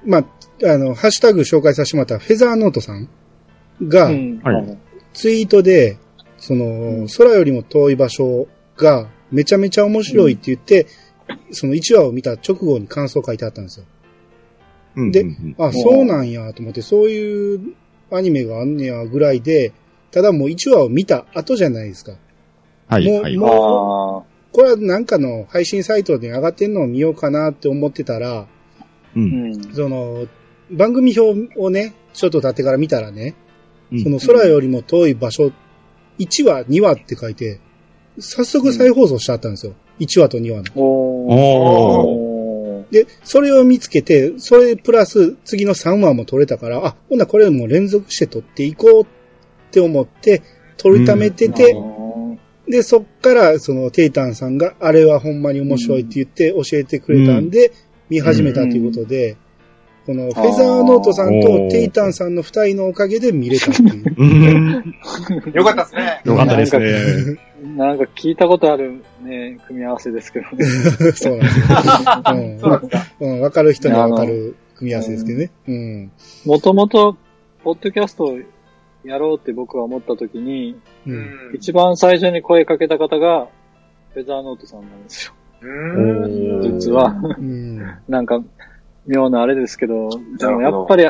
[0.05, 0.25] まあ、
[0.65, 3.07] あの、ハッシュタグ紹介させてもらったフェザーノートさん
[3.81, 4.77] が、うんはい
[5.13, 5.97] ツイートで、
[6.39, 8.47] その、空よりも遠い場所
[8.77, 10.87] がめちゃめちゃ面白いって言って、
[11.51, 13.85] その1話を見た直後に感想を書いてあったんですよ。
[15.11, 17.73] でうんうんあ、そうなんやと思って、そういう
[18.11, 19.73] アニメがあんねやぐらいで、
[20.11, 22.13] ただもう1話を見た後じゃないですか。
[22.87, 23.37] はい、もうはい。
[23.37, 28.47] もあこれはなんかの配信サイトで上がってんのを見ようかなって思ってたら、
[29.15, 29.19] う。
[29.19, 29.73] ん。
[29.73, 30.27] その、
[30.71, 33.35] 番組表をね、ちょっと経ってから見たらね、
[33.91, 35.51] うんその空よりも遠い場所、
[36.19, 37.59] 1話、2話って書いて、
[38.19, 39.73] 早速再放送しちゃったんですよ。
[39.99, 42.85] 1話と2話の。
[42.91, 49.05] で、それを見つけて、それプラス次の3話も撮れたから、あ、ほんならこれもう連続して撮っていこうっ
[49.71, 50.41] て思って、
[50.77, 51.75] 撮りためてて、
[52.67, 57.71] で、そっから、その、テイタンさんが、あれはほんまに面白いって言って教えてくれたんで、
[58.09, 59.37] 見始めたということで、
[60.05, 64.15] この、フェザーノートさんとテイタンさんの二人のおかげで見れたっていう。
[64.17, 64.95] うん。
[65.53, 66.21] よかったですね。
[66.25, 67.39] よかったですね。
[67.75, 70.65] なんか聞いたことあるね、組み合わせですけどね。
[71.13, 71.65] そうなんですよ。
[72.31, 73.63] うんそうなんですか。
[73.63, 75.51] る人にはわかる組み合わせですけどね。
[75.67, 76.11] うん。
[76.45, 77.17] もともと、
[77.63, 78.39] ポッドキャストを
[79.03, 81.11] やろうって僕は思った時に、う。
[81.11, 81.55] うんん。
[81.55, 83.47] 一番最初に声かけた方が、
[84.13, 85.33] フェザーノートさんなんですよ。
[85.61, 86.79] うん。
[86.79, 87.15] 実は。
[87.37, 87.77] うん。
[88.07, 88.41] なんか、
[89.05, 91.09] 妙なあれですけど、でもやっぱり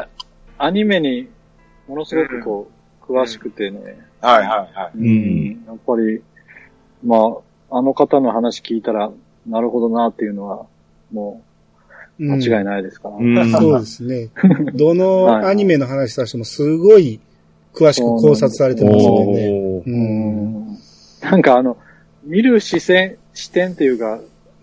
[0.58, 1.28] アニメに
[1.88, 2.72] ものすごくこ
[3.10, 3.80] う、詳しくてね、
[4.22, 4.98] はいはいはい。
[4.98, 6.22] うんやっぱり、
[7.04, 7.18] ま
[7.72, 9.12] あ、あの方の話聞いたら、
[9.48, 10.66] なるほどなっていうのは、
[11.12, 11.42] も
[12.20, 13.16] う、間違いないですから。
[13.16, 14.30] うん そうですね。
[14.76, 17.20] どのはいアニメの話させてもすごい
[17.74, 19.48] 詳しく考察されてますよね。
[19.86, 19.90] う。
[19.90, 20.78] うんん
[21.22, 21.78] なんかあの、
[22.24, 24.20] 見る視線、視点っていうか、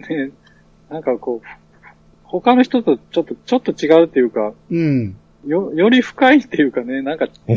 [0.09, 0.31] ね、
[0.91, 1.47] なんかこう、
[2.29, 5.17] 他の人とちょっと、ちょっと違うっていうか、うん。
[5.47, 7.53] よ、より深いっていうかね、なんか、 う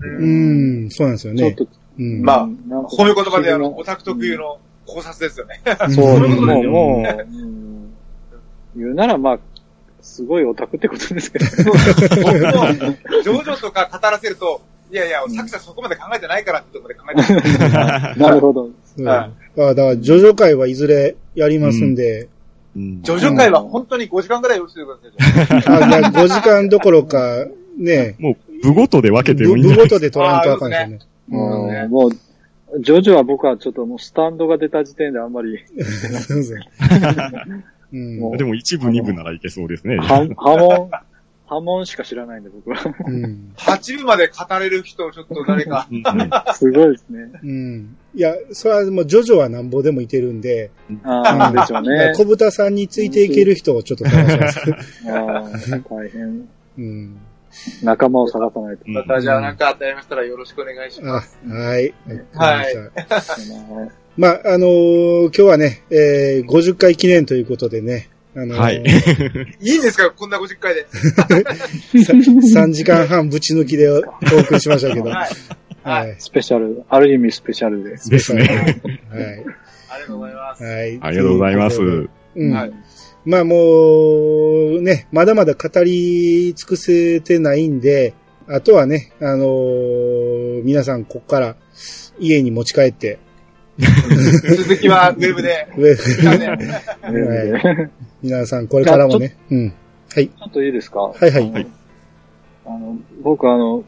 [0.00, 0.86] うん。
[0.86, 0.90] ん。
[0.90, 1.42] そうなんですよね。
[1.42, 2.22] ちょっと、うん。
[2.22, 5.60] まあなんかそういう言葉であの、オタク特有の考察ですよね。
[5.64, 7.92] そう、うんそういうことですもう、よもう、うん
[8.74, 9.38] 言うならまあ、
[10.00, 11.44] すごいオタクってことですけど。
[11.46, 11.80] 僕も、
[13.22, 18.16] ジョジョとか語らせると、いやいや、作者そこまで考えてないからってところで考えてる。
[18.18, 18.70] なるほど。
[19.04, 22.28] はあだから、ジョジョ会はいずれやりますんで、うん
[22.74, 25.84] ジョジョ界は本当に5時間ぐらい用意してくださいよ。
[25.84, 27.46] あ、いや、5時間どころか、
[27.78, 30.98] ね、もう、部ごとで分けて部もいい部ごとで取らんとあかんですよね。
[31.28, 31.80] もね。
[31.86, 32.10] う、もう、
[32.80, 35.58] ジョジョは僕はちょっともうスタンドが出た時点であんまり、
[37.92, 39.98] でも一部二部ならいけそうですね。
[39.98, 40.90] は波紋、
[41.52, 42.78] 波紋しか知らないんで、僕は。
[43.06, 43.52] うん。
[43.56, 45.86] 8部まで語れる人、ちょっと誰か。
[45.90, 46.04] うん
[46.54, 47.30] すごいですね。
[47.42, 47.96] うん。
[48.14, 50.70] いや、それはもう、ジョジョはなんぼでもいてるんで、
[51.04, 52.14] ああ、なんでしょうね。
[52.16, 54.60] 小豚さんについていける人をちょっと探します。
[55.10, 56.48] ああ、大変。
[56.78, 57.18] うん。
[57.82, 58.84] 仲間を探さないと。
[58.86, 61.56] うんまたじゃあなんかありましたらよろしくお願いしまあす。、はい。
[61.68, 61.92] はい
[62.34, 68.76] わかりましたまあ、あのー今日はね、えー、50回記念ということでね、あのーはい。
[69.60, 70.10] いいんですか？
[70.10, 70.86] こんな50回で。
[70.90, 75.10] 3時間半ぶち抜きでお送りしましたけど。
[75.10, 75.30] はい。
[75.82, 76.14] はい。
[76.18, 77.90] スペシャル、ある意味スペシャルで。
[77.90, 78.42] ですね。
[78.42, 78.54] はい。
[79.90, 80.62] ありがとうございます。
[80.64, 80.98] はい。
[81.00, 81.80] ありがとうございます。
[81.82, 82.08] う
[82.46, 82.50] ん。
[82.52, 82.72] はい
[83.24, 88.14] まあもう、ね、まだまだ語り尽くせてないんで、
[88.48, 91.56] あとはね、あのー皆さんここから
[92.18, 93.20] 家に持ち帰って、
[93.78, 95.68] 続きはウェブで。
[95.78, 95.94] 上
[96.36, 97.90] ねはい
[98.22, 99.74] 皆さんこれからもね、うん。
[100.14, 100.28] はい。
[100.28, 101.00] ちょっといいですか？
[101.00, 101.66] はいはい
[102.64, 103.84] あのあの、僕あの、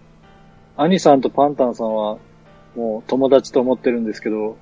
[0.77, 2.19] 兄さんとパンタンさんは、
[2.75, 4.57] もう友達と思ってるんですけど、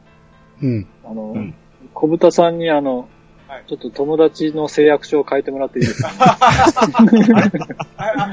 [0.62, 0.86] うん。
[1.04, 1.54] あの、うん
[1.94, 3.08] 小豚さんにあの、
[3.48, 6.38] はいちょっと友達の誓約書を書いてもらっていいですか、あ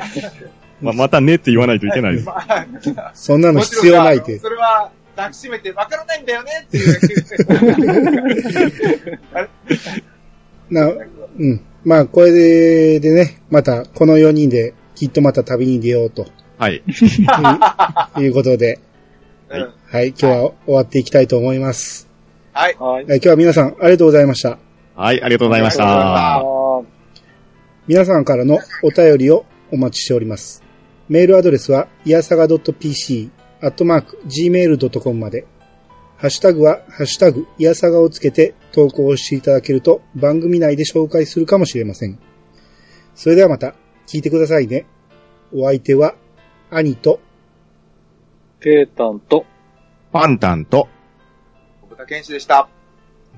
[0.82, 2.26] まあ、またねって言わないといけないです。
[2.26, 2.66] ま あ
[3.14, 4.40] そんなの必要ないって。
[4.40, 7.00] それは抱きしめてわからないんだよねっていう。
[10.70, 11.62] な、うん。
[11.84, 16.28] まあ、これででね、また、この4人で、きっとまた旅に出ようと、
[16.58, 16.76] はい。
[16.76, 16.84] い
[18.18, 18.80] ういうことで、
[19.50, 22.08] うんはい、今日は終わっていきたいと思います。
[22.54, 22.76] はい。
[22.80, 23.06] はい。
[23.06, 24.60] はい今日は皆さん、ありがとうございました。
[24.96, 27.00] はい、ありがとうございましありがとうございました
[27.88, 30.62] 皆さんからのお便りをお待ちしております。
[31.08, 33.32] メールアドレスは、いやさが .pc、
[33.62, 35.48] アットマーク、gmail.com まで。
[36.18, 42.20] ハッシュタグは、ハッシュタグ、いやさがをつけて投稿していただけると番組内で紹介するかもしれません。
[43.16, 43.76] それではまた、
[44.08, 44.86] 聞いてくださいね。
[45.54, 46.16] お相手は、
[46.70, 47.20] 兄と、
[48.60, 49.46] ペータンと、
[50.12, 50.88] パンタンと、
[51.82, 52.70] 小豚健志でした。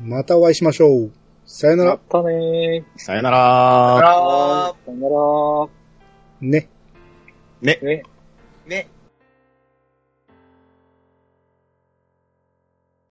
[0.02, 1.12] またお会いしましょう。
[1.46, 1.92] さよなら。
[1.92, 3.38] またねさよなさよなら。
[3.40, 4.86] らー。
[4.86, 5.70] さよなら。
[6.42, 6.70] ね。
[7.62, 7.80] ね。
[7.82, 7.96] ね。
[7.98, 8.04] ね。